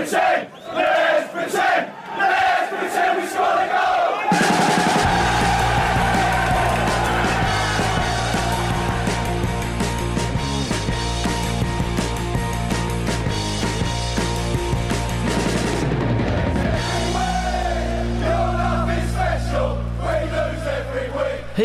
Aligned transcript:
Ricochet! 0.00 0.59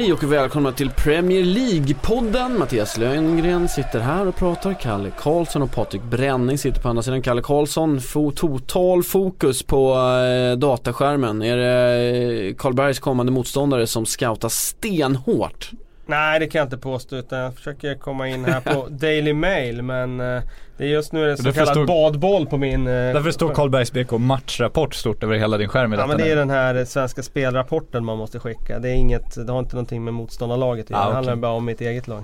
Hej 0.05 0.13
och 0.13 0.23
välkomna 0.23 0.71
till 0.71 0.89
Premier 0.89 1.43
League-podden. 1.43 2.57
Mattias 2.57 2.97
Löngren 2.97 3.69
sitter 3.69 3.99
här 3.99 4.27
och 4.27 4.35
pratar. 4.35 4.73
Kalle 4.73 5.11
Karlsson 5.19 5.61
och 5.61 5.71
Patrik 5.71 6.04
Bränning 6.04 6.57
sitter 6.57 6.81
på 6.81 6.89
andra 6.89 7.04
sidan. 7.04 7.21
Kalle 7.21 7.41
Karlsson, 7.41 8.01
fo 8.01 8.31
total 8.31 9.04
fokus 9.04 9.63
på 9.63 9.93
eh, 9.93 10.57
dataskärmen. 10.57 11.41
Är 11.41 11.57
det 11.57 12.47
eh, 12.47 12.55
Karlbergs 12.55 12.99
kommande 12.99 13.32
motståndare 13.32 13.87
som 13.87 14.05
scoutar 14.05 14.49
stenhårt? 14.49 15.71
Nej 16.05 16.39
det 16.39 16.47
kan 16.47 16.59
jag 16.59 16.65
inte 16.65 16.77
påstå 16.77 17.15
utan 17.15 17.39
jag 17.39 17.54
försöker 17.55 17.95
komma 17.95 18.27
in 18.27 18.46
här 18.46 18.59
på 18.61 18.87
Daily 18.89 19.33
Mail 19.33 19.82
men 19.82 20.19
eh, 20.19 20.41
det 20.77 20.83
är 20.83 20.87
just 20.87 21.13
nu 21.13 21.23
är 21.23 21.27
det 21.27 21.37
så 21.37 21.51
kallad 21.51 21.68
stod- 21.69 21.87
badboll 21.87 22.46
på 22.46 22.57
min... 22.57 22.87
eh, 22.87 22.93
Därför 22.93 23.32
står 23.32 23.54
Karlbergs 23.54 23.91
BK 23.91 24.11
matchrapport 24.11 24.96
stort 24.96 25.23
över 25.23 25.36
hela 25.37 25.57
din 25.57 25.69
skärm 25.69 25.93
i 25.93 25.97
Ja 25.97 26.07
men 26.07 26.18
det 26.18 26.32
är 26.32 26.36
den 26.36 26.49
här 26.49 26.75
eh, 26.75 26.86
svenska 26.86 27.23
spelrapporten 27.23 28.05
man 28.05 28.18
måste 28.18 28.39
skicka. 28.39 28.79
Det 28.79 28.89
är 28.89 28.93
inget, 28.96 29.46
det 29.46 29.51
har 29.51 29.60
inte 29.60 29.75
någonting 29.75 30.04
med 30.04 30.13
motståndarlaget 30.13 30.86
att 30.86 30.89
göra. 30.89 30.99
Ah, 31.01 31.04
Det 31.04 31.10
okej. 31.10 31.15
handlar 31.15 31.36
bara 31.36 31.51
om 31.51 31.65
mitt 31.65 31.82
eget 31.82 32.08
lag. 32.08 32.23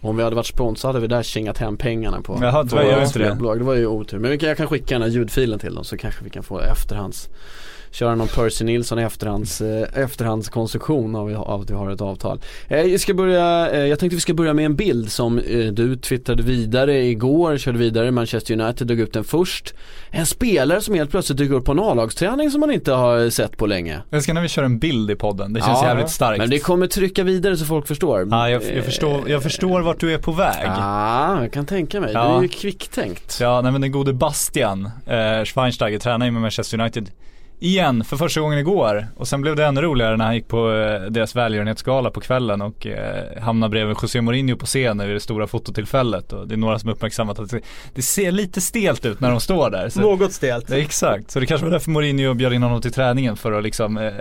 Om 0.00 0.16
vi 0.16 0.22
hade 0.22 0.36
varit 0.36 0.46
sponsrade 0.46 0.88
hade 0.92 1.00
vi 1.00 1.06
där 1.06 1.22
kingat 1.22 1.58
hem 1.58 1.76
pengarna 1.76 2.20
på, 2.20 2.38
Jaha, 2.42 2.64
tyvärr 2.70 2.84
gör 2.84 2.98
inte 2.98 3.06
spelbolag. 3.10 3.58
Det 3.58 3.64
var 3.64 3.74
ju 3.74 3.86
otur. 3.86 4.18
Men 4.18 4.38
jag 4.40 4.56
kan 4.56 4.66
skicka 4.66 4.94
den 4.94 5.02
här 5.02 5.08
ljudfilen 5.08 5.58
till 5.58 5.74
dem 5.74 5.84
så 5.84 5.96
kanske 5.96 6.24
vi 6.24 6.30
kan 6.30 6.42
få 6.42 6.60
efterhands 6.60 7.28
Köra 7.90 8.14
någon 8.14 8.28
Percy 8.28 8.64
Nilsson 8.64 8.98
efterhands, 8.98 9.60
eh, 9.60 9.88
efterhandskonstruktion 9.94 11.16
av, 11.16 11.34
av 11.36 11.60
att 11.60 11.70
vi 11.70 11.74
har 11.74 11.90
ett 11.90 12.00
avtal. 12.00 12.40
Eh, 12.68 12.80
jag, 12.80 13.00
ska 13.00 13.14
börja, 13.14 13.70
eh, 13.70 13.86
jag 13.86 13.98
tänkte 13.98 14.14
vi 14.14 14.20
ska 14.20 14.34
börja 14.34 14.54
med 14.54 14.64
en 14.64 14.76
bild 14.76 15.10
som 15.10 15.36
du 15.72 15.96
twittrade 15.96 16.42
vidare 16.42 17.04
igår, 17.04 17.56
körde 17.56 17.78
vidare, 17.78 18.10
Manchester 18.10 18.60
United 18.60 18.86
drog 18.86 19.00
upp 19.00 19.12
den 19.12 19.24
först. 19.24 19.74
En 20.10 20.26
spelare 20.26 20.80
som 20.80 20.94
helt 20.94 21.10
plötsligt 21.10 21.38
dyker 21.38 21.54
upp 21.54 21.64
på 21.64 21.72
en 21.72 21.78
A-lagsträning 21.78 22.50
som 22.50 22.60
man 22.60 22.70
inte 22.70 22.92
har 22.92 23.30
sett 23.30 23.56
på 23.56 23.66
länge. 23.66 24.00
Jag 24.10 24.22
ska 24.22 24.34
när 24.34 24.42
vi 24.42 24.48
kör 24.48 24.62
en 24.62 24.78
bild 24.78 25.10
i 25.10 25.14
podden, 25.14 25.52
det 25.52 25.60
känns 25.60 25.82
jävligt 25.82 26.10
starkt. 26.10 26.38
Men 26.38 26.50
det 26.50 26.58
kommer 26.58 26.86
trycka 26.86 27.24
vidare 27.24 27.56
så 27.56 27.64
folk 27.64 27.86
förstår. 27.86 28.28
Ja, 28.30 28.50
jag, 28.50 28.62
jag, 28.76 28.84
förstår, 28.84 29.30
jag 29.30 29.42
förstår 29.42 29.80
vart 29.80 30.00
du 30.00 30.12
är 30.12 30.18
på 30.18 30.32
väg. 30.32 30.66
Ja, 30.66 31.42
jag 31.42 31.52
kan 31.52 31.66
tänka 31.66 32.00
mig. 32.00 32.10
Ja. 32.14 32.28
Du 32.28 32.36
är 32.36 32.42
ju 32.42 32.48
kvicktänkt. 32.48 33.38
Ja, 33.40 33.60
nej 33.60 33.72
men 33.72 33.80
den 33.80 33.92
gode 33.92 34.12
Bastian 34.12 34.90
eh, 35.06 35.44
Schweinsteiger 35.44 35.98
tränar 35.98 36.26
ju 36.26 36.32
med 36.32 36.42
Manchester 36.42 36.80
United 36.80 37.10
igen 37.58 38.04
för 38.04 38.16
första 38.16 38.40
gången 38.40 38.58
igår. 38.58 39.06
Och 39.16 39.28
sen 39.28 39.40
blev 39.40 39.56
det 39.56 39.64
ännu 39.64 39.80
roligare 39.80 40.16
när 40.16 40.24
han 40.24 40.34
gick 40.34 40.48
på 40.48 40.72
eh, 40.72 41.10
deras 41.10 41.36
välgörenhetsgala 41.36 42.10
på 42.10 42.20
kvällen 42.20 42.62
och 42.62 42.86
eh, 42.86 43.42
hamnade 43.42 43.70
bredvid 43.70 43.96
José 44.02 44.20
Mourinho 44.20 44.56
på 44.56 44.66
scenen 44.66 45.06
vid 45.06 45.16
det 45.16 45.20
stora 45.20 45.46
fototillfället. 45.46 46.32
Och 46.32 46.48
det 46.48 46.54
är 46.54 46.56
några 46.56 46.78
som 46.78 46.90
uppmärksammat 46.90 47.38
att 47.38 47.54
det, 47.94 48.02
ser 48.02 48.32
lite 48.32 48.60
stelt 48.60 49.04
ut 49.04 49.20
när 49.20 49.30
de 49.30 49.40
står 49.40 49.70
där. 49.70 49.88
Så, 49.88 50.00
Något 50.00 50.32
stelt. 50.32 50.70
exakt, 50.70 51.30
så 51.30 51.40
det 51.40 51.46
kanske 51.46 51.64
var 51.64 51.72
därför 51.72 51.90
Mourinho 51.90 52.34
bjöd 52.34 52.52
in 52.52 52.62
honom 52.62 52.80
till 52.80 52.92
träningen 52.92 53.36
för 53.36 53.52
att 53.52 53.62
liksom 53.62 53.98
eh, 53.98 54.12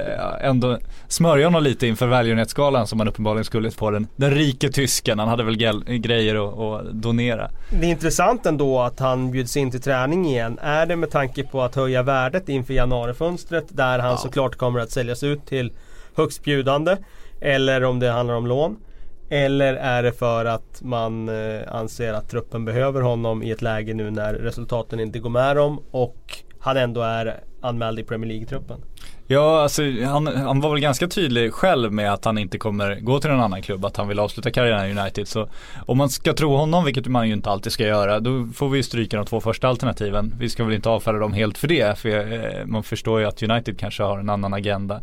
ändå 0.42 0.80
smörja 1.08 1.48
honom 1.48 1.64
lite 1.64 1.88
inför 1.88 2.08
välgörenhetsgalan 2.08 2.88
som 2.88 3.00
han 3.00 3.08
uppenbarligen 3.08 3.46
skulle 3.46 3.72
på 3.72 3.92
den, 3.92 4.08
den 4.16 4.32
rike 4.32 4.70
tysken. 4.70 5.20
Han 5.20 5.28
hade 5.28 5.44
väl 5.44 5.58
grejer 5.88 6.36
att, 6.48 6.60
att 6.60 6.94
donera. 6.94 7.50
Det 7.72 7.86
är 7.86 7.90
intressant 7.90 8.46
ändå 8.46 8.82
att 8.82 9.00
han 9.00 9.32
bjuds 9.32 9.58
in 9.58 9.72
till 9.72 9.82
träning 9.82 10.26
igen. 10.26 10.60
Är 10.62 10.86
det 10.86 10.96
med 10.96 11.12
tanke 11.12 11.44
på 11.44 11.62
att 11.62 11.76
höja 11.76 12.04
värdet 12.04 12.50
inför 12.50 12.74
januarifönstret 13.26 13.66
där 13.70 14.00
han 14.00 14.18
såklart 14.18 14.56
kommer 14.56 14.80
att 14.80 14.92
säljas 14.92 15.24
ut 15.24 15.46
till 15.46 15.72
högstbjudande. 16.16 16.98
Eller 17.42 17.84
om 17.84 18.00
det 18.00 18.12
handlar 18.12 18.36
om 18.36 18.48
lån. 18.48 18.78
Eller 19.30 19.74
är 19.74 20.04
det 20.04 20.12
för 20.12 20.46
att 20.46 20.82
man 20.82 21.30
eh, 21.30 21.62
anser 21.68 22.14
att 22.14 22.30
truppen 22.30 22.66
behöver 22.66 23.02
honom 23.02 23.44
i 23.44 23.52
ett 23.52 23.62
läge 23.62 23.94
nu 23.94 24.12
när 24.12 24.34
resultaten 24.34 25.00
inte 25.00 25.20
går 25.20 25.30
med 25.30 25.56
dem 25.56 25.80
och 25.92 26.44
han 26.60 26.78
ändå 26.78 27.02
är 27.02 27.40
anmäld 27.62 28.00
i 28.00 28.04
Premier 28.04 28.30
League-truppen. 28.30 28.82
Ja, 29.28 29.62
alltså 29.62 29.82
han, 30.06 30.28
han 30.28 30.62
var 30.62 30.70
väl 30.70 30.80
ganska 30.80 31.08
tydlig 31.08 31.54
själv 31.54 31.94
med 31.94 32.14
att 32.14 32.26
han 32.26 32.38
inte 32.38 32.58
kommer 32.58 33.00
gå 33.00 33.20
till 33.20 33.30
någon 33.30 33.40
annan 33.40 33.62
klubb, 33.62 33.86
att 33.86 33.98
han 33.98 34.08
vill 34.08 34.20
avsluta 34.20 34.52
karriären 34.52 34.98
i 34.98 35.02
United. 35.02 35.28
Så 35.28 35.48
om 35.86 35.98
man 35.98 36.10
ska 36.10 36.34
tro 36.34 36.56
honom, 36.56 36.86
vilket 36.86 37.08
man 37.08 37.28
ju 37.28 37.34
inte 37.34 37.50
alltid 37.50 37.72
ska 37.72 37.84
göra, 37.84 38.20
då 38.20 38.48
får 38.56 38.70
vi 38.70 38.78
ju 38.78 38.84
stryka 38.84 39.18
de 39.18 39.26
två 39.26 39.42
första 39.42 39.68
alternativen. 39.68 40.34
Vi 40.40 40.50
ska 40.50 40.64
väl 40.64 40.74
inte 40.74 40.90
avfärda 40.90 41.20
dem 41.20 41.34
helt 41.34 41.58
för 41.58 41.68
det, 41.68 42.00
för 42.00 42.10
eh, 42.10 42.66
man 42.66 42.84
förstår 42.84 43.20
ju 43.20 43.26
att 43.26 43.44
United 43.44 43.80
kanske 43.80 44.04
har 44.04 44.20
en 44.20 44.30
annan 44.30 44.54
agenda. 44.54 45.02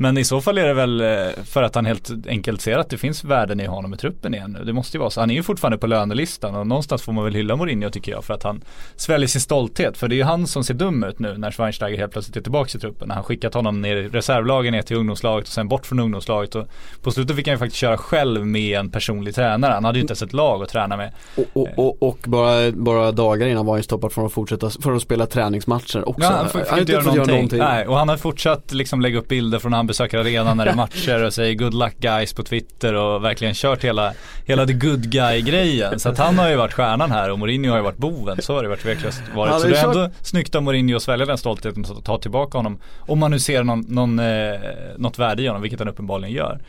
Men 0.00 0.18
i 0.18 0.24
så 0.24 0.40
fall 0.40 0.58
är 0.58 0.66
det 0.66 0.74
väl 0.74 1.00
eh, 1.00 1.44
för 1.44 1.62
att 1.62 1.74
han 1.74 1.86
helt 1.86 2.10
enkelt 2.26 2.60
ser 2.60 2.78
att 2.78 2.90
det 2.90 2.98
finns 2.98 3.24
värden 3.24 3.60
i 3.60 3.66
honom 3.66 3.94
i 3.94 3.96
truppen 3.96 4.34
igen 4.34 4.56
nu. 4.58 4.64
Det 4.64 4.72
måste 4.72 4.96
ju 4.96 4.98
vara 4.98 5.10
så. 5.10 5.20
Han 5.20 5.30
är 5.30 5.34
ju 5.34 5.42
fortfarande 5.42 5.78
på 5.78 5.86
lönelistan 5.86 6.54
och 6.54 6.66
någonstans 6.66 7.02
får 7.02 7.12
man 7.12 7.24
väl 7.24 7.34
hylla 7.34 7.56
Mourinho 7.56 7.90
tycker 7.90 8.12
jag 8.12 8.24
för 8.24 8.34
att 8.34 8.42
han 8.42 8.62
sväljer 8.96 9.28
sin 9.28 9.40
stolthet. 9.40 9.96
För 9.96 10.08
det 10.08 10.14
är 10.14 10.16
ju 10.16 10.22
han 10.22 10.46
som 10.46 10.64
ser 10.64 10.74
dum 10.74 11.04
ut 11.04 11.18
nu 11.18 11.38
när 11.38 11.50
Schweinsteiger 11.50 11.98
helt 11.98 12.12
plötsligt 12.12 12.36
är 12.36 12.40
tillbaka 12.40 12.78
i 12.78 12.80
truppen. 12.80 13.08
När 13.08 13.14
han 13.14 13.24
skickat 13.24 13.54
honom 13.54 13.80
ner 13.80 13.96
i 13.96 14.08
reservlagen 14.08 14.72
ner 14.72 14.82
till 14.82 14.96
ungdomslaget 14.96 15.46
och 15.48 15.52
sen 15.52 15.68
bort 15.68 15.86
från 15.86 15.98
ungdomslaget. 15.98 16.54
Och 16.54 16.68
på 17.02 17.10
slutet 17.10 17.36
fick 17.36 17.46
han 17.46 17.54
ju 17.54 17.58
faktiskt 17.58 17.80
köra 17.80 17.96
själv 17.96 18.46
med 18.46 18.78
en 18.78 18.90
personlig 18.90 19.34
tränare. 19.34 19.72
Han 19.72 19.84
hade 19.84 19.98
ju 19.98 20.00
inte 20.00 20.12
ens 20.12 20.22
ett 20.22 20.32
lag 20.32 20.62
att 20.62 20.68
träna 20.68 20.96
med. 20.96 21.12
Och, 21.36 21.44
och, 21.52 21.68
och, 21.76 22.02
och 22.02 22.18
bara, 22.24 22.70
bara 22.72 23.12
dagar 23.12 23.46
innan 23.46 23.66
var 23.66 23.72
han 23.72 23.78
ju 23.78 23.82
stoppad 23.82 24.12
från 24.12 24.26
att 24.26 24.32
fortsätta, 24.32 24.70
från 24.70 24.96
att 24.96 25.02
spela 25.02 25.26
träningsmatcher 25.26 26.08
också. 26.08 26.22
Ja, 26.22 26.46
han 26.52 26.62
har 26.68 26.80
inte 26.80 26.92
göra 26.92 27.02
fått 27.02 27.26
någonting. 27.26 27.58
Nej, 27.58 27.86
och 27.86 27.96
han 27.96 28.08
har 28.08 28.16
fortsatt 28.16 28.72
liksom 28.72 29.00
lägga 29.00 29.18
upp 29.18 29.28
bilder 29.28 29.58
från 29.58 29.72
han 29.72 29.87
besöker 29.88 30.18
arenan 30.18 30.56
när 30.56 30.64
det 30.64 30.70
är 30.70 30.74
matcher 30.74 31.24
och 31.24 31.34
säger 31.34 31.54
good 31.54 31.74
luck 31.74 31.94
guys 31.98 32.32
på 32.32 32.42
Twitter 32.42 32.94
och 32.94 33.24
verkligen 33.24 33.54
kört 33.54 33.84
hela, 33.84 34.12
hela 34.44 34.66
the 34.66 34.72
good 34.72 35.10
guy 35.10 35.40
grejen. 35.40 36.00
Så 36.00 36.08
att 36.08 36.18
han 36.18 36.38
har 36.38 36.48
ju 36.48 36.56
varit 36.56 36.72
stjärnan 36.72 37.10
här 37.10 37.30
och 37.30 37.38
Mourinho 37.38 37.70
har 37.70 37.76
ju 37.76 37.84
varit 37.84 37.96
boven. 37.96 38.42
Så 38.42 38.54
har 38.54 38.62
det 38.62 38.68
varit 38.68 38.84
verkligen 38.84 39.12
varit. 39.34 39.60
Så 39.60 39.68
det 39.68 39.78
är 39.78 39.84
ändå 39.84 40.10
snyggt 40.22 40.54
av 40.54 40.62
Mourinho 40.62 40.96
att 40.96 41.02
svälja 41.02 41.26
den 41.26 41.38
stoltheten 41.38 41.84
och 41.96 42.04
ta 42.04 42.18
tillbaka 42.18 42.58
honom. 42.58 42.78
Om 42.98 43.18
man 43.18 43.30
nu 43.30 43.38
ser 43.38 43.62
någon, 43.62 43.80
någon, 43.80 44.18
eh, 44.18 44.60
något 44.96 45.18
värde 45.18 45.42
i 45.42 45.46
honom, 45.46 45.62
vilket 45.62 45.78
han 45.78 45.88
uppenbarligen 45.88 46.34
gör. 46.34 46.60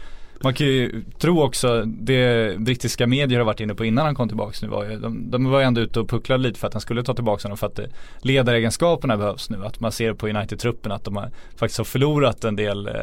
Man 0.43 0.53
kan 0.53 0.67
ju 0.67 1.03
tro 1.17 1.43
också, 1.43 1.83
det 1.85 2.59
brittiska 2.59 3.07
medier 3.07 3.39
har 3.39 3.45
varit 3.45 3.59
inne 3.59 3.75
på 3.75 3.85
innan 3.85 4.05
han 4.05 4.15
kom 4.15 4.27
tillbaks 4.27 4.61
nu 4.61 4.67
var 4.67 4.85
ju, 4.85 4.99
de, 4.99 5.31
de 5.31 5.45
var 5.45 5.59
ju 5.59 5.65
ändå 5.65 5.81
ute 5.81 5.99
och 5.99 6.09
pucklade 6.09 6.43
lite 6.43 6.59
för 6.59 6.67
att 6.67 6.73
han 6.73 6.81
skulle 6.81 7.03
ta 7.03 7.13
tillbaka 7.13 7.43
honom 7.43 7.57
för 7.57 7.67
att 7.67 7.79
eh, 7.79 7.85
ledaregenskaperna 8.21 9.17
behövs 9.17 9.49
nu. 9.49 9.65
Att 9.65 9.79
man 9.79 9.91
ser 9.91 10.13
på 10.13 10.27
United-truppen 10.27 10.91
att 10.91 11.03
de 11.03 11.15
har, 11.15 11.31
faktiskt 11.55 11.77
har 11.77 11.85
förlorat 11.85 12.43
en 12.43 12.55
del 12.55 12.87
eh, 12.87 12.93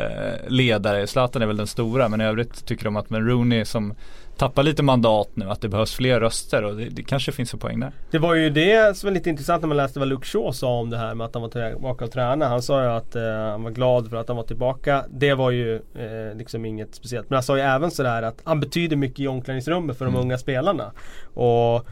ledare. 0.49 1.07
Zlatan 1.07 1.43
är 1.43 1.47
väl 1.47 1.57
den 1.57 1.67
stora 1.67 2.09
men 2.09 2.21
i 2.21 2.25
övrigt 2.25 2.67
tycker 2.67 2.85
de 2.85 2.97
att 2.97 3.11
med 3.11 3.27
Rooney 3.29 3.65
som 3.65 3.95
tappar 4.37 4.63
lite 4.63 4.83
mandat 4.83 5.29
nu, 5.35 5.51
att 5.51 5.61
det 5.61 5.69
behövs 5.69 5.95
fler 5.95 6.21
röster 6.21 6.65
och 6.65 6.77
det, 6.77 6.89
det 6.89 7.03
kanske 7.03 7.33
finns 7.33 7.53
en 7.53 7.59
poäng 7.59 7.81
där. 7.81 7.93
Det 8.11 8.19
var 8.19 8.35
ju 8.35 8.51
det 8.51 8.97
som 8.97 9.07
var 9.07 9.15
lite 9.15 9.31
intressant 9.31 9.63
när 9.63 9.69
man 9.69 9.77
läste 9.77 9.99
vad 9.99 10.09
Luke 10.09 10.27
Shaw 10.27 10.53
sa 10.53 10.79
om 10.79 10.91
det 10.91 10.97
här 10.99 11.15
med 11.15 11.25
att 11.25 11.35
han 11.35 11.43
var 11.43 11.49
tillbaka 11.49 12.05
och 12.05 12.11
träna. 12.11 12.49
Han 12.49 12.63
sa 12.63 12.83
ju 12.83 12.89
att 12.89 13.17
eh, 13.17 13.23
han 13.23 13.63
var 13.63 13.71
glad 13.71 14.11
för 14.11 14.17
att 14.17 14.29
han 14.29 14.37
var 14.37 14.45
tillbaka. 14.45 15.05
Det 15.11 15.35
var 15.35 15.51
ju 15.51 15.75
eh, 15.75 16.37
liksom 16.37 16.65
inget 16.65 16.95
speciellt. 16.95 17.31
Men 17.31 17.37
han 17.37 17.43
sa 17.43 17.57
ju 17.57 17.63
även 17.63 17.91
sådär 17.91 18.23
att 18.23 18.41
han 18.45 18.61
betyder 18.61 18.97
mycket 18.97 19.21
i 19.21 19.29
omklädningsrummet 19.29 19.99
för 19.99 20.05
de 20.05 20.15
Mm. 20.15 20.27
unga 20.27 20.39
spelarna. 20.39 20.93
Och 21.35 21.87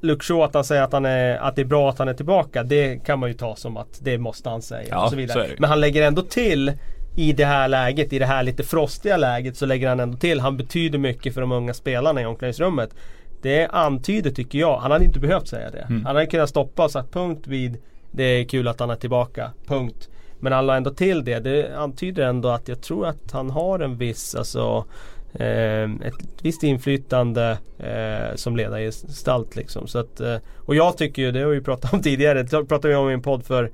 Luke 0.00 0.24
Shaw 0.24 0.42
att 0.44 0.54
han 0.54 0.64
säger 0.64 0.82
att, 0.82 0.92
han 0.92 1.04
är, 1.06 1.36
att 1.38 1.56
det 1.56 1.62
är 1.62 1.66
bra 1.66 1.90
att 1.90 1.98
han 1.98 2.08
är 2.08 2.14
tillbaka. 2.14 2.62
Det 2.62 3.04
kan 3.06 3.18
man 3.18 3.28
ju 3.28 3.34
ta 3.34 3.56
som 3.56 3.76
att 3.76 3.98
det 4.02 4.18
måste 4.18 4.48
han 4.48 4.62
säga. 4.62 4.88
Ja, 4.90 5.04
och 5.04 5.10
så 5.10 5.16
vidare. 5.16 5.48
Men 5.58 5.70
han 5.70 5.80
lägger 5.80 6.02
ändå 6.02 6.22
till 6.22 6.72
i 7.16 7.32
det 7.32 7.44
här 7.44 7.68
läget, 7.68 8.12
i 8.12 8.18
det 8.18 8.26
här 8.26 8.42
lite 8.42 8.62
frostiga 8.62 9.16
läget 9.16 9.56
så 9.56 9.66
lägger 9.66 9.88
han 9.88 10.00
ändå 10.00 10.16
till. 10.16 10.40
Han 10.40 10.56
betyder 10.56 10.98
mycket 10.98 11.34
för 11.34 11.40
de 11.40 11.52
unga 11.52 11.74
spelarna 11.74 12.22
i 12.22 12.26
omklädningsrummet. 12.26 12.94
Det 13.42 13.66
antyder 13.66 14.30
tycker 14.30 14.58
jag, 14.58 14.78
han 14.78 14.90
hade 14.90 15.04
inte 15.04 15.20
behövt 15.20 15.48
säga 15.48 15.70
det. 15.70 15.86
Mm. 15.88 16.04
Han 16.04 16.16
hade 16.16 16.26
kunnat 16.26 16.48
stoppa 16.48 16.84
och 16.84 16.90
sagt 16.90 17.12
punkt 17.12 17.46
vid 17.46 17.76
Det 18.10 18.24
är 18.24 18.44
kul 18.44 18.68
att 18.68 18.80
han 18.80 18.90
är 18.90 18.96
tillbaka, 18.96 19.50
punkt. 19.66 20.08
Men 20.40 20.52
han 20.52 20.66
la 20.66 20.76
ändå 20.76 20.90
till 20.90 21.24
det. 21.24 21.38
Det 21.38 21.76
antyder 21.76 22.22
ändå 22.22 22.48
att 22.48 22.68
jag 22.68 22.80
tror 22.80 23.06
att 23.06 23.32
han 23.32 23.50
har 23.50 23.78
en 23.78 23.98
viss, 23.98 24.34
alltså 24.34 24.84
eh, 25.34 25.82
ett 25.82 26.42
visst 26.42 26.62
inflytande 26.62 27.58
eh, 27.78 28.34
som 28.36 28.56
ledargestalt 28.56 29.56
liksom. 29.56 29.86
Så 29.86 29.98
att, 29.98 30.20
eh, 30.20 30.36
och 30.56 30.74
jag 30.74 30.96
tycker 30.96 31.22
ju, 31.22 31.32
det 31.32 31.40
har 31.40 31.50
vi 31.50 31.60
pratat 31.60 31.92
om 31.92 32.02
tidigare, 32.02 32.42
det 32.42 32.64
pratade 32.64 32.88
vi 32.88 32.94
om 32.94 33.10
i 33.10 33.12
en 33.12 33.22
podd 33.22 33.44
för 33.44 33.70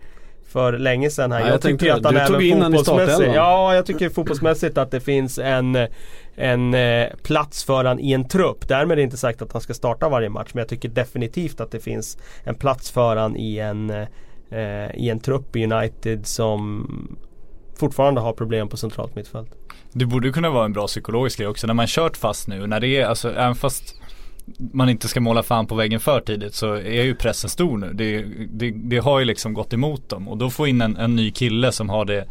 för 0.49 0.79
länge 0.79 1.11
sedan 1.11 1.33
här. 1.33 1.41
Ja, 1.41 1.47
jag, 1.47 1.55
jag 1.55 1.61
tänkte 1.61 1.85
tycker 1.85 1.97
att 1.97 2.03
det. 2.03 2.21
han 2.21 2.35
även 2.35 2.73
fotbollsmässigt. 2.73 3.35
Ja, 3.35 3.75
jag 3.75 3.87
tycker 3.87 4.09
fotbollsmässigt 4.09 4.79
att 4.79 4.91
det 4.91 5.01
finns 5.01 5.39
en 5.39 5.89
en 6.37 6.75
eh, 6.75 7.09
plats 7.23 7.65
för 7.65 7.85
han 7.85 8.01
i 8.01 8.13
en 8.13 8.29
trupp. 8.29 8.69
Därmed 8.69 8.93
är 8.93 8.97
det 8.97 9.03
inte 9.03 9.17
sagt 9.17 9.43
att 9.43 9.53
han 9.53 9.63
ska 9.63 9.75
starta 9.75 10.09
varje 10.09 10.29
match. 10.29 10.51
Men 10.53 10.61
jag 10.61 10.69
tycker 10.69 10.89
definitivt 10.89 11.61
att 11.61 11.71
det 11.71 11.81
finns 11.81 12.19
en 12.45 12.55
plats 12.55 12.91
för 12.91 13.17
han 13.17 13.37
i 13.37 13.59
en, 13.59 13.91
eh, 13.91 14.91
i 14.95 15.11
en 15.11 15.21
trupp 15.21 15.57
i 15.57 15.65
United 15.65 16.27
som 16.27 16.87
fortfarande 17.79 18.21
har 18.21 18.33
problem 18.33 18.69
på 18.69 18.77
centralt 18.77 19.15
mittfält. 19.15 19.51
Det 19.93 20.07
borde 20.07 20.31
kunna 20.31 20.51
vara 20.51 20.65
en 20.65 20.73
bra 20.73 20.87
psykologisk 20.87 21.39
grej 21.39 21.49
också 21.49 21.67
när 21.67 21.75
man 21.75 21.87
kört 21.87 22.17
fast 22.17 22.49
nu. 22.49 22.67
När 22.67 22.81
det 22.81 22.89
är, 22.89 23.07
alltså 23.07 23.31
även 23.31 23.55
fast 23.55 24.03
man 24.73 24.89
inte 24.89 25.09
ska 25.09 25.21
måla 25.21 25.43
fan 25.43 25.67
på 25.67 25.75
väggen 25.75 26.01
för 26.01 26.21
tidigt 26.21 26.55
så 26.55 26.75
är 26.75 27.05
ju 27.05 27.15
pressen 27.15 27.51
stor 27.51 27.79
nu. 27.79 27.93
Det, 27.93 28.25
det, 28.51 28.71
det 28.71 28.99
har 28.99 29.19
ju 29.19 29.25
liksom 29.25 29.55
gått 29.55 29.73
emot 29.73 30.09
dem 30.09 30.29
och 30.29 30.37
då 30.37 30.51
få 30.51 30.67
in 30.67 30.81
en, 30.81 30.97
en 30.97 31.17
ny 31.17 31.31
kille 31.31 31.73
som 31.73 31.89
har 31.89 32.05
det 32.05 32.25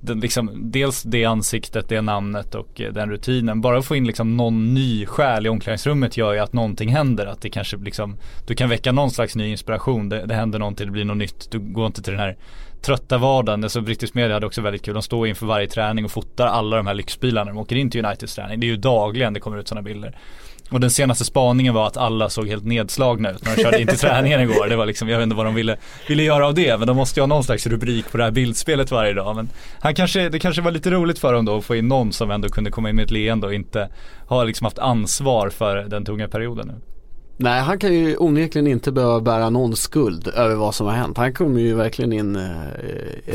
den, 0.00 0.20
liksom, 0.20 0.70
dels 0.72 1.02
det 1.02 1.24
ansiktet, 1.24 1.88
det 1.88 2.00
namnet 2.00 2.54
och 2.54 2.80
eh, 2.80 2.92
den 2.92 3.10
rutinen. 3.10 3.60
Bara 3.60 3.78
att 3.78 3.84
få 3.84 3.96
in 3.96 4.06
liksom 4.06 4.36
någon 4.36 4.74
ny 4.74 5.06
själ 5.06 5.46
i 5.46 5.48
omklädningsrummet 5.48 6.16
gör 6.16 6.32
ju 6.32 6.38
att 6.38 6.52
någonting 6.52 6.88
händer. 6.88 7.26
Att 7.26 7.40
det 7.40 7.50
kanske 7.50 7.76
liksom, 7.76 8.16
du 8.46 8.54
kan 8.54 8.68
väcka 8.68 8.92
någon 8.92 9.10
slags 9.10 9.36
ny 9.36 9.50
inspiration. 9.50 10.08
Det, 10.08 10.26
det 10.26 10.34
händer 10.34 10.58
någonting, 10.58 10.86
det 10.86 10.92
blir 10.92 11.04
något 11.04 11.16
nytt. 11.16 11.50
Du 11.50 11.58
går 11.58 11.86
inte 11.86 12.02
till 12.02 12.12
den 12.12 12.20
här 12.20 12.36
trötta 12.82 13.18
vardagen. 13.18 13.64
Alltså 13.64 13.80
brittisk 13.80 14.14
media 14.14 14.34
hade 14.34 14.46
också 14.46 14.60
väldigt 14.60 14.82
kul. 14.82 14.94
De 14.94 15.02
står 15.02 15.28
inför 15.28 15.46
varje 15.46 15.66
träning 15.66 16.04
och 16.04 16.10
fotar 16.10 16.46
alla 16.46 16.76
de 16.76 16.86
här 16.86 16.94
lyxbilarna. 16.94 17.50
De 17.50 17.58
åker 17.58 17.76
in 17.76 17.90
till 17.90 18.04
Uniteds 18.04 18.34
träning. 18.34 18.60
Det 18.60 18.66
är 18.66 18.68
ju 18.68 18.76
dagligen 18.76 19.32
det 19.32 19.40
kommer 19.40 19.58
ut 19.58 19.68
sådana 19.68 19.82
bilder. 19.82 20.16
Och 20.70 20.80
den 20.80 20.90
senaste 20.90 21.24
spaningen 21.24 21.74
var 21.74 21.86
att 21.86 21.96
alla 21.96 22.30
såg 22.30 22.48
helt 22.48 22.64
nedslagna 22.64 23.30
ut 23.30 23.44
när 23.44 23.56
de 23.56 23.62
körde 23.62 23.80
in 23.80 23.86
till 23.86 23.98
träningen 23.98 24.40
igår. 24.40 24.66
Det 24.68 24.76
var 24.76 24.86
liksom, 24.86 25.08
jag 25.08 25.18
vet 25.18 25.22
inte 25.22 25.36
vad 25.36 25.46
de 25.46 25.54
ville, 25.54 25.76
ville 26.08 26.22
göra 26.22 26.46
av 26.46 26.54
det. 26.54 26.78
Men 26.78 26.86
de 26.86 26.96
måste 26.96 27.20
ju 27.20 27.22
ha 27.22 27.26
någon 27.26 27.44
slags 27.44 27.66
rubrik 27.66 28.10
på 28.10 28.16
det 28.16 28.24
här 28.24 28.30
bildspelet 28.30 28.90
varje 28.90 29.12
dag. 29.12 29.36
Men 29.36 29.48
han 29.80 29.94
kanske, 29.94 30.28
det 30.28 30.38
kanske 30.38 30.62
var 30.62 30.70
lite 30.70 30.90
roligt 30.90 31.18
för 31.18 31.32
dem 31.32 31.44
då 31.44 31.56
att 31.56 31.64
få 31.64 31.76
in 31.76 31.88
någon 31.88 32.12
som 32.12 32.30
ändå 32.30 32.48
kunde 32.48 32.70
komma 32.70 32.90
in 32.90 32.96
med 32.96 33.04
ett 33.04 33.10
leende 33.10 33.46
och 33.46 33.54
inte 33.54 33.88
ha 34.26 34.44
liksom 34.44 34.64
haft 34.64 34.78
ansvar 34.78 35.50
för 35.50 35.76
den 35.76 36.04
tunga 36.04 36.28
perioden 36.28 36.66
nu. 36.66 36.97
Nej, 37.40 37.60
han 37.60 37.78
kan 37.78 37.94
ju 37.94 38.16
onekligen 38.16 38.66
inte 38.66 38.92
behöva 38.92 39.20
bära 39.20 39.50
någon 39.50 39.76
skuld 39.76 40.28
över 40.28 40.54
vad 40.54 40.74
som 40.74 40.86
har 40.86 40.94
hänt. 40.94 41.16
Han 41.16 41.32
kommer 41.32 41.60
ju 41.60 41.74
verkligen 41.74 42.12
in 42.12 42.36
eh, 42.36 42.42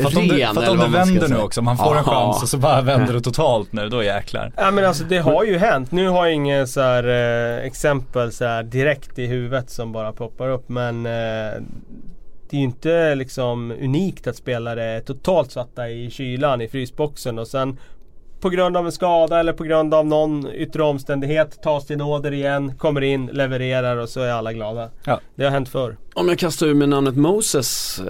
för 0.00 0.08
att 0.08 0.16
om 0.16 0.28
det, 0.28 0.50
för 0.54 0.62
att 0.62 0.68
om 0.68 0.78
det 0.78 0.88
vänder 0.88 1.28
nu 1.28 1.36
också, 1.36 1.60
om 1.60 1.66
han 1.66 1.76
får 1.76 1.96
en 1.96 2.04
chans 2.04 2.42
och 2.42 2.48
så 2.48 2.58
bara 2.58 2.80
vänder 2.82 3.14
det 3.14 3.20
totalt 3.20 3.72
nu, 3.72 3.88
då 3.88 4.02
jäklar. 4.02 4.52
Ja 4.56 4.70
men 4.70 4.84
alltså 4.84 5.04
det 5.04 5.18
har 5.18 5.44
ju 5.44 5.58
hänt. 5.58 5.92
Nu 5.92 6.08
har 6.08 6.26
jag 6.26 6.34
inget 6.34 6.68
så 6.68 6.80
här, 6.80 7.04
eh, 7.04 7.66
exempel 7.66 8.32
så 8.32 8.44
här, 8.44 8.62
direkt 8.62 9.18
i 9.18 9.26
huvudet 9.26 9.70
som 9.70 9.92
bara 9.92 10.12
poppar 10.12 10.50
upp 10.50 10.68
men 10.68 11.06
eh, 11.06 11.62
det 12.50 12.56
är 12.56 12.60
ju 12.60 12.64
inte 12.64 13.14
liksom 13.14 13.70
unikt 13.70 14.26
att 14.26 14.36
spelare 14.36 14.84
är 14.84 15.00
totalt 15.00 15.52
satta 15.52 15.88
i 15.88 16.10
kylan 16.10 16.60
i 16.60 16.68
frysboxen 16.68 17.38
och 17.38 17.48
sen 17.48 17.78
på 18.44 18.50
grund 18.50 18.76
av 18.76 18.86
en 18.86 18.92
skada 18.92 19.40
eller 19.40 19.52
på 19.52 19.64
grund 19.64 19.94
av 19.94 20.06
någon 20.06 20.52
yttre 20.54 20.82
omständighet 20.82 21.62
tas 21.62 21.86
till 21.86 21.96
nåder 21.96 22.32
igen, 22.32 22.76
kommer 22.78 23.00
in, 23.00 23.26
levererar 23.26 23.96
och 23.96 24.08
så 24.08 24.20
är 24.20 24.32
alla 24.32 24.52
glada. 24.52 24.90
Ja. 25.04 25.20
Det 25.34 25.44
har 25.44 25.50
hänt 25.50 25.68
förr. 25.68 25.96
Om 26.14 26.28
jag 26.28 26.38
kastar 26.38 26.66
ur 26.66 26.74
med 26.74 26.88
namnet 26.88 27.16
Moses 27.16 27.98
eh, 27.98 28.04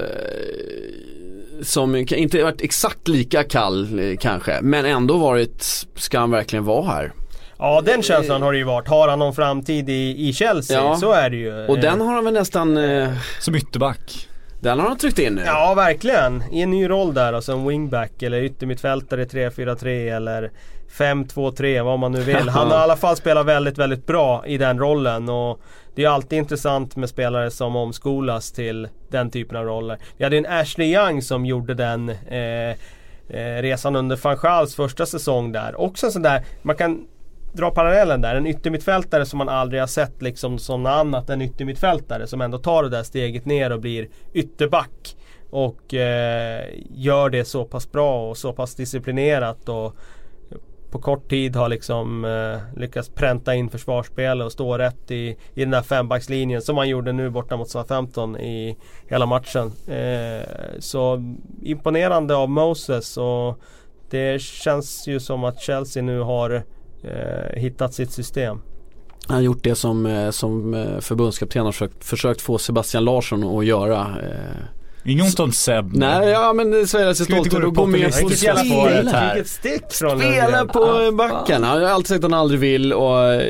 som 1.62 1.96
inte 1.96 2.42
varit 2.42 2.62
exakt 2.62 3.08
lika 3.08 3.42
kall 3.42 3.98
eh, 3.98 4.16
kanske 4.16 4.58
men 4.62 4.84
ändå 4.84 5.16
varit, 5.16 5.86
ska 5.94 6.18
han 6.18 6.30
verkligen 6.30 6.64
vara 6.64 6.86
här? 6.86 7.12
Ja 7.58 7.82
den 7.84 8.02
känslan 8.02 8.42
har 8.42 8.52
det 8.52 8.58
ju 8.58 8.64
varit. 8.64 8.88
Har 8.88 9.08
han 9.08 9.18
någon 9.18 9.34
framtid 9.34 9.90
i, 9.90 10.28
i 10.28 10.32
Chelsea? 10.32 10.82
Ja. 10.82 10.96
Så 10.96 11.12
är 11.12 11.30
det 11.30 11.36
ju. 11.36 11.66
Och 11.66 11.78
den 11.78 12.00
har 12.00 12.14
han 12.14 12.24
väl 12.24 12.34
nästan... 12.34 12.76
Eh... 12.76 13.08
Som 13.40 13.54
ytterback. 13.54 14.28
Den 14.64 14.80
har 14.80 14.88
han 14.88 14.98
tryckt 14.98 15.18
in 15.18 15.34
nu. 15.34 15.42
Ja 15.46 15.74
verkligen. 15.74 16.44
I 16.52 16.62
en 16.62 16.70
ny 16.70 16.88
roll 16.88 17.14
där 17.14 17.32
alltså 17.32 17.52
en 17.52 17.68
wingback 17.68 18.22
eller 18.22 18.42
yttermittfältare 18.42 19.24
3-4-3 19.24 20.16
eller 20.16 20.50
5-2-3 20.96 21.82
vad 21.82 21.98
man 21.98 22.12
nu 22.12 22.20
vill. 22.20 22.48
Han 22.48 22.70
har 22.70 22.78
i 22.78 22.80
alla 22.82 22.96
fall 22.96 23.16
spelat 23.16 23.46
väldigt, 23.46 23.78
väldigt 23.78 24.06
bra 24.06 24.46
i 24.46 24.58
den 24.58 24.78
rollen. 24.78 25.28
Och 25.28 25.60
det 25.94 26.04
är 26.04 26.08
alltid 26.08 26.38
intressant 26.38 26.96
med 26.96 27.08
spelare 27.08 27.50
som 27.50 27.76
omskolas 27.76 28.52
till 28.52 28.88
den 29.10 29.30
typen 29.30 29.56
av 29.56 29.64
roller. 29.64 29.98
Vi 30.16 30.24
hade 30.24 30.36
en 30.36 30.46
Ashley 30.46 30.94
Young 30.94 31.22
som 31.22 31.46
gjorde 31.46 31.74
den 31.74 32.08
eh, 32.08 32.70
eh, 33.28 33.62
resan 33.62 33.96
under 33.96 34.16
van 34.16 34.36
Schals 34.36 34.74
första 34.74 35.06
säsong 35.06 35.52
där. 35.52 35.80
Också 35.80 36.06
en 36.06 36.12
sån 36.12 36.22
där, 36.22 36.44
man 36.62 36.76
kan 36.76 37.06
dra 37.54 37.70
parallellen 37.70 38.20
där. 38.20 38.34
En 38.34 38.46
yttermittfältare 38.46 39.26
som 39.26 39.38
man 39.38 39.48
aldrig 39.48 39.82
har 39.82 39.86
sett 39.86 40.22
liksom 40.22 40.58
som 40.58 40.82
något 40.82 40.90
annat 40.90 41.30
än 41.30 41.42
yttermittfältare. 41.42 42.26
Som 42.26 42.40
ändå 42.40 42.58
tar 42.58 42.82
det 42.82 42.88
där 42.88 43.02
steget 43.02 43.44
ner 43.44 43.72
och 43.72 43.80
blir 43.80 44.08
ytterback. 44.32 45.16
Och 45.50 45.94
eh, 45.94 46.64
gör 46.90 47.30
det 47.30 47.44
så 47.44 47.64
pass 47.64 47.92
bra 47.92 48.30
och 48.30 48.36
så 48.36 48.52
pass 48.52 48.74
disciplinerat. 48.74 49.68
Och 49.68 49.96
på 50.90 51.00
kort 51.00 51.30
tid 51.30 51.56
har 51.56 51.68
liksom 51.68 52.24
eh, 52.24 52.80
lyckats 52.80 53.08
pränta 53.08 53.54
in 53.54 53.70
försvarsspel 53.70 54.42
och 54.42 54.52
stå 54.52 54.78
rätt 54.78 55.10
i, 55.10 55.36
i 55.54 55.60
den 55.60 55.70
där 55.70 55.82
fembackslinjen 55.82 56.62
som 56.62 56.74
man 56.74 56.88
gjorde 56.88 57.12
nu 57.12 57.30
borta 57.30 57.56
mot 57.56 57.68
Southampton 57.68 58.36
i 58.36 58.76
hela 59.08 59.26
matchen. 59.26 59.72
Eh, 59.88 60.48
så 60.78 61.34
imponerande 61.62 62.36
av 62.36 62.50
Moses 62.50 63.16
och 63.16 63.60
det 64.10 64.42
känns 64.42 65.06
ju 65.06 65.20
som 65.20 65.44
att 65.44 65.60
Chelsea 65.60 66.02
nu 66.02 66.20
har 66.20 66.62
eh, 67.04 67.60
hittat 67.60 67.94
sitt 67.94 68.10
system. 68.10 68.60
Han 69.26 69.36
har 69.36 69.42
gjort 69.42 69.64
det 69.64 69.74
som, 69.74 70.06
eh, 70.06 70.30
som 70.30 70.74
eh, 70.74 71.00
förbundskapten 71.00 71.64
har 71.64 71.72
försökt, 71.72 72.04
försökt 72.04 72.40
få 72.40 72.58
Sebastian 72.58 73.04
Larsson 73.04 73.58
att 73.58 73.66
göra. 73.66 74.00
Eh, 74.00 74.64
Inget 75.04 75.24
ont 75.26 75.40
om 75.40 75.52
Seb 75.52 75.90
Nej, 75.92 76.28
ja 76.28 76.52
men 76.52 76.86
Sverige 76.86 77.14
sig 77.14 77.26
stolt 77.26 77.54
och 77.54 77.74
gå 77.74 77.86
med 77.86 78.20
på 78.22 78.28
spela. 78.30 78.62
Vilket 79.34 79.48
stick 79.50 79.92
från 79.92 80.18
Spela 80.18 80.64
på 80.64 81.12
backen. 81.12 81.62
Han 81.62 81.82
har 81.82 81.88
alltid 81.88 82.08
sagt 82.08 82.24
att 82.24 82.30
han 82.30 82.40
aldrig 82.40 82.60
vill 82.60 82.92
och 82.92 83.42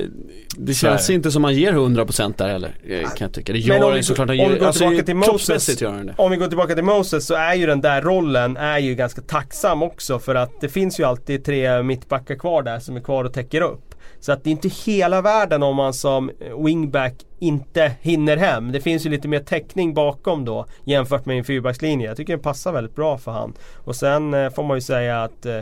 det 0.56 0.74
känns 0.74 1.10
inte 1.10 1.30
som 1.30 1.44
han 1.44 1.54
ger 1.54 1.72
100% 1.72 2.34
där 2.38 2.48
heller. 2.48 2.74
Kan 3.02 3.16
jag 3.18 3.32
tycka. 3.32 3.52
Det 3.52 3.58
gör 3.58 3.92
han 3.92 4.02
såklart. 4.02 4.28
Han 4.28 4.36
ger, 4.36 4.66
alltså, 4.66 4.90
till 5.06 5.16
Moses, 5.16 5.80
gör 5.82 5.92
han 5.92 6.06
det. 6.06 6.14
Om 6.16 6.30
vi 6.30 6.36
går 6.36 6.46
tillbaka 6.46 6.74
till 6.74 6.84
Moses 6.84 7.26
så 7.26 7.34
är 7.34 7.54
ju 7.54 7.66
den 7.66 7.80
där 7.80 8.02
rollen 8.02 8.56
är 8.56 8.78
ju 8.78 8.94
ganska 8.94 9.20
tacksam 9.20 9.82
också 9.82 10.18
för 10.18 10.34
att 10.34 10.60
det 10.60 10.68
finns 10.68 11.00
ju 11.00 11.04
alltid 11.04 11.44
tre 11.44 11.82
mittbackar 11.82 12.34
kvar 12.34 12.62
där 12.62 12.78
som 12.78 12.96
är 12.96 13.00
kvar 13.00 13.24
och 13.24 13.32
täcker 13.32 13.60
upp. 13.60 13.93
Så 14.24 14.32
att 14.32 14.44
det 14.44 14.50
är 14.50 14.52
inte 14.52 14.68
hela 14.68 15.22
världen 15.22 15.62
om 15.62 15.76
man 15.76 15.94
som 15.94 16.30
wingback 16.64 17.14
inte 17.38 17.92
hinner 18.00 18.36
hem. 18.36 18.72
Det 18.72 18.80
finns 18.80 19.06
ju 19.06 19.10
lite 19.10 19.28
mer 19.28 19.40
täckning 19.40 19.94
bakom 19.94 20.44
då 20.44 20.66
jämfört 20.84 21.26
med 21.26 21.38
en 21.38 21.44
fyrbackslinje. 21.44 22.06
Jag 22.06 22.16
tycker 22.16 22.32
den 22.32 22.42
passar 22.42 22.72
väldigt 22.72 22.94
bra 22.94 23.18
för 23.18 23.32
han. 23.32 23.54
Och 23.74 23.96
sen 23.96 24.34
eh, 24.34 24.50
får 24.50 24.62
man 24.62 24.76
ju 24.76 24.80
säga 24.80 25.22
att 25.22 25.46
eh, 25.46 25.58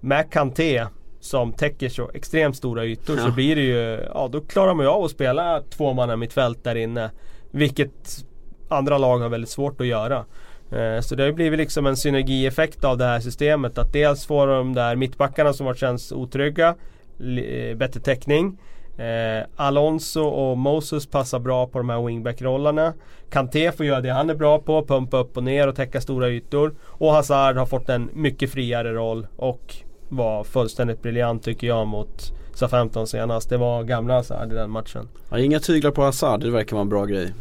Mac 0.00 0.22
Kanté 0.22 0.86
som 1.20 1.52
täcker 1.52 1.88
så 1.88 2.10
extremt 2.14 2.56
stora 2.56 2.84
ytor 2.84 3.16
ja. 3.18 3.24
så 3.24 3.32
blir 3.32 3.56
det 3.56 3.62
ju, 3.62 4.06
ja 4.14 4.28
då 4.32 4.40
klarar 4.40 4.74
man 4.74 4.86
ju 4.86 4.90
av 4.90 5.04
att 5.04 5.10
spela 5.10 5.62
två 5.70 5.92
manna 5.92 6.16
mittfält 6.16 6.64
där 6.64 6.74
inne. 6.74 7.10
Vilket 7.50 8.24
andra 8.68 8.98
lag 8.98 9.18
har 9.18 9.28
väldigt 9.28 9.50
svårt 9.50 9.80
att 9.80 9.86
göra. 9.86 10.24
Eh, 10.72 11.00
så 11.00 11.14
det 11.14 11.22
har 11.22 11.32
blivit 11.32 11.58
liksom 11.58 11.86
en 11.86 11.96
synergieffekt 11.96 12.84
av 12.84 12.98
det 12.98 13.04
här 13.04 13.20
systemet. 13.20 13.78
Att 13.78 13.92
dels 13.92 14.26
få 14.26 14.46
de 14.46 14.74
där 14.74 14.96
mittbackarna 14.96 15.52
som 15.52 15.66
har 15.66 15.74
känts 15.74 16.12
otrygga 16.12 16.68
Eh, 16.68 16.99
Eh, 17.20 17.76
bättre 17.76 18.00
täckning. 18.00 18.58
Eh, 18.98 19.46
Alonso 19.56 20.22
och 20.22 20.58
Moses 20.58 21.06
passar 21.06 21.38
bra 21.38 21.66
på 21.66 21.78
de 21.78 21.90
här 21.90 22.06
wingback-rollerna. 22.06 22.94
Kanté 23.30 23.72
får 23.72 23.86
göra 23.86 24.00
det 24.00 24.10
han 24.10 24.30
är 24.30 24.34
bra 24.34 24.58
på, 24.58 24.86
pumpa 24.86 25.16
upp 25.18 25.36
och 25.36 25.44
ner 25.44 25.68
och 25.68 25.76
täcka 25.76 26.00
stora 26.00 26.28
ytor. 26.28 26.74
Och 26.82 27.12
Hazard 27.12 27.56
har 27.56 27.66
fått 27.66 27.88
en 27.88 28.10
mycket 28.14 28.50
friare 28.50 28.92
roll 28.92 29.26
och 29.36 29.74
var 30.08 30.44
fullständigt 30.44 31.02
briljant 31.02 31.42
tycker 31.42 31.66
jag 31.66 31.86
mot 31.86 32.32
SA-15 32.60 33.06
senast. 33.06 33.50
Det 33.50 33.56
var 33.56 33.82
gamla 33.82 34.14
Hazard 34.14 34.52
i 34.52 34.54
den 34.54 34.70
matchen. 34.70 35.08
Ja, 35.30 35.38
inga 35.38 35.60
tyglar 35.60 35.90
på 35.90 36.02
Hazard, 36.02 36.40
det 36.40 36.50
verkar 36.50 36.76
vara 36.76 36.82
en 36.82 36.88
bra 36.88 37.04
grej. 37.04 37.32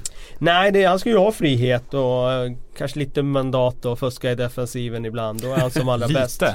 Nej, 0.41 0.71
det, 0.71 0.85
han 0.85 0.99
ska 0.99 1.09
ju 1.09 1.17
ha 1.17 1.31
frihet 1.31 1.93
och 1.93 2.27
uh, 2.27 2.55
kanske 2.77 2.99
lite 2.99 3.23
mandat 3.23 3.85
och 3.85 3.99
fuska 3.99 4.31
i 4.31 4.35
defensiven 4.35 5.05
ibland. 5.05 5.41
Då 5.41 5.53
är 5.53 5.57
han 5.57 5.71
som 5.71 5.89
allra 5.89 6.07
bäst. 6.13 6.41
Uh, 6.41 6.49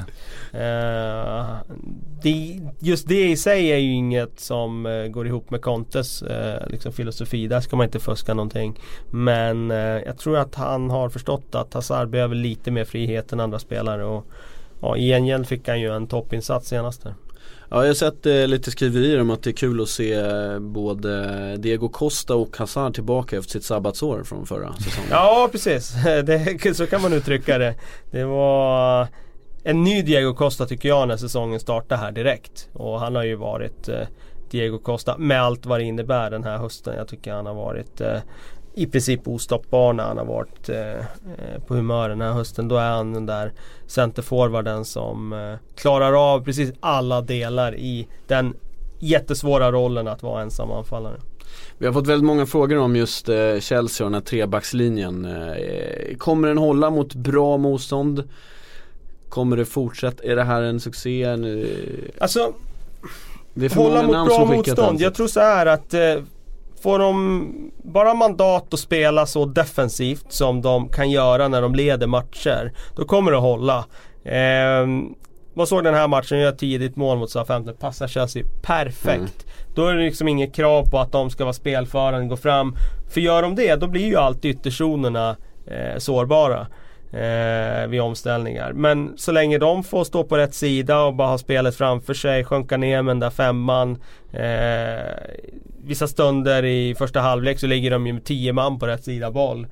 det, 2.23 2.59
just 2.79 3.07
det 3.07 3.29
i 3.29 3.37
sig 3.37 3.71
är 3.71 3.77
ju 3.77 3.91
inget 3.91 4.39
som 4.39 4.85
uh, 4.85 5.07
går 5.07 5.27
ihop 5.27 5.49
med 5.49 5.61
Contes 5.61 6.23
liksom 6.67 6.93
filosofi. 6.93 7.47
Där 7.47 7.59
ska 7.59 7.75
man 7.75 7.83
inte 7.83 7.99
fuska 7.99 8.33
någonting. 8.33 8.79
Men 9.11 9.69
jag 10.05 10.17
tror 10.17 10.37
att 10.37 10.55
han 10.55 10.89
har 10.89 11.09
förstått 11.09 11.55
att 11.55 11.73
Hazard 11.73 12.09
behöver 12.09 12.35
lite 12.35 12.71
mer 12.71 12.85
frihet 12.85 13.33
än 13.33 13.39
andra 13.39 13.59
spelare. 13.59 14.05
Och, 14.05 14.25
ja, 14.81 14.97
I 14.97 15.07
gengäld 15.07 15.47
fick 15.47 15.67
han 15.67 15.81
ju 15.81 15.95
en 15.95 16.07
toppinsats 16.07 16.67
senast 16.67 17.03
där. 17.03 17.13
Ja, 17.69 17.81
jag 17.81 17.89
har 17.89 17.93
sett 17.93 18.25
eh, 18.25 18.47
lite 18.47 18.71
skriverier 18.71 19.21
om 19.21 19.29
att 19.29 19.43
det 19.43 19.49
är 19.49 19.53
kul 19.53 19.81
att 19.81 19.89
se 19.89 20.13
eh, 20.13 20.59
både 20.59 21.57
Diego 21.57 21.89
Costa 21.89 22.35
och 22.35 22.57
Hazard 22.57 22.93
tillbaka 22.93 23.37
efter 23.37 23.51
sitt 23.51 23.63
sabbatsår 23.63 24.23
från 24.23 24.45
förra 24.45 24.73
säsongen. 24.73 25.09
Ja, 25.11 25.49
precis. 25.51 25.93
Det, 26.03 26.75
så 26.75 26.87
kan 26.87 27.01
man 27.01 27.13
uttrycka 27.13 27.57
det. 27.57 27.75
Det 28.11 28.23
var 28.23 29.07
en 29.63 29.83
ny 29.83 30.01
Diego 30.01 30.33
Costa 30.33 30.65
tycker 30.65 30.89
jag 30.89 31.07
när 31.07 31.17
säsongen 31.17 31.59
startade 31.59 32.01
här 32.01 32.11
direkt. 32.11 32.69
Och 32.73 32.99
han 32.99 33.15
har 33.15 33.23
ju 33.23 33.35
varit 33.35 33.89
eh, 33.89 34.07
Diego 34.51 34.77
Costa 34.77 35.17
med 35.17 35.41
allt 35.41 35.65
vad 35.65 35.79
det 35.79 35.83
innebär 35.83 36.31
den 36.31 36.43
här 36.43 36.57
hösten. 36.57 36.95
Jag 36.95 37.07
tycker 37.07 37.33
han 37.33 37.45
har 37.45 37.53
varit 37.53 38.01
eh, 38.01 38.17
i 38.75 38.85
princip 38.87 39.27
ostoppbar 39.27 39.93
när 39.93 40.03
han 40.03 40.17
har 40.17 40.25
varit 40.25 40.69
eh, 40.69 40.91
eh, 40.91 41.61
på 41.67 41.75
humör 41.75 42.09
den 42.09 42.21
här 42.21 42.31
hösten. 42.31 42.67
Då 42.67 42.77
är 42.77 42.89
han 42.89 43.13
den 43.13 43.25
där 43.25 43.53
centerforwarden 43.87 44.85
som 44.85 45.33
eh, 45.33 45.55
klarar 45.75 46.33
av 46.33 46.43
precis 46.43 46.73
alla 46.79 47.21
delar 47.21 47.75
i 47.75 48.07
den 48.27 48.55
jättesvåra 48.99 49.71
rollen 49.71 50.07
att 50.07 50.23
vara 50.23 50.41
ensam 50.41 50.71
anfallare. 50.71 51.19
Vi 51.77 51.85
har 51.85 51.93
fått 51.93 52.07
väldigt 52.07 52.25
många 52.25 52.45
frågor 52.45 52.77
om 52.77 52.95
just 52.95 53.29
eh, 53.29 53.59
Chelsea 53.59 54.05
och 54.05 54.11
den 54.11 54.21
här 54.21 54.25
trebackslinjen. 54.25 55.25
Eh, 55.25 56.17
kommer 56.17 56.47
den 56.47 56.57
hålla 56.57 56.89
mot 56.89 57.13
bra 57.13 57.57
motstånd? 57.57 58.23
Kommer 59.29 59.57
det 59.57 59.65
fortsätta? 59.65 60.23
Är 60.23 60.35
det 60.35 60.43
här 60.43 60.61
en 60.61 60.79
succé? 60.79 61.25
Alltså, 62.21 62.53
hålla 63.75 64.03
mot 64.03 64.27
bra 64.27 64.45
motstånd. 64.45 65.01
Jag 65.01 65.15
tror 65.15 65.27
så 65.27 65.39
här 65.39 65.65
att 65.65 65.93
eh, 65.93 66.15
får 66.85 66.99
de 66.99 67.71
bara 67.83 68.13
mandat 68.13 68.73
att 68.73 68.79
spela 68.79 69.25
så 69.25 69.45
defensivt 69.45 70.25
som 70.31 70.61
de 70.61 70.89
kan 70.89 71.11
göra 71.11 71.47
när 71.47 71.61
de 71.61 71.75
leder 71.75 72.07
matcher. 72.07 72.73
Då 72.95 73.05
kommer 73.05 73.31
det 73.31 73.37
att 73.37 73.43
hålla. 73.43 73.85
Eh, 74.23 74.87
man 75.53 75.67
såg 75.67 75.83
den 75.83 75.93
här 75.93 76.07
matchen, 76.07 76.39
gör 76.39 76.51
tidigt 76.51 76.95
mål 76.95 77.17
mot 77.17 77.29
Southampton, 77.29 77.75
passar 77.79 78.07
Chelsea 78.07 78.43
perfekt. 78.61 79.45
Mm. 79.45 79.75
Då 79.75 79.87
är 79.87 79.95
det 79.95 80.03
liksom 80.03 80.27
inget 80.27 80.55
krav 80.55 80.89
på 80.91 80.99
att 80.99 81.11
de 81.11 81.29
ska 81.29 81.43
vara 81.43 81.53
spelförande, 81.53 82.27
gå 82.27 82.37
fram. 82.37 82.75
För 83.09 83.21
gör 83.21 83.41
de 83.41 83.55
det, 83.55 83.75
då 83.75 83.87
blir 83.87 84.05
ju 84.05 84.15
alltid 84.15 84.51
ytterzonerna 84.51 85.35
eh, 85.67 85.97
sårbara 85.97 86.67
eh, 87.11 87.87
vid 87.87 88.01
omställningar. 88.01 88.73
Men 88.73 89.13
så 89.17 89.31
länge 89.31 89.57
de 89.57 89.83
får 89.83 90.03
stå 90.03 90.23
på 90.23 90.37
rätt 90.37 90.53
sida 90.53 91.01
och 91.01 91.13
bara 91.13 91.27
ha 91.27 91.37
spelet 91.37 91.75
framför 91.75 92.13
sig, 92.13 92.43
sjunka 92.43 92.77
ner 92.77 93.01
med 93.01 93.11
den 93.11 93.19
där 93.19 93.29
femman. 93.29 93.97
Eh, 94.33 95.55
vissa 95.85 96.07
stunder 96.07 96.65
i 96.65 96.95
första 96.95 97.19
halvlek 97.19 97.59
så 97.59 97.67
ligger 97.67 97.91
de 97.91 98.07
ju 98.07 98.13
med 98.13 98.23
10 98.23 98.53
man 98.53 98.79
på 98.79 98.87
rätt 98.87 99.03
sida 99.03 99.31
boll. 99.31 99.67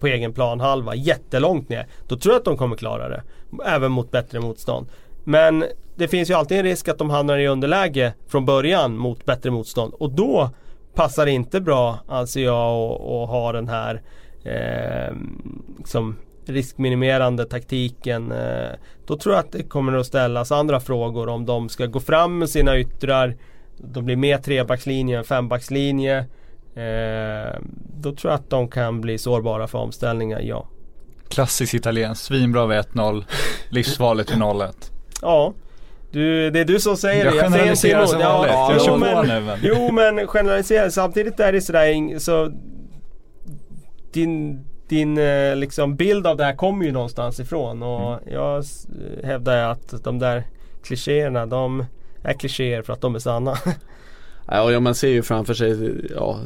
På 0.00 0.06
egen 0.06 0.32
plan 0.32 0.60
halva, 0.60 0.94
jättelångt 0.94 1.68
ner. 1.68 1.86
Då 2.08 2.16
tror 2.16 2.34
jag 2.34 2.38
att 2.38 2.44
de 2.44 2.56
kommer 2.56 2.76
klara 2.76 3.08
det. 3.08 3.22
Även 3.66 3.92
mot 3.92 4.10
bättre 4.10 4.40
motstånd. 4.40 4.86
Men 5.24 5.64
det 5.96 6.08
finns 6.08 6.30
ju 6.30 6.34
alltid 6.34 6.58
en 6.58 6.64
risk 6.64 6.88
att 6.88 6.98
de 6.98 7.10
hamnar 7.10 7.38
i 7.38 7.48
underläge 7.48 8.12
från 8.28 8.44
början 8.44 8.96
mot 8.96 9.24
bättre 9.24 9.50
motstånd. 9.50 9.94
Och 9.94 10.10
då 10.10 10.50
passar 10.94 11.26
det 11.26 11.32
inte 11.32 11.60
bra, 11.60 11.98
anser 12.08 12.44
jag, 12.44 12.92
att 12.92 13.28
ha 13.28 13.52
den 13.52 13.68
här 13.68 14.02
eh, 14.44 15.16
liksom 15.78 16.16
riskminimerande 16.46 17.44
taktiken. 17.44 18.32
Eh, 18.32 18.70
då 19.06 19.16
tror 19.16 19.34
jag 19.34 19.44
att 19.44 19.52
det 19.52 19.62
kommer 19.62 19.92
att 19.92 20.06
ställas 20.06 20.52
andra 20.52 20.80
frågor 20.80 21.28
om 21.28 21.46
de 21.46 21.68
ska 21.68 21.86
gå 21.86 22.00
fram 22.00 22.38
med 22.38 22.50
sina 22.50 22.78
yttrar. 22.78 23.36
De 23.78 24.04
blir 24.04 24.16
mer 24.16 24.38
trebackslinje 24.38 25.18
än 25.18 25.24
fembackslinje. 25.24 26.18
Eh, 26.74 27.58
då 28.00 28.12
tror 28.14 28.32
jag 28.32 28.38
att 28.38 28.50
de 28.50 28.68
kan 28.68 29.00
bli 29.00 29.18
sårbara 29.18 29.66
för 29.66 29.78
omställningar, 29.78 30.40
ja. 30.40 30.68
Klassisk 31.28 31.74
italiensk, 31.74 32.22
svinbra 32.22 32.66
vid 32.66 32.78
1-0, 32.78 33.24
livsfarligt 33.68 34.30
vid 34.30 34.38
0-1. 34.38 34.72
Ja. 35.22 35.54
Du, 36.10 36.50
det 36.50 36.60
är 36.60 36.64
du 36.64 36.80
som 36.80 36.96
säger 36.96 37.24
jag 37.24 37.34
det. 37.34 37.36
Jag 37.36 37.52
generaliserar 37.52 38.06
som 38.06 38.20
vanligt. 38.20 38.52
Ja, 38.52 38.74
jag 38.86 39.00
men, 39.00 39.26
nu, 39.26 39.40
men. 39.40 39.58
jo 39.62 39.92
men 39.92 40.26
generalisera. 40.26 40.90
Samtidigt 40.90 41.40
är 41.40 41.52
det 41.52 41.60
sådär 41.60 42.18
så 42.18 42.52
din, 44.12 44.64
din 44.88 45.18
eh, 45.18 45.56
liksom 45.56 45.96
bild 45.96 46.26
av 46.26 46.36
det 46.36 46.44
här 46.44 46.56
kommer 46.56 46.84
ju 46.84 46.92
någonstans 46.92 47.40
ifrån 47.40 47.82
och 47.82 48.12
mm. 48.12 48.34
jag 48.34 48.64
hävdar 49.24 49.70
att 49.70 50.04
de 50.04 50.18
där 50.18 50.44
klichéerna 50.82 51.46
de 51.46 51.84
är 52.22 52.32
klichéer 52.32 52.82
för 52.82 52.92
att 52.92 53.00
de 53.00 53.14
är 53.14 53.18
sanna. 53.18 53.56
Ja, 54.50 54.80
man 54.80 54.94
ser 54.94 55.08
ju 55.08 55.22
framför 55.22 55.54
sig, 55.54 55.94
ja, 56.14 56.38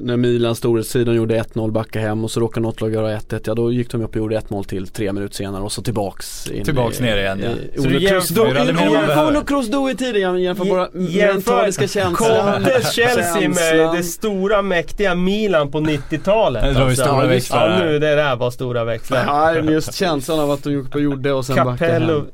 när 0.00 0.16
Milan 0.16 0.54
storhetstiden 0.54 1.14
gjorde 1.14 1.38
1-0 1.42 1.70
backa 1.70 2.00
hem 2.00 2.24
och 2.24 2.30
så 2.30 2.40
råkade 2.40 2.66
något 2.66 2.80
lag 2.80 2.92
göra 2.92 3.16
1-1. 3.16 3.42
Ja 3.46 3.54
då 3.54 3.72
gick 3.72 3.90
de 3.90 4.02
upp 4.02 4.10
och 4.10 4.16
gjorde 4.16 4.38
1-0 4.38 4.64
till 4.64 4.88
tre 4.88 5.12
minuter 5.12 5.34
senare 5.34 5.62
och 5.62 5.72
så 5.72 5.82
tillbaks. 5.82 6.50
In 6.50 6.64
tillbaks 6.64 7.00
i, 7.00 7.02
ner 7.02 7.16
igen 7.16 7.40
ja. 7.44 7.82
Så 7.82 7.88
du 7.88 7.98
jämför 7.98 9.28
Olo 9.28 9.44
Kroos 9.44 9.92
i 9.92 9.96
tiden, 9.96 10.42
jämför 10.42 10.64
bara 10.64 10.88
mentaliska 10.92 11.88
känslan. 11.88 12.54
Contes 12.54 12.92
Chelsea 12.94 13.48
med 13.48 13.96
det 13.96 14.02
stora 14.02 14.62
mäktiga 14.62 15.14
Milan 15.14 15.70
på 15.70 15.80
90-talet. 15.80 16.62
Det 16.62 16.84
alltså. 16.84 17.02
stora 17.04 17.26
växlar. 17.26 17.70
Ja 17.70 17.84
nu, 17.84 17.98
det 17.98 18.14
där 18.14 18.36
var 18.36 18.50
stora 18.50 18.84
växlar. 18.84 19.24
Ja 19.26 19.54
just 19.54 19.94
känslan 19.94 20.40
av 20.40 20.50
att 20.50 20.64
de 20.64 20.72
gick 20.72 20.86
upp 20.86 20.94
och 20.94 21.00
gjorde 21.00 21.32
och 21.32 21.46
sen 21.46 21.56
backade 21.56 21.92
hem. 21.92 22.02
Capello 22.02 22.24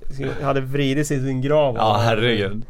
hade 0.43 0.61
vridit 0.61 1.07
sig 1.07 1.17
i 1.17 1.21
sin 1.21 1.43
grav. 1.43 1.75
Ja 1.75 2.01
herregud. 2.05 2.63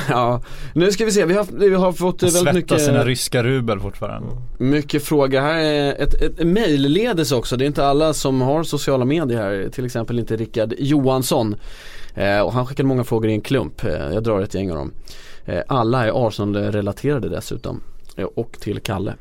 ja, 0.08 0.42
nu 0.74 0.92
ska 0.92 1.04
vi 1.04 1.12
se, 1.12 1.24
vi 1.24 1.34
har, 1.34 1.46
vi 1.52 1.74
har 1.74 1.92
fått 1.92 2.22
väldigt 2.22 2.38
Svettas 2.40 2.54
mycket 2.54 2.82
sina 2.82 3.04
ryska 3.04 3.42
rubel 3.42 3.80
fortfarande. 3.80 4.28
Mycket 4.58 5.04
frågor. 5.04 5.40
Här, 5.40 5.62
ett, 5.92 6.14
ett, 6.14 6.40
ett 6.40 6.46
mejlledes 6.46 7.32
också, 7.32 7.56
det 7.56 7.64
är 7.64 7.66
inte 7.66 7.86
alla 7.86 8.14
som 8.14 8.40
har 8.40 8.62
sociala 8.62 9.04
medier 9.04 9.38
här, 9.38 9.68
till 9.72 9.84
exempel 9.86 10.18
inte 10.18 10.36
Rickard 10.36 10.74
Johansson. 10.78 11.56
Eh, 12.14 12.40
Och 12.40 12.52
han 12.52 12.66
skickade 12.66 12.86
många 12.88 13.04
frågor 13.04 13.30
i 13.30 13.32
en 13.32 13.40
klump, 13.40 13.84
eh, 13.84 13.92
jag 13.92 14.22
drar 14.22 14.40
ett 14.40 14.54
gäng 14.54 14.70
av 14.70 14.76
dem. 14.76 14.92
Eh, 15.44 15.60
Alla 15.68 16.06
är 16.06 16.26
Arsenal-relaterade 16.28 17.28
dessutom, 17.28 17.80
eh, 18.16 18.24
och 18.24 18.56
till 18.60 18.80
Kalle. 18.80 19.14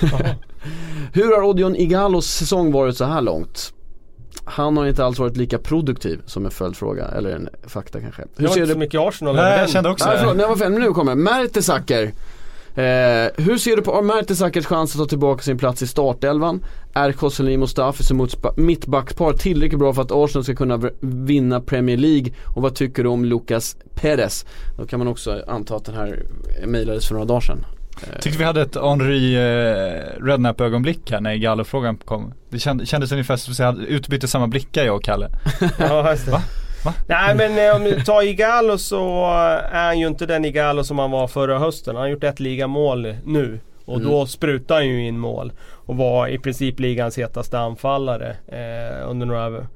Hur 1.12 1.36
har 1.36 1.42
Odion 1.42 1.76
Igalos 1.76 2.26
säsong 2.26 2.72
varit 2.72 2.96
så 2.96 3.04
här 3.04 3.20
långt? 3.20 3.72
Han 4.44 4.76
har 4.76 4.86
inte 4.86 5.04
alls 5.04 5.18
varit 5.18 5.36
lika 5.36 5.58
produktiv 5.58 6.20
som 6.26 6.44
en 6.44 6.50
följdfråga, 6.50 7.04
eller 7.04 7.30
en 7.30 7.48
fakta 7.66 8.00
kanske. 8.00 8.22
Hur 8.36 8.48
ser 8.48 8.60
inte 8.60 8.72
så 8.72 8.78
mycket 8.78 9.00
Arsenal 9.00 9.36
Nej 9.36 9.58
jag 9.58 9.70
kände 9.70 9.90
också 9.90 10.08
Nej, 10.08 10.18
förlåt, 10.18 10.58
nej, 10.58 10.70
nu 10.70 10.92
kommer 10.92 11.14
Mertesacker 11.14 12.02
eh, 12.74 13.44
Hur 13.44 13.58
ser 13.58 13.76
du 13.76 13.82
på 13.82 14.02
Mertesackers 14.02 14.66
chans 14.66 14.94
att 14.94 14.98
ta 14.98 15.06
tillbaka 15.06 15.42
sin 15.42 15.58
plats 15.58 15.82
i 15.82 15.86
startelvan? 15.86 16.64
Är 16.94 17.12
Koscielny 17.12 17.56
Mustafi 17.56 18.04
som 18.04 18.28
mittbackspar 18.56 19.32
tillräckligt 19.32 19.78
bra 19.78 19.94
för 19.94 20.02
att 20.02 20.12
Arsenal 20.12 20.44
ska 20.44 20.54
kunna 20.54 20.90
vinna 21.00 21.60
Premier 21.60 21.96
League? 21.96 22.32
Och 22.54 22.62
vad 22.62 22.74
tycker 22.74 23.02
du 23.02 23.08
om 23.08 23.24
Lucas 23.24 23.76
Perez? 23.94 24.46
Då 24.78 24.86
kan 24.86 24.98
man 24.98 25.08
också 25.08 25.42
anta 25.46 25.76
att 25.76 25.84
den 25.84 25.94
här 25.94 26.22
mejlades 26.66 27.08
för 27.08 27.14
några 27.14 27.26
dagar 27.26 27.40
sedan 27.40 27.64
Tyckte 28.20 28.38
vi 28.38 28.44
hade 28.44 28.62
ett 28.62 28.76
Henri 28.76 29.34
eh, 29.34 30.24
Rednap 30.24 30.60
ögonblick 30.60 31.10
här 31.10 31.20
när 31.20 31.34
Gallo-frågan 31.34 31.96
kom. 31.96 32.34
Det 32.48 32.58
kändes 32.58 33.12
ungefär 33.12 33.36
som 33.36 33.66
att 33.66 33.78
vi 33.78 33.86
utbytte 33.86 34.28
samma 34.28 34.46
blickar 34.46 34.84
jag 34.84 34.96
och 34.96 35.04
Kalle. 35.04 35.28
ja, 35.78 36.10
just 36.10 36.26
det. 36.26 36.32
Va? 36.32 36.42
Nej 37.08 37.34
men 37.34 37.68
eh, 37.68 37.76
om 37.76 37.84
du 37.84 38.00
tar 38.00 38.22
Igalo 38.22 38.78
så 38.78 39.26
är 39.72 39.84
han 39.84 39.98
ju 39.98 40.06
inte 40.06 40.26
den 40.26 40.44
Igalo 40.44 40.84
som 40.84 40.98
han 40.98 41.10
var 41.10 41.28
förra 41.28 41.58
hösten. 41.58 41.94
Han 41.94 42.02
har 42.02 42.08
gjort 42.08 42.24
ett 42.24 42.40
ligamål 42.40 43.14
nu. 43.24 43.60
Och 43.84 43.96
mm. 43.96 44.10
då 44.10 44.26
sprutar 44.26 44.74
han 44.74 44.88
ju 44.88 45.06
in 45.06 45.18
mål. 45.18 45.52
Och 45.62 45.96
var 45.96 46.28
i 46.28 46.38
princip 46.38 46.80
ligans 46.80 47.18
hetaste 47.18 47.58
anfallare 47.58 48.36
eh, 48.46 49.10
under 49.10 49.26
några 49.26 49.66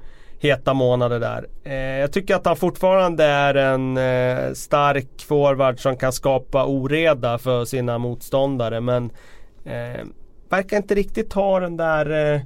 heta 0.44 0.74
månader 0.74 1.20
där. 1.20 1.46
Eh, 1.64 1.74
jag 1.74 2.12
tycker 2.12 2.34
att 2.34 2.46
han 2.46 2.56
fortfarande 2.56 3.24
är 3.24 3.54
en 3.54 3.96
eh, 3.96 4.52
stark 4.52 5.22
forward 5.22 5.80
som 5.80 5.96
kan 5.96 6.12
skapa 6.12 6.66
oreda 6.66 7.38
för 7.38 7.64
sina 7.64 7.98
motståndare 7.98 8.80
men 8.80 9.10
eh, 9.64 10.04
verkar 10.48 10.76
inte 10.76 10.94
riktigt 10.94 11.32
ha 11.32 11.60
den 11.60 11.76
där 11.76 12.10
eh, 12.10 12.40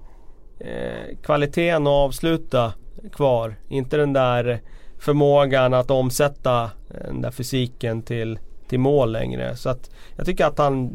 eh 0.69 1.17
kvaliteten 1.23 1.87
att 1.87 1.90
avsluta 1.90 2.73
kvar. 3.12 3.55
Inte 3.69 3.97
den 3.97 4.12
där 4.12 4.61
förmågan 4.99 5.75
att 5.75 5.90
omsätta 5.90 6.62
eh, 6.64 7.07
den 7.07 7.21
där 7.21 7.31
fysiken 7.31 8.02
till, 8.02 8.38
till 8.69 8.81
mål 8.81 9.12
längre. 9.12 9.57
Så 9.57 9.71
att 9.71 9.90
jag 10.17 10.26
tycker 10.26 10.47
att 10.47 10.59
han 10.59 10.93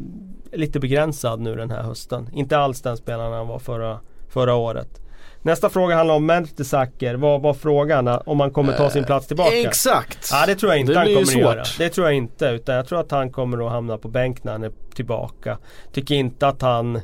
är 0.52 0.58
lite 0.58 0.80
begränsad 0.80 1.40
nu 1.40 1.56
den 1.56 1.72
här 1.72 1.82
hösten. 1.82 2.30
Inte 2.34 2.58
alls 2.58 2.82
den 2.82 2.98
spelaren 2.98 3.34
han 3.34 3.48
var 3.48 3.60
förra, 3.60 4.00
förra 4.30 4.56
året. 4.56 5.03
Nästa 5.44 5.70
fråga 5.70 5.96
handlar 5.96 6.16
om 6.16 6.26
Mertesacker. 6.26 7.16
Vad 7.16 7.42
var 7.42 7.54
frågan? 7.54 8.08
Om 8.08 8.40
han 8.40 8.52
kommer 8.52 8.74
ta 8.74 8.90
sin 8.90 9.04
plats 9.04 9.28
tillbaka? 9.28 9.62
Exakt! 9.62 10.30
Ja 10.32 10.46
det 10.46 10.56
tror 10.56 10.72
jag 10.72 10.80
inte 10.80 10.94
det 10.94 11.00
han 11.00 11.08
kommer 11.08 11.26
svårt. 11.26 11.42
göra. 11.42 11.64
Det 11.78 11.90
tror 11.90 12.08
jag 12.08 12.16
inte. 12.16 12.46
Utan 12.46 12.76
jag 12.76 12.88
tror 12.88 13.00
att 13.00 13.12
han 13.12 13.32
kommer 13.32 13.66
att 13.66 13.72
hamna 13.72 13.98
på 13.98 14.08
bänk 14.08 14.44
när 14.44 14.52
han 14.52 14.64
är 14.64 14.72
tillbaka. 14.96 15.58
Tycker 15.94 16.16
inte 16.16 16.48
att 16.48 16.62
han 16.62 16.96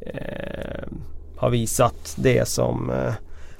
eh, 0.00 0.84
har 1.36 1.50
visat 1.50 2.14
det 2.16 2.48
som 2.48 2.90
eh, 2.90 3.12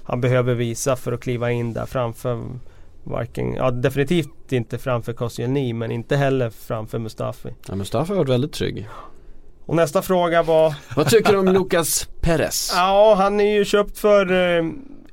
han 0.04 0.20
behöver 0.20 0.54
visa 0.54 0.96
för 0.96 1.12
att 1.12 1.20
kliva 1.20 1.50
in 1.50 1.72
där 1.72 1.86
framför 1.86 2.40
Varken, 3.04 3.54
ja 3.54 3.70
definitivt 3.70 4.52
inte 4.52 4.78
framför 4.78 5.12
Koscielny 5.12 5.72
men 5.72 5.90
inte 5.90 6.16
heller 6.16 6.50
framför 6.50 6.98
Mustafi. 6.98 7.48
Ja, 7.68 7.74
Mustafi 7.74 8.12
har 8.12 8.16
varit 8.16 8.28
väldigt 8.28 8.52
trygg. 8.52 8.88
Och 9.66 9.76
nästa 9.76 10.02
fråga 10.02 10.42
var 10.42 10.74
Vad 10.96 11.08
tycker 11.08 11.32
du 11.32 11.38
om 11.38 11.48
Lucas 11.48 12.08
Perez? 12.20 12.72
Ja, 12.74 13.14
han 13.18 13.40
är 13.40 13.54
ju 13.54 13.64
köpt 13.64 13.98
för 13.98 14.32
eh, 14.32 14.64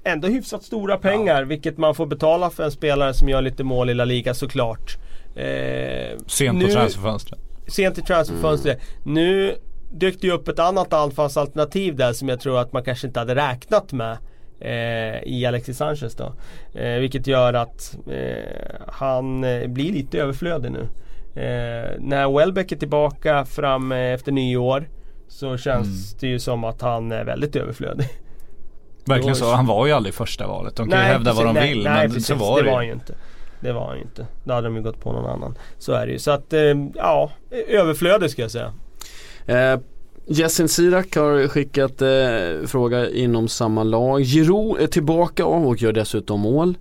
ändå 0.04 0.28
hyfsat 0.28 0.64
stora 0.64 0.98
pengar. 0.98 1.42
Ja. 1.42 1.48
Vilket 1.48 1.78
man 1.78 1.96
får 1.96 2.06
betala 2.06 2.50
för 2.50 2.64
en 2.64 2.72
spelare 2.72 3.14
som 3.14 3.30
gör 3.30 3.42
lite 3.42 3.64
mål 3.64 3.90
i 3.90 3.94
La 3.94 4.06
Liga 4.06 4.34
såklart. 4.34 4.98
Eh, 5.36 6.18
sent 6.28 6.62
på 6.62 6.68
transferfönstret. 6.68 7.40
Sent 7.68 7.98
i 7.98 8.02
transferfönstret. 8.02 8.80
Mm. 9.06 9.14
Nu 9.14 9.56
dök 9.92 10.22
det 10.22 10.28
ju 10.28 10.34
upp 10.34 10.48
ett 10.48 10.60
annat 10.60 10.94
anfallsalternativ 10.94 11.96
där 11.96 12.14
som 12.14 12.30
jag 12.30 12.40
tror 12.40 12.60
att 12.60 12.74
man 12.74 12.84
kanske 12.84 13.08
inte 13.08 13.20
hade 13.20 13.36
räknat 13.36 13.92
med. 13.92 14.18
Eh, 14.62 15.24
I 15.24 15.46
Alexis 15.48 15.78
Sanchez 15.78 16.16
då. 16.16 16.34
Eh, 16.80 17.00
vilket 17.00 17.28
gör 17.28 17.54
att 17.54 17.98
eh, 18.12 18.82
han 18.88 19.44
eh, 19.44 19.68
blir 19.68 19.94
lite 19.94 20.20
överflödig 20.20 20.72
nu. 20.72 20.88
Eh, 21.36 21.92
när 22.00 22.38
Welbeck 22.38 22.72
är 22.72 22.76
tillbaka 22.76 23.46
fram 23.46 23.92
efter 23.92 24.32
nyår 24.32 24.90
så 25.28 25.58
känns 25.58 25.88
mm. 25.88 26.18
det 26.20 26.28
ju 26.28 26.40
som 26.40 26.64
att 26.64 26.82
han 26.82 27.12
är 27.12 27.26
väldigt 27.26 27.56
överflödig. 27.56 28.06
Verkligen 29.06 29.36
så, 29.36 29.52
han 29.52 29.66
var 29.66 29.88
ju 29.88 29.92
aldrig 29.94 30.16
första 30.16 30.48
valet. 30.48 30.76
De 30.76 30.90
kan 30.90 31.00
nej, 31.00 31.08
ju 31.08 31.14
hävda 31.14 31.34
vad 31.34 31.46
de 31.46 31.54
nej, 31.54 31.70
vill 31.70 31.84
nej, 31.84 31.94
men 31.94 32.12
precis, 32.12 32.28
så 32.28 32.36
var 32.36 32.58
det, 32.58 32.64
det 32.64 32.70
var 32.70 32.76
han 32.76 32.86
ju 32.86 32.94
inte. 32.94 33.14
Det 33.60 33.72
var 33.72 33.88
han 33.88 33.96
ju 33.96 34.02
inte. 34.02 34.26
Då 34.44 34.54
hade 34.54 34.68
de 34.68 34.76
ju 34.76 34.82
gått 34.82 35.00
på 35.02 35.12
någon 35.12 35.26
annan. 35.26 35.58
Så 35.78 35.92
är 35.94 36.06
det 36.06 36.12
ju. 36.12 36.20
Så 36.20 36.32
att, 36.32 36.54
eh, 36.54 36.62
ja, 36.96 37.32
överflödig 37.68 38.30
ska 38.30 38.42
jag 38.42 38.52
säga. 38.52 38.74
Eh, 39.46 39.80
Jessin 40.26 40.70
Sirak 40.70 41.16
har 41.16 41.48
skickat 41.48 42.02
eh, 42.02 42.68
fråga 42.68 43.10
inom 43.10 43.48
samma 43.48 43.84
lag. 43.84 44.22
Giroud 44.24 44.82
är 44.82 44.88
tillbaka 44.88 45.46
och 45.46 45.82
gör 45.82 45.92
dessutom 45.92 46.40
mål. 46.40 46.78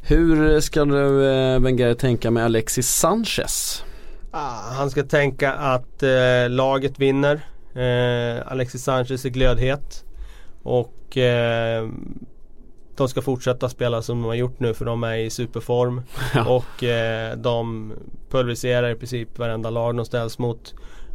Hur 0.00 0.60
ska 0.60 0.84
du 0.84 1.26
eh, 1.26 1.60
Wenger 1.60 1.94
tänka 1.94 2.30
med 2.30 2.44
Alexis 2.44 2.88
Sanchez? 2.88 3.84
Ah, 4.34 4.72
han 4.72 4.90
ska 4.90 5.02
tänka 5.02 5.52
att 5.52 6.02
eh, 6.02 6.48
laget 6.50 6.98
vinner. 6.98 7.40
Eh, 7.74 8.52
Alexis 8.52 8.84
Sanchez 8.84 9.24
är 9.24 9.28
glödhet. 9.28 10.04
Och 10.62 11.16
eh, 11.16 11.88
de 12.96 13.08
ska 13.08 13.22
fortsätta 13.22 13.68
spela 13.68 14.02
som 14.02 14.22
de 14.22 14.26
har 14.26 14.34
gjort 14.34 14.60
nu 14.60 14.74
för 14.74 14.84
de 14.84 15.04
är 15.04 15.16
i 15.16 15.30
superform. 15.30 16.02
Ja. 16.34 16.48
Och 16.48 16.84
eh, 16.84 17.36
de 17.36 17.92
pulveriserar 18.30 18.90
i 18.90 18.94
princip 18.94 19.38
varenda 19.38 19.70
lag 19.70 19.96
de 19.96 20.04
ställs 20.04 20.38
mot. 20.38 20.74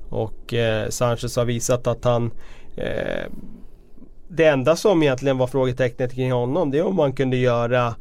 Och 0.10 0.54
eh, 0.54 0.90
Sanchez 0.90 1.36
har 1.36 1.46
visat 1.46 1.88
att 1.88 2.04
han 2.04 2.32
eh, 2.76 3.26
Det 4.28 4.46
enda 4.46 4.76
som 4.76 5.04
egentligen 5.04 5.38
var 5.38 5.48
frågetecknet 5.48 6.14
kring 6.14 6.32
honom 6.32 6.72
det 6.72 6.78
är 6.78 6.86
om 6.86 6.96
man 6.96 7.14
kunde 7.14 7.38
göra 7.38 7.96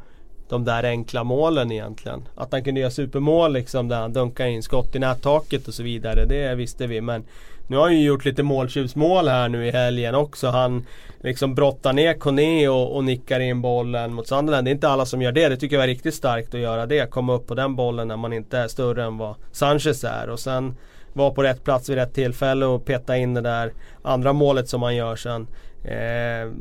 de 0.48 0.64
där 0.64 0.84
enkla 0.84 1.24
målen 1.24 1.72
egentligen. 1.72 2.28
Att 2.34 2.52
han 2.52 2.64
kunde 2.64 2.80
göra 2.80 2.90
supermål 2.90 3.52
liksom 3.52 3.88
där 3.88 4.00
han 4.00 4.12
dunkar 4.12 4.46
in 4.46 4.62
skott 4.62 4.96
i 4.96 4.98
nättaket 4.98 5.68
och 5.68 5.74
så 5.74 5.82
vidare. 5.82 6.24
Det 6.24 6.54
visste 6.54 6.86
vi 6.86 7.00
men 7.00 7.24
nu 7.68 7.76
har 7.76 7.82
han 7.82 7.96
ju 7.96 8.06
gjort 8.06 8.24
lite 8.24 8.42
måltjuvsmål 8.42 9.28
här 9.28 9.48
nu 9.48 9.66
i 9.66 9.70
helgen 9.70 10.14
också. 10.14 10.48
Han 10.48 10.86
liksom 11.20 11.54
brottar 11.54 11.92
ner 11.92 12.14
Kone 12.14 12.68
och, 12.68 12.96
och 12.96 13.04
nickar 13.04 13.40
in 13.40 13.62
bollen 13.62 14.14
mot 14.14 14.28
Sunderland. 14.28 14.66
Det 14.66 14.70
är 14.70 14.72
inte 14.72 14.88
alla 14.88 15.06
som 15.06 15.22
gör 15.22 15.32
det. 15.32 15.48
Det 15.48 15.56
tycker 15.56 15.76
jag 15.76 15.80
var 15.80 15.86
riktigt 15.86 16.14
starkt 16.14 16.54
att 16.54 16.60
göra 16.60 16.86
det. 16.86 17.10
Komma 17.10 17.34
upp 17.34 17.46
på 17.46 17.54
den 17.54 17.76
bollen 17.76 18.08
när 18.08 18.16
man 18.16 18.32
inte 18.32 18.58
är 18.58 18.68
större 18.68 19.04
än 19.04 19.18
vad 19.18 19.34
Sanchez 19.52 20.04
är. 20.04 20.28
Och 20.30 20.40
sen 20.40 20.76
vara 21.12 21.30
på 21.30 21.42
rätt 21.42 21.64
plats 21.64 21.88
vid 21.88 21.96
rätt 21.96 22.14
tillfälle 22.14 22.66
och 22.66 22.84
peta 22.84 23.16
in 23.16 23.34
det 23.34 23.40
där 23.40 23.72
andra 24.02 24.32
målet 24.32 24.68
som 24.68 24.82
han 24.82 24.96
gör 24.96 25.16
sen. 25.16 25.46
Eh, 25.84 26.52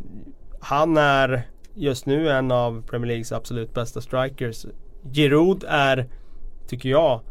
han 0.59 0.97
är 0.97 1.47
just 1.75 2.05
nu 2.05 2.29
en 2.29 2.51
av 2.51 2.81
Premier 2.81 3.07
Leagues 3.07 3.31
absolut 3.31 3.73
bästa 3.73 4.01
strikers. 4.01 4.65
Giroud 5.11 5.63
är, 5.67 6.05
tycker 6.67 6.89
jag, 6.89 7.21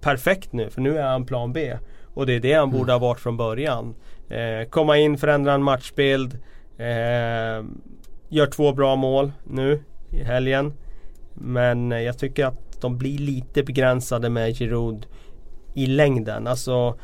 perfekt 0.00 0.52
nu 0.52 0.70
för 0.70 0.80
nu 0.80 0.98
är 0.98 1.06
han 1.06 1.26
plan 1.26 1.52
B. 1.52 1.76
Och 2.14 2.26
det 2.26 2.32
är 2.32 2.40
det 2.40 2.52
han 2.52 2.70
borde 2.70 2.92
ha 2.92 2.98
varit 2.98 3.20
från 3.20 3.36
början. 3.36 3.94
Eh, 4.28 4.68
komma 4.68 4.98
in, 4.98 5.18
förändra 5.18 5.52
en 5.52 5.62
matchbild. 5.62 6.38
Eh, 6.78 7.64
gör 8.28 8.46
två 8.46 8.72
bra 8.72 8.96
mål 8.96 9.32
nu 9.44 9.82
i 10.10 10.22
helgen. 10.22 10.72
Men 11.34 11.92
eh, 11.92 12.00
jag 12.00 12.18
tycker 12.18 12.46
att 12.46 12.80
de 12.80 12.98
blir 12.98 13.18
lite 13.18 13.62
begränsade 13.62 14.28
med 14.28 14.56
Giroud 14.56 15.06
i 15.74 15.86
längden. 15.86 16.46
Alltså 16.46 16.98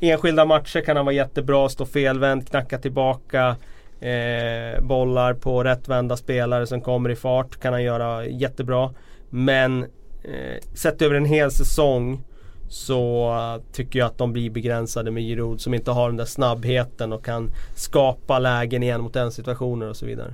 enskilda 0.00 0.44
matcher 0.44 0.80
kan 0.80 0.96
han 0.96 1.04
vara 1.04 1.14
jättebra, 1.14 1.68
stå 1.68 1.86
felvänd, 1.86 2.48
knacka 2.48 2.78
tillbaka. 2.78 3.56
Eh, 4.02 4.80
bollar 4.80 5.34
på 5.34 5.64
rättvända 5.64 6.16
spelare 6.16 6.66
som 6.66 6.80
kommer 6.80 7.10
i 7.10 7.16
fart 7.16 7.60
kan 7.60 7.72
han 7.72 7.82
göra 7.82 8.26
jättebra. 8.26 8.90
Men 9.30 9.82
eh, 10.24 10.62
sett 10.74 11.02
över 11.02 11.14
en 11.14 11.24
hel 11.24 11.50
säsong 11.50 12.24
så 12.68 13.34
tycker 13.72 13.98
jag 13.98 14.06
att 14.06 14.18
de 14.18 14.32
blir 14.32 14.50
begränsade 14.50 15.10
med 15.10 15.22
Giroud 15.22 15.60
som 15.60 15.74
inte 15.74 15.90
har 15.90 16.08
den 16.08 16.16
där 16.16 16.24
snabbheten 16.24 17.12
och 17.12 17.24
kan 17.24 17.50
skapa 17.74 18.38
lägen 18.38 18.82
igen 18.82 19.00
mot 19.00 19.14
den 19.14 19.32
situationer 19.32 19.88
och 19.88 19.96
så 19.96 20.06
vidare. 20.06 20.32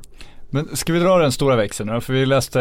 Men 0.50 0.76
ska 0.76 0.92
vi 0.92 0.98
dra 0.98 1.18
den 1.18 1.32
stora 1.32 1.56
växeln 1.56 1.88
då? 1.94 2.00
För 2.00 2.12
vi 2.12 2.26
läste, 2.26 2.60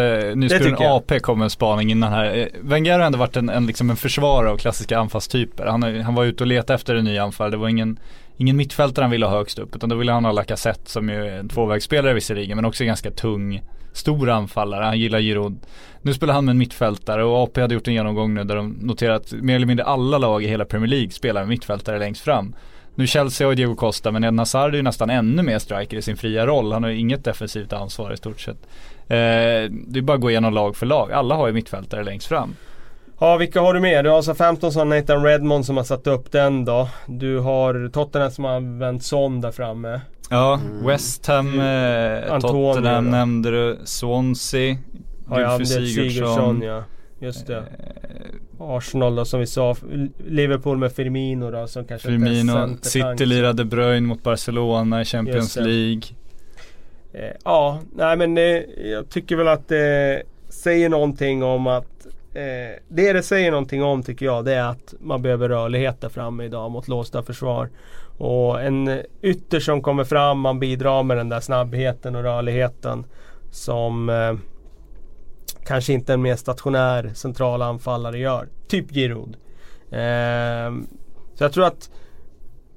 jag. 0.79 0.81
AP 0.81 1.19
kom 1.19 1.41
en 1.41 1.49
spaning 1.49 1.91
innan 1.91 2.11
här. 2.11 2.37
Eh, 2.37 2.47
Wenger 2.61 2.99
har 2.99 3.05
ändå 3.05 3.17
varit 3.17 3.37
en, 3.37 3.49
en, 3.49 3.65
liksom 3.65 3.89
en 3.89 3.95
försvarare 3.95 4.51
av 4.51 4.57
klassiska 4.57 4.99
anfallstyper. 4.99 5.65
Han, 5.65 6.01
han 6.01 6.15
var 6.15 6.25
ute 6.25 6.43
och 6.43 6.47
letade 6.47 6.75
efter 6.75 6.95
en 6.95 7.05
ny 7.05 7.17
anfallare. 7.17 7.51
Det 7.51 7.57
var 7.57 7.69
ingen, 7.69 7.99
ingen 8.37 8.57
mittfältare 8.57 9.03
han 9.03 9.11
ville 9.11 9.25
ha 9.25 9.37
högst 9.37 9.59
upp. 9.59 9.75
Utan 9.75 9.89
då 9.89 9.95
ville 9.95 10.11
han 10.11 10.25
ha 10.25 10.31
Lacazette 10.31 10.89
som 10.89 11.09
ju 11.09 11.27
är 11.27 11.39
en 11.39 11.49
tvåvägsspelare 11.49 12.13
visserligen. 12.13 12.55
Men 12.55 12.65
också 12.65 12.83
ganska 12.83 13.11
tung, 13.11 13.61
stor 13.93 14.29
anfallare. 14.29 14.83
Han 14.83 14.99
gillar 14.99 15.19
Giroud. 15.19 15.57
Nu 16.01 16.13
spelar 16.13 16.33
han 16.33 16.45
med 16.45 16.51
en 16.51 16.57
mittfältare 16.57 17.23
och 17.23 17.43
AP 17.43 17.61
hade 17.61 17.73
gjort 17.73 17.87
en 17.87 17.93
genomgång 17.93 18.33
nu 18.33 18.43
där 18.43 18.55
de 18.55 18.69
noterat 18.69 19.21
att 19.21 19.31
mer 19.31 19.55
eller 19.55 19.65
mindre 19.65 19.85
alla 19.85 20.17
lag 20.17 20.43
i 20.43 20.47
hela 20.47 20.65
Premier 20.65 20.89
League 20.89 21.11
spelar 21.11 21.41
med 21.41 21.49
mittfältare 21.49 21.99
längst 21.99 22.21
fram. 22.21 22.55
Nu 22.95 23.07
Chelsea 23.07 23.47
har 23.47 23.55
Diego 23.55 23.75
Costa 23.75 24.11
men 24.11 24.23
Edna 24.23 24.41
Hazard 24.41 24.73
är 24.73 24.77
ju 24.77 24.83
nästan 24.83 25.09
ännu 25.09 25.43
mer 25.43 25.59
striker 25.59 25.97
i 25.97 26.01
sin 26.01 26.17
fria 26.17 26.45
roll. 26.45 26.71
Han 26.71 26.83
har 26.83 26.89
ju 26.89 26.99
inget 26.99 27.23
defensivt 27.23 27.73
ansvar 27.73 28.13
i 28.13 28.17
stort 28.17 28.39
sett. 28.39 28.67
Eh, 29.07 29.71
det 29.87 29.97
är 29.97 30.01
bara 30.01 30.15
att 30.15 30.21
gå 30.21 30.29
igenom 30.29 30.53
lag 30.53 30.75
för 30.75 30.85
lag. 30.85 31.11
Alla 31.11 31.35
har 31.35 31.47
ju 31.47 31.53
mittfältare 31.53 32.03
längst 32.03 32.27
fram. 32.27 32.55
Ja, 33.19 33.37
vilka 33.37 33.61
har 33.61 33.73
du 33.73 33.79
med? 33.79 34.05
Du 34.05 34.09
har 34.09 34.17
alltså 34.17 34.33
15 34.35 34.71
som 34.71 34.89
Nathan 34.89 35.23
Redmond 35.23 35.65
som 35.65 35.77
har 35.77 35.83
satt 35.83 36.07
upp 36.07 36.31
den 36.31 36.65
då. 36.65 36.89
Du 37.05 37.39
har 37.39 37.89
Tottenham 37.89 38.31
som 38.31 38.43
har 38.43 38.51
använt 38.51 39.03
Son 39.03 39.41
där 39.41 39.51
framme. 39.51 40.01
Ja, 40.29 40.59
West 40.83 41.27
Ham, 41.27 41.59
eh, 41.59 42.39
Tottenham 42.39 43.05
då. 43.05 43.11
nämnde 43.11 43.51
du, 43.51 43.77
Swansea, 43.85 44.77
Har 45.27 45.41
använt 45.41 45.67
Sigurdsson 45.67 46.09
Sigurdsson. 46.09 46.61
ja. 46.61 46.83
Just 47.19 47.47
det. 47.47 47.57
Eh, 47.57 47.63
Arsenal 48.59 49.15
då 49.15 49.25
som 49.25 49.39
vi 49.39 49.47
sa. 49.47 49.75
Liverpool 50.27 50.77
med 50.77 50.91
Firmino 50.91 51.51
då 51.51 51.67
som 51.67 51.85
kanske 51.85 52.11
inte 52.11 52.25
är 52.25 52.33
Firmino. 52.33 52.77
City 52.81 53.25
lirade 53.25 53.65
Bruyne 53.65 54.07
mot 54.07 54.23
Barcelona 54.23 55.01
i 55.01 55.05
Champions. 55.05 55.55
League. 55.55 56.01
Eh, 57.13 57.35
ja, 57.43 57.79
nej 57.95 58.17
men 58.17 58.35
det, 58.35 58.65
jag 58.91 59.09
tycker 59.09 59.35
väl 59.35 59.47
att 59.47 59.67
det 59.67 60.23
säger 60.49 60.89
någonting 60.89 61.43
om 61.43 61.67
att 61.67 61.96
eh, 62.37 62.79
Det 62.87 63.13
det 63.13 63.23
säger 63.23 63.51
någonting 63.51 63.83
om 63.83 64.03
tycker 64.03 64.25
jag 64.25 64.45
det 64.45 64.53
är 64.53 64.63
att 64.63 64.93
man 64.99 65.21
behöver 65.21 65.49
rörlighet 65.49 66.01
där 66.01 66.09
framme 66.09 66.43
idag 66.43 66.71
mot 66.71 66.87
låsta 66.87 67.23
försvar. 67.23 67.69
Och 68.17 68.61
en 68.61 69.01
ytter 69.21 69.59
som 69.59 69.81
kommer 69.81 70.03
fram, 70.03 70.39
man 70.39 70.59
bidrar 70.59 71.03
med 71.03 71.17
den 71.17 71.29
där 71.29 71.39
snabbheten 71.39 72.15
och 72.15 72.23
rörligheten 72.23 73.05
som 73.51 74.09
eh, 74.09 74.33
kanske 75.65 75.93
inte 75.93 76.13
en 76.13 76.21
mer 76.21 76.35
stationär 76.35 77.11
central 77.13 77.61
anfallare 77.61 78.19
gör. 78.19 78.47
Typ 78.67 78.93
Giroud. 78.93 79.37
Eh, 79.91 80.71
så 81.35 81.43
jag 81.43 81.53
tror 81.53 81.65
att 81.65 81.89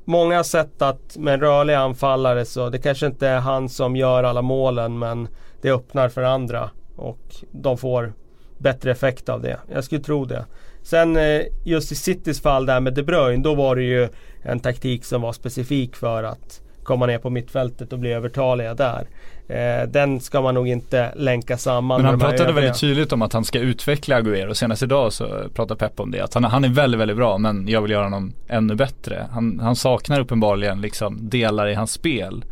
Många 0.04 0.36
har 0.36 0.42
sett 0.42 0.82
att 0.82 1.16
med 1.16 1.34
en 1.34 1.40
rörlig 1.40 1.74
anfallare 1.74 2.44
så 2.44 2.68
det 2.68 2.78
kanske 2.78 3.06
inte 3.06 3.28
är 3.28 3.38
han 3.38 3.68
som 3.68 3.96
gör 3.96 4.24
alla 4.24 4.42
målen 4.42 4.98
men 4.98 5.28
det 5.62 5.70
öppnar 5.70 6.08
för 6.08 6.22
andra 6.22 6.70
och 6.96 7.18
de 7.50 7.78
får 7.78 8.12
bättre 8.60 8.90
effekt 8.90 9.28
av 9.28 9.42
det. 9.42 9.58
Jag 9.72 9.84
skulle 9.84 10.00
tro 10.00 10.24
det. 10.24 10.44
Sen 10.82 11.16
eh, 11.16 11.42
just 11.64 11.92
i 11.92 11.94
Citys 11.94 12.40
fall 12.40 12.66
där 12.66 12.80
med 12.80 12.94
De 12.94 13.02
Bruyne 13.02 13.42
då 13.42 13.54
var 13.54 13.76
det 13.76 13.82
ju 13.82 14.08
en 14.42 14.60
taktik 14.60 15.04
som 15.04 15.22
var 15.22 15.32
specifik 15.32 15.96
för 15.96 16.22
att 16.24 16.60
komma 16.82 17.06
ner 17.06 17.18
på 17.18 17.30
mittfältet 17.30 17.92
och 17.92 17.98
bli 17.98 18.12
övertaliga 18.12 18.74
där. 18.74 19.06
Eh, 19.48 19.88
den 19.88 20.20
ska 20.20 20.40
man 20.40 20.54
nog 20.54 20.68
inte 20.68 21.12
länka 21.16 21.58
samman 21.58 22.02
Men 22.02 22.10
han 22.10 22.20
pratade 22.20 22.42
övriga. 22.42 22.54
väldigt 22.54 22.80
tydligt 22.80 23.12
om 23.12 23.22
att 23.22 23.32
han 23.32 23.44
ska 23.44 23.58
utveckla 23.58 24.20
Agüero. 24.20 24.54
Senast 24.54 24.82
idag 24.82 25.12
så 25.12 25.28
pratade 25.54 25.78
Pep 25.78 26.00
om 26.00 26.10
det. 26.10 26.20
Att 26.20 26.34
han, 26.34 26.44
han 26.44 26.64
är 26.64 26.68
väldigt, 26.68 27.00
väldigt 27.00 27.16
bra 27.16 27.38
men 27.38 27.68
jag 27.68 27.82
vill 27.82 27.90
göra 27.90 28.04
honom 28.04 28.32
ännu 28.48 28.74
bättre. 28.74 29.26
Han, 29.32 29.60
han 29.62 29.76
saknar 29.76 30.20
uppenbarligen 30.20 30.80
liksom 30.80 31.28
delar 31.28 31.68
i 31.68 31.74
hans 31.74 31.92
spel. 31.92 32.44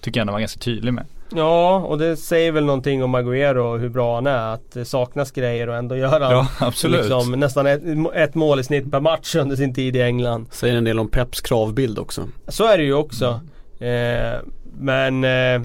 Tycker 0.00 0.20
jag 0.20 0.22
ändå 0.22 0.32
var 0.32 0.40
ganska 0.40 0.60
tydlig 0.60 0.92
med. 0.92 1.04
Ja, 1.34 1.76
och 1.76 1.98
det 1.98 2.16
säger 2.16 2.52
väl 2.52 2.64
någonting 2.64 3.04
om 3.04 3.16
Agüero 3.16 3.56
och 3.56 3.80
hur 3.80 3.88
bra 3.88 4.14
han 4.14 4.26
är. 4.26 4.54
Att 4.54 4.70
det 4.72 4.84
saknas 4.84 5.30
grejer 5.30 5.68
och 5.68 5.76
ändå 5.76 5.96
gör 5.96 6.20
han 6.20 6.32
Ja, 6.32 6.48
absolut. 6.58 7.00
liksom, 7.00 7.32
nästan 7.32 7.66
ett, 7.66 7.82
ett 8.14 8.34
mål 8.34 8.60
i 8.60 8.64
snitt 8.64 8.90
per 8.90 9.00
match 9.00 9.34
under 9.36 9.56
sin 9.56 9.74
tid 9.74 9.96
i 9.96 10.00
England. 10.02 10.46
Säger 10.50 10.76
en 10.76 10.84
del 10.84 10.98
om 10.98 11.08
Peps 11.08 11.40
kravbild 11.40 11.98
också. 11.98 12.28
Så 12.48 12.64
är 12.68 12.78
det 12.78 12.84
ju 12.84 12.94
också. 12.94 13.40
Eh, 13.78 14.38
men 14.78 15.24
eh, 15.24 15.62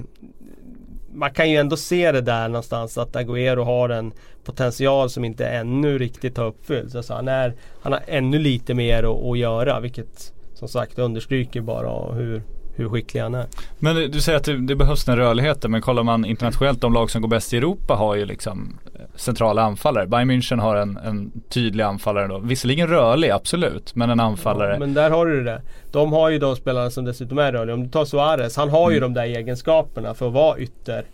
man 1.12 1.30
kan 1.30 1.50
ju 1.50 1.56
ändå 1.56 1.76
se 1.76 2.12
det 2.12 2.20
där 2.20 2.48
någonstans 2.48 2.98
att 2.98 3.16
Agüero 3.16 3.64
har 3.64 3.88
en 3.88 4.12
potential 4.44 5.10
som 5.10 5.24
inte 5.24 5.46
ännu 5.46 5.98
riktigt 5.98 6.36
har 6.36 6.46
uppfyllts. 6.46 6.94
Alltså 6.94 7.14
han, 7.14 7.28
är, 7.28 7.54
han 7.82 7.92
har 7.92 8.02
ännu 8.06 8.38
lite 8.38 8.74
mer 8.74 9.02
att, 9.02 9.24
att 9.24 9.38
göra 9.38 9.80
vilket 9.80 10.32
som 10.54 10.68
sagt 10.68 10.98
understryker 10.98 11.60
bara 11.60 12.12
hur, 12.14 12.42
hur 12.74 12.88
skicklig 12.88 13.20
han 13.20 13.34
är. 13.34 13.46
Men 13.78 14.10
du 14.10 14.20
säger 14.20 14.38
att 14.38 14.44
det, 14.44 14.66
det 14.66 14.76
behövs 14.76 15.04
den 15.04 15.16
rörligheten 15.16 15.70
men 15.70 15.80
kollar 15.80 16.02
man 16.02 16.24
internationellt 16.24 16.80
de 16.80 16.92
lag 16.92 17.10
som 17.10 17.22
går 17.22 17.28
bäst 17.28 17.52
i 17.52 17.56
Europa 17.56 17.94
har 17.94 18.14
ju 18.14 18.24
liksom 18.24 18.78
eh, 18.94 19.00
centrala 19.14 19.62
anfallare. 19.62 20.06
Bayern 20.06 20.30
München 20.30 20.60
har 20.60 20.76
en, 20.76 20.96
en 20.96 21.30
tydlig 21.48 21.84
anfallare 21.84 22.26
då. 22.26 22.38
Visserligen 22.38 22.88
rörlig 22.88 23.30
absolut 23.30 23.94
men 23.94 24.10
en 24.10 24.20
anfallare. 24.20 24.72
Ja, 24.72 24.78
men 24.78 24.94
där 24.94 25.10
har 25.10 25.26
du 25.26 25.44
det. 25.44 25.62
De 25.92 26.12
har 26.12 26.30
ju 26.30 26.38
de 26.38 26.56
spelarna 26.56 26.90
som 26.90 27.04
dessutom 27.04 27.38
är 27.38 27.52
rörliga. 27.52 27.74
Om 27.74 27.82
du 27.82 27.88
tar 27.88 28.04
Suarez, 28.04 28.56
han 28.56 28.68
har 28.68 28.90
ju 28.90 28.96
Mm. 28.96 29.12
de 29.14 29.20
där 29.20 29.26
egenskaperna 29.26 30.14
för 30.14 30.26
att 30.26 30.32
vara 30.32 30.58
ytter. 30.58 31.04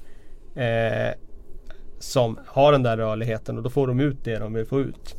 Eh, 0.54 1.12
som 1.98 2.38
har 2.46 2.72
den 2.72 2.82
där 2.82 2.96
rörligheten 2.96 3.56
och 3.56 3.62
då 3.62 3.70
får 3.70 3.86
de 3.86 4.00
ut 4.00 4.24
det 4.24 4.38
de 4.38 4.54
vill 4.54 4.66
få 4.66 4.80
ut. 4.80 5.16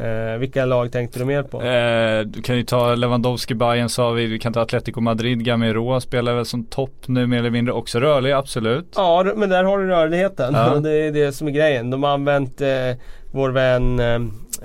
Eh, 0.00 0.38
vilka 0.38 0.64
lag 0.64 0.92
tänkte 0.92 1.18
du 1.18 1.24
mer 1.24 1.42
på? 1.42 1.62
Eh, 1.62 2.20
du 2.20 2.42
kan 2.42 2.56
ju 2.56 2.62
ta 2.62 2.94
Lewandowski, 2.94 3.54
Bayern 3.54 3.88
sa 3.88 4.10
vi, 4.10 4.26
vi 4.26 4.38
kan 4.38 4.52
ta 4.52 4.60
Atletico 4.60 5.00
Madrid, 5.00 5.44
Gamero 5.44 6.00
spelar 6.00 6.34
väl 6.34 6.44
som 6.44 6.64
topp 6.64 6.94
nu 7.06 7.26
mer 7.26 7.38
eller 7.38 7.50
mindre, 7.50 7.72
också 7.74 8.00
rörlig 8.00 8.32
absolut. 8.32 8.92
Ja, 8.96 9.24
men 9.36 9.48
där 9.48 9.64
har 9.64 9.78
du 9.78 9.86
rörligheten. 9.86 10.54
Ja. 10.54 10.74
Det 10.82 10.90
är 10.92 11.12
det 11.12 11.32
som 11.32 11.48
är 11.48 11.52
grejen. 11.52 11.90
De 11.90 12.02
har 12.02 12.10
använt 12.10 12.60
eh, 12.60 12.68
vår 13.30 13.50
vän 13.50 13.98
eh, 14.00 14.14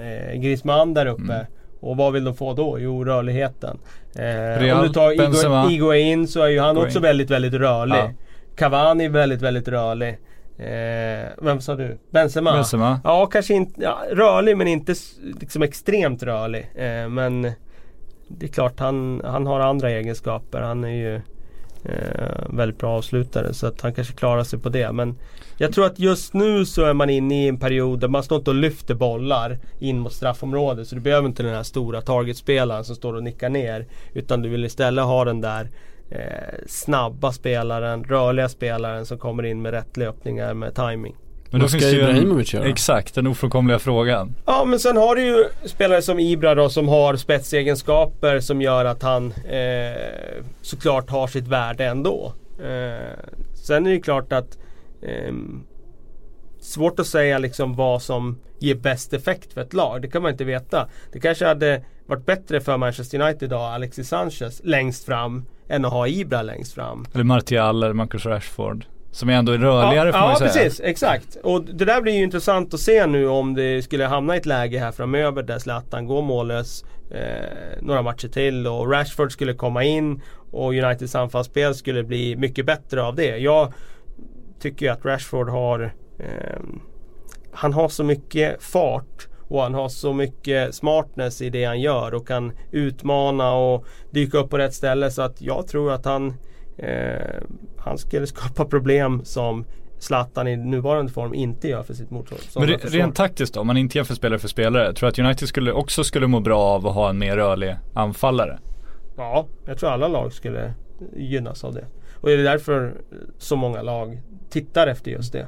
eh, 0.08 0.40
Griezmann 0.40 0.94
där 0.94 1.06
uppe. 1.06 1.24
Mm. 1.34 1.46
Och 1.80 1.98
vad 1.98 2.14
vill 2.14 2.24
de 2.24 2.36
få 2.36 2.54
då? 2.54 2.78
Jo, 2.80 3.04
rörligheten. 3.04 3.78
Eh, 4.16 4.60
Real, 4.62 4.78
om 4.80 4.88
du 4.88 4.94
tar 4.94 5.18
Benzema. 5.18 5.64
Igo- 5.64 5.70
Higuain 5.70 6.28
så 6.28 6.42
är 6.42 6.48
ju 6.48 6.60
han 6.60 6.70
Higuain. 6.70 6.88
också 6.88 7.00
väldigt, 7.00 7.30
väldigt 7.32 7.54
rörlig. 7.54 7.96
Ja. 7.96 8.12
Cavani 8.56 9.06
är 9.06 9.10
väldigt, 9.10 9.42
väldigt 9.42 9.68
rörlig. 9.68 10.18
Eh, 10.64 11.30
vem 11.38 11.62
sa 11.62 11.76
du? 11.76 11.98
Benzema? 12.12 12.54
Benzema. 12.54 13.00
Ja, 13.04 13.26
kanske 13.26 13.54
inte 13.54 13.82
ja, 13.82 14.04
rörlig 14.12 14.58
men 14.58 14.68
inte 14.68 14.96
liksom 15.40 15.64
extremt 15.64 16.24
rörlig. 16.24 16.70
Eh, 16.76 17.10
men 17.10 17.42
det 18.28 18.46
är 18.46 18.48
klart 18.48 18.80
han, 18.80 19.22
han 19.26 19.48
har 19.48 19.60
andra 19.60 19.90
egenskaper. 19.90 20.62
Han 20.62 20.84
är 20.84 20.90
ju 20.90 21.16
eh, 21.86 22.46
väldigt 22.50 22.78
bra 22.78 22.98
avslutare 22.98 23.54
så 23.54 23.68
att 23.68 23.82
han 23.82 23.94
kanske 23.94 24.14
klarar 24.14 24.44
sig 24.44 24.60
på 24.60 24.70
det. 24.70 24.92
Men 24.92 25.16
jag 25.58 25.74
tror 25.74 25.86
att 25.86 26.00
just 26.00 26.34
nu 26.34 26.66
så 26.66 26.86
är 26.86 26.94
man 26.94 27.10
inne 27.10 27.46
i 27.46 27.48
en 27.48 27.60
period 27.60 28.00
där 28.00 28.08
man 28.08 28.24
står 28.24 28.38
inte 28.38 28.50
och 28.50 28.56
lyfter 28.56 28.96
bollar 28.96 29.60
in 29.80 30.00
mot 30.00 30.14
straffområdet. 30.14 30.88
Så 30.88 30.96
du 30.96 31.02
behöver 31.02 31.28
inte 31.28 31.44
den 31.44 31.56
här 31.56 31.64
stora 31.64 32.02
targetspelaren 32.02 32.84
som 32.84 32.96
står 32.96 33.14
och 33.14 33.24
nickar 33.24 33.50
ner. 33.50 33.86
Utan 34.14 34.42
du 34.42 34.50
vill 34.50 34.66
istället 34.66 35.06
ha 35.06 35.26
den 35.26 35.42
där 35.42 35.70
eh, 36.14 36.20
snabba 36.68 37.32
spelaren, 37.32 38.04
rörliga 38.04 38.50
spelaren 38.50 39.06
som 39.06 39.18
kommer 39.18 39.44
in 39.44 39.62
med 39.62 39.72
rätt 39.72 39.98
löpningar 39.98 40.54
med 40.54 40.76
timing. 40.76 41.16
Men 41.52 41.62
då 41.62 41.68
ska 41.68 41.90
Ibrahimovic 41.90 42.54
göra? 42.54 42.66
Exakt, 42.66 43.16
den 43.16 43.28
ofrånkomliga 43.28 43.80
frågan. 43.80 44.36
Ja 44.46 44.66
men 44.66 44.80
sen 44.80 44.98
har 44.98 45.16
du 45.16 45.26
ju 45.26 45.46
spelare 45.66 46.02
som 46.02 46.20
Ibra 46.20 46.56
då 46.56 46.70
som 46.70 46.88
har 46.88 47.16
spetsegenskaper 47.16 48.40
som 48.40 48.62
gör 48.62 48.86
att 48.86 49.04
han 49.04 49.32
eh, 49.32 50.44
såklart 50.62 51.10
har 51.10 51.28
sitt 51.28 51.48
värde 51.48 51.86
ändå. 51.86 52.34
Eh, 52.60 53.34
sen 53.54 53.88
är 53.88 53.92
det 53.92 54.00
klart 54.00 54.34
att 54.34 54.58
eh, 55.02 55.34
Svårt 56.64 57.00
att 57.00 57.08
säga 57.08 57.38
liksom 57.38 57.76
vad 57.76 58.02
som 58.02 58.40
ger 58.60 58.76
bäst 58.76 59.14
effekt 59.14 59.54
för 59.54 59.62
ett 59.62 59.74
lag. 59.74 60.02
Det 60.02 60.08
kan 60.08 60.22
man 60.22 60.32
inte 60.32 60.44
veta. 60.44 60.90
Det 61.12 61.20
kanske 61.20 61.46
hade 61.46 61.84
varit 62.08 62.26
bättre 62.26 62.62
för 62.62 62.78
Manchester 62.78 63.22
United 63.22 63.44
idag, 63.44 63.74
Alexis 63.74 64.08
Sanchez 64.08 64.62
längst 64.64 65.06
fram 65.06 65.46
än 65.70 65.86
att 65.86 65.92
ha 65.92 66.08
Ibra 66.08 66.42
längst 66.42 66.74
fram. 66.74 67.06
Eller 67.14 67.24
Martial 67.24 67.84
eller 67.84 67.94
Marcus 67.94 68.26
Rashford. 68.26 68.86
Som 69.12 69.30
är 69.30 69.34
ändå 69.34 69.52
är 69.52 69.58
rörligare 69.58 70.10
ja, 70.10 70.14
får 70.14 70.20
man 70.20 70.30
ja, 70.30 70.38
säga. 70.38 70.50
Ja 70.50 70.54
precis, 70.54 70.82
exakt. 70.84 71.38
Och 71.44 71.64
det 71.64 71.86
där 71.86 72.02
blir 72.02 72.14
ju 72.14 72.24
intressant 72.24 72.74
att 72.74 72.80
se 72.80 73.06
nu 73.06 73.28
om 73.28 73.54
det 73.54 73.82
skulle 73.82 74.06
hamna 74.06 74.36
i 74.36 74.38
ett 74.38 74.46
läge 74.46 74.80
här 74.80 74.92
framöver 74.92 75.44
där 75.44 75.60
Zlatan 75.60 76.06
går 76.06 76.22
mållös 76.22 76.86
eh, 77.12 77.82
några 77.82 78.02
matcher 78.02 78.28
till 78.28 78.68
och 78.68 78.92
Rashford 78.92 79.32
skulle 79.32 79.54
komma 79.54 79.84
in 79.84 80.22
och 80.52 80.74
Uniteds 80.74 81.16
anfallsspel 81.16 81.76
skulle 81.76 82.04
bli 82.04 82.36
mycket 82.36 82.66
bättre 82.66 83.04
av 83.04 83.16
det. 83.16 83.38
Jag 83.38 83.74
tycker 84.60 84.92
att 84.92 85.06
Rashford 85.06 85.50
har 85.50 85.94
eh, 86.20 86.60
Han 87.52 87.74
har 87.74 87.90
så 87.90 88.04
mycket 88.04 88.64
fart 88.64 89.28
och 89.54 89.62
han 89.62 89.74
har 89.74 89.90
så 89.90 90.14
mycket 90.14 90.76
smartness 90.76 91.42
i 91.42 91.50
det 91.50 91.66
han 91.66 91.82
gör 91.82 92.14
och 92.14 92.28
kan 92.28 92.52
utmana 92.72 93.54
och 93.54 93.86
dyka 94.12 94.38
upp 94.38 94.50
på 94.50 94.58
rätt 94.58 94.74
ställe 94.74 95.12
så 95.12 95.22
att 95.22 95.42
jag 95.42 95.68
tror 95.68 95.92
att 95.92 96.06
han 96.06 96.34
Eh, 96.78 97.42
han 97.78 97.98
skulle 97.98 98.28
skapa 98.28 98.66
problem 98.66 99.26
som 99.26 99.66
Zlatan 100.00 100.48
i 100.48 100.56
nuvarande 100.56 101.12
form 101.12 101.34
inte 101.34 101.68
gör 101.68 101.84
för 101.84 101.94
sitt 101.94 102.12
motstånd. 102.12 102.42
Men 102.56 102.68
re, 102.68 102.78
rent 102.78 103.16
taktiskt 103.16 103.54
då, 103.54 103.60
om 103.60 103.68
man 103.68 103.78
inte 103.78 103.98
jämför 103.98 104.16
spelare 104.16 104.40
för 104.40 104.48
spelare. 104.48 104.94
Tror 104.94 105.08
du 105.08 105.12
att 105.12 105.20
United 105.20 105.48
skulle, 105.48 105.72
också 105.72 106.04
skulle 106.04 106.28
må 106.28 106.40
bra 106.40 106.60
av 106.60 106.88
att 106.88 106.94
ha 106.94 107.10
en 107.10 107.18
mer 107.18 107.38
rörlig 107.38 107.76
anfallare? 107.94 108.60
Ja, 109.18 109.48
jag 109.66 109.78
tror 109.78 109.90
alla 109.90 110.08
lag 110.08 110.34
skulle 110.34 110.74
gynnas 111.16 111.64
av 111.64 111.74
det. 111.74 111.86
Och 112.16 112.30
det 112.30 112.34
är 112.34 112.44
därför 112.44 112.94
så 113.38 113.56
många 113.56 113.82
lag 113.82 114.22
tittar 114.50 114.88
efter 114.88 115.12
just 115.12 115.34
det. 115.34 115.48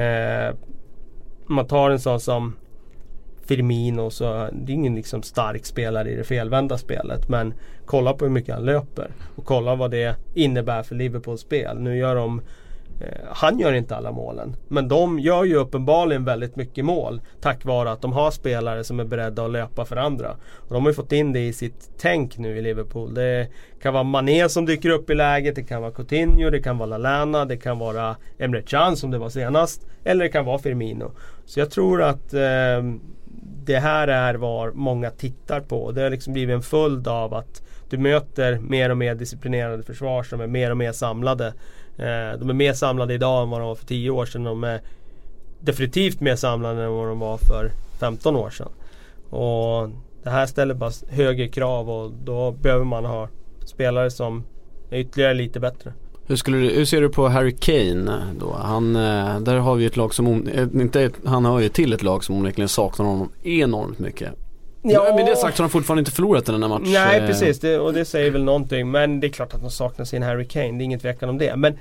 Eh, 0.00 0.54
man 1.46 1.66
tar 1.66 1.90
en 1.90 2.00
sån 2.00 2.20
som 2.20 2.56
Firmino 3.46 4.10
så 4.10 4.48
det 4.52 4.72
är 4.72 4.74
ingen 4.74 4.94
liksom 4.94 5.22
stark 5.22 5.66
spelare 5.66 6.10
i 6.10 6.16
det 6.16 6.24
felvända 6.24 6.78
spelet. 6.78 7.28
Men 7.28 7.54
kolla 7.86 8.12
på 8.12 8.24
hur 8.24 8.32
mycket 8.32 8.54
han 8.54 8.64
löper. 8.64 9.10
Och 9.36 9.44
kolla 9.44 9.74
vad 9.74 9.90
det 9.90 10.16
innebär 10.34 10.82
för 10.82 10.94
Liverpools 10.94 11.40
spel. 11.40 11.78
Nu 11.78 11.96
gör 11.96 12.14
de 12.14 12.40
eh, 13.00 13.06
han 13.30 13.58
gör 13.58 13.72
inte 13.72 13.96
alla 13.96 14.12
målen. 14.12 14.56
Men 14.68 14.88
de 14.88 15.18
gör 15.18 15.44
ju 15.44 15.56
uppenbarligen 15.56 16.24
väldigt 16.24 16.56
mycket 16.56 16.84
mål. 16.84 17.20
Tack 17.40 17.64
vare 17.64 17.92
att 17.92 18.02
de 18.02 18.12
har 18.12 18.30
spelare 18.30 18.84
som 18.84 19.00
är 19.00 19.04
beredda 19.04 19.44
att 19.44 19.50
löpa 19.50 19.84
för 19.84 19.96
andra. 19.96 20.30
Och 20.54 20.74
de 20.74 20.82
har 20.82 20.90
ju 20.90 20.94
fått 20.94 21.12
in 21.12 21.32
det 21.32 21.46
i 21.46 21.52
sitt 21.52 21.90
tänk 21.98 22.38
nu 22.38 22.58
i 22.58 22.62
Liverpool. 22.62 23.14
Det 23.14 23.48
kan 23.82 23.94
vara 23.94 24.04
Mané 24.04 24.48
som 24.48 24.66
dyker 24.66 24.90
upp 24.90 25.10
i 25.10 25.14
läget. 25.14 25.54
Det 25.54 25.62
kan 25.62 25.82
vara 25.82 25.92
Coutinho, 25.92 26.50
det 26.50 26.62
kan 26.62 26.78
vara 26.78 26.86
Lallana, 26.86 27.44
det 27.44 27.56
kan 27.56 27.78
vara 27.78 28.16
Emre 28.38 28.62
Can 28.62 28.96
som 28.96 29.10
det 29.10 29.18
var 29.18 29.28
senast. 29.28 29.86
Eller 30.04 30.24
det 30.24 30.30
kan 30.30 30.44
vara 30.44 30.58
Firmino. 30.58 31.12
Så 31.44 31.60
jag 31.60 31.70
tror 31.70 32.02
att 32.02 32.34
eh, 32.34 32.82
det 33.44 33.78
här 33.78 34.08
är 34.08 34.34
vad 34.34 34.74
många 34.74 35.10
tittar 35.10 35.60
på. 35.60 35.92
Det 35.92 36.02
har 36.02 36.10
liksom 36.10 36.32
blivit 36.32 36.54
en 36.54 36.62
följd 36.62 37.08
av 37.08 37.34
att 37.34 37.62
du 37.90 37.98
möter 37.98 38.58
mer 38.58 38.90
och 38.90 38.96
mer 38.96 39.14
disciplinerade 39.14 39.82
försvar 39.82 40.22
som 40.22 40.40
är 40.40 40.46
mer 40.46 40.70
och 40.70 40.76
mer 40.76 40.92
samlade. 40.92 41.46
Eh, 41.96 42.38
de 42.38 42.50
är 42.50 42.52
mer 42.52 42.72
samlade 42.72 43.14
idag 43.14 43.42
än 43.42 43.50
vad 43.50 43.60
de 43.60 43.68
var 43.68 43.74
för 43.74 43.86
10 43.86 44.10
år 44.10 44.26
sedan. 44.26 44.44
De 44.44 44.64
är 44.64 44.80
definitivt 45.60 46.20
mer 46.20 46.36
samlade 46.36 46.82
än 46.84 46.92
vad 46.92 47.08
de 47.08 47.18
var 47.18 47.38
för 47.38 47.70
15 48.00 48.36
år 48.36 48.50
sedan. 48.50 48.68
Och 49.30 49.90
det 50.22 50.30
här 50.30 50.46
ställer 50.46 50.74
bara 50.74 50.92
högre 51.10 51.48
krav 51.48 51.90
och 51.90 52.12
då 52.24 52.50
behöver 52.50 52.84
man 52.84 53.04
ha 53.04 53.28
spelare 53.64 54.10
som 54.10 54.44
är 54.90 54.98
ytterligare 54.98 55.34
lite 55.34 55.60
bättre. 55.60 55.92
Hur, 56.26 56.36
skulle 56.36 56.56
du, 56.56 56.68
hur 56.68 56.84
ser 56.84 57.00
du 57.00 57.08
på 57.08 57.28
Harry 57.28 57.56
Kane 57.60 58.22
då? 58.40 58.52
Han, 58.52 58.96
eh, 58.96 59.40
där 59.40 59.56
har 59.56 59.74
vi 59.74 59.84
ett 59.84 59.96
lag 59.96 60.14
som, 60.14 60.46
eh, 60.46 60.62
inte, 60.62 61.10
han 61.24 61.44
har 61.44 61.60
ju 61.60 61.68
till 61.68 61.92
ett 61.92 62.02
lag 62.02 62.24
som 62.24 62.36
onekligen 62.36 62.68
saknar 62.68 63.06
honom 63.06 63.32
enormt 63.42 63.98
mycket. 63.98 64.32
Ja. 64.82 65.14
Med 65.16 65.26
det 65.26 65.36
sagt 65.36 65.56
så 65.56 65.62
har 65.62 65.68
de 65.68 65.72
fortfarande 65.72 66.00
inte 66.00 66.10
förlorat 66.10 66.46
den 66.46 66.62
här 66.62 66.68
matchen. 66.68 66.92
Nej 66.92 67.20
precis, 67.20 67.60
det, 67.60 67.78
och 67.78 67.92
det 67.92 68.04
säger 68.04 68.30
väl 68.30 68.44
någonting. 68.44 68.90
Men 68.90 69.20
det 69.20 69.26
är 69.26 69.28
klart 69.28 69.54
att 69.54 69.60
de 69.60 69.70
saknar 69.70 70.04
sin 70.04 70.22
Harry 70.22 70.44
Kane, 70.44 70.72
det 70.72 70.82
är 70.82 70.84
ingen 70.84 71.00
tvekan 71.00 71.28
om 71.28 71.38
det. 71.38 71.56
Men 71.56 71.78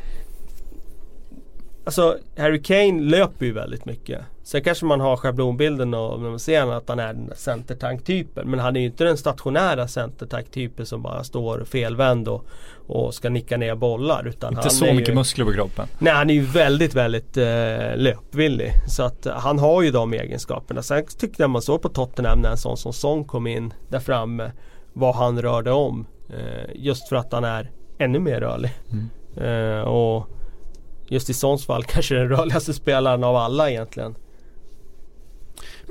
Alltså 1.92 2.18
Harry 2.38 2.62
Kane 2.62 3.02
löper 3.02 3.46
ju 3.46 3.52
väldigt 3.52 3.86
mycket. 3.86 4.22
Sen 4.44 4.64
kanske 4.64 4.86
man 4.86 5.00
har 5.00 5.18
schablonbilden 5.18 5.94
av 5.94 6.22
när 6.22 6.30
man 6.30 6.40
ser 6.40 6.72
att 6.72 6.90
han 6.90 7.00
är 7.00 7.14
den 7.14 7.32
centertank-typen. 7.36 8.50
Men 8.50 8.60
han 8.60 8.76
är 8.76 8.80
ju 8.80 8.86
inte 8.86 9.04
den 9.04 9.18
stationära 9.18 9.88
centertank-typen 9.88 10.86
som 10.86 11.02
bara 11.02 11.24
står 11.24 11.64
felvänd 11.64 12.28
och, 12.28 12.46
och 12.88 13.14
ska 13.14 13.30
nicka 13.30 13.58
ner 13.58 13.76
bollar. 13.76 14.28
Utan 14.28 14.54
inte 14.54 14.70
så 14.70 14.86
mycket 14.86 15.10
ju, 15.10 15.16
muskler 15.16 15.46
på 15.46 15.54
kroppen. 15.54 15.88
Nej 16.00 16.14
han 16.14 16.30
är 16.30 16.34
ju 16.34 16.42
väldigt, 16.42 16.96
väldigt 16.96 17.38
eh, 17.38 17.96
löpvillig. 17.96 18.72
Så 18.88 19.04
att 19.04 19.26
eh, 19.26 19.34
han 19.34 19.60
har 19.60 19.82
ju 19.82 19.92
de 19.92 20.14
egenskaperna. 20.14 20.82
Sen 20.82 21.06
tyckte 21.20 21.44
jag 21.44 21.50
man 21.50 21.62
såg 21.62 21.82
på 21.82 21.90
Tottenham 21.90 22.40
när 22.40 22.50
en 22.50 22.58
sån 22.58 22.78
som 22.78 22.94
Son 22.94 23.24
kom 23.24 23.48
in 23.48 23.74
där 23.90 24.00
framme. 24.00 24.52
Vad 24.94 25.16
han 25.16 25.42
rörde 25.42 25.72
om. 25.72 26.06
Eh, 26.30 26.70
just 26.76 27.10
för 27.10 27.16
att 27.16 27.34
han 27.34 27.44
är 27.44 27.72
ännu 27.98 28.20
mer 28.20 28.40
rörlig. 28.40 28.72
Mm. 28.92 29.10
Eh, 29.38 29.82
och 29.82 30.28
just 31.12 31.30
i 31.30 31.34
Sons 31.34 31.66
fall 31.66 31.84
kanske 31.88 32.16
den 32.16 32.30
rörligaste 32.30 32.74
spelaren 32.74 33.24
av 33.24 33.36
alla 33.36 33.70
egentligen. 33.70 34.16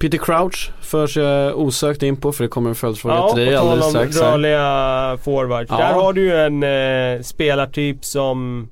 Peter 0.01 0.19
Crouch 0.19 0.73
förs 0.81 1.17
jag 1.17 1.59
osökt 1.59 2.03
in 2.03 2.17
på 2.17 2.33
för 2.33 2.45
det 2.45 2.49
kommer 2.49 2.69
en 2.69 2.75
följdfråga 2.75 3.15
ja, 3.15 3.33
till 3.35 3.45
dig 3.45 3.57
alldeles 3.57 3.89
strax. 3.89 4.17
Ja, 4.17 4.33
rörliga 4.33 5.19
forwards. 5.23 5.71
Ja. 5.71 5.77
Där 5.77 5.93
har 5.93 6.13
du 6.13 6.23
ju 6.23 6.37
en 6.37 6.63
eh, 6.63 7.23
spelartyp 7.23 8.05
som 8.05 8.69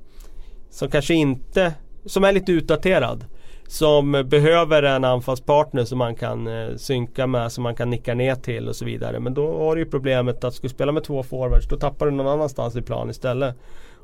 som 0.69 0.89
kanske 0.89 1.13
inte, 1.13 1.73
som 2.05 2.23
är 2.23 2.31
lite 2.31 2.51
utdaterad. 2.51 3.25
Som 3.67 4.11
behöver 4.11 4.83
en 4.83 5.03
anfallspartner 5.03 5.85
som 5.85 5.97
man 5.97 6.15
kan 6.15 6.47
eh, 6.47 6.75
synka 6.75 7.27
med, 7.27 7.51
som 7.51 7.63
man 7.63 7.75
kan 7.75 7.89
nicka 7.89 8.13
ner 8.13 8.35
till 8.35 8.67
och 8.67 8.75
så 8.75 8.85
vidare. 8.85 9.19
Men 9.19 9.33
då 9.33 9.57
har 9.57 9.75
du 9.75 9.81
ju 9.81 9.89
problemet 9.89 10.43
att 10.43 10.53
ska 10.53 10.67
du 10.67 10.69
spela 10.69 10.91
med 10.91 11.03
två 11.03 11.23
forwards 11.23 11.67
då 11.67 11.77
tappar 11.77 12.05
du 12.05 12.11
någon 12.11 12.27
annanstans 12.27 12.75
i 12.75 12.81
plan 12.81 13.09
istället. 13.09 13.55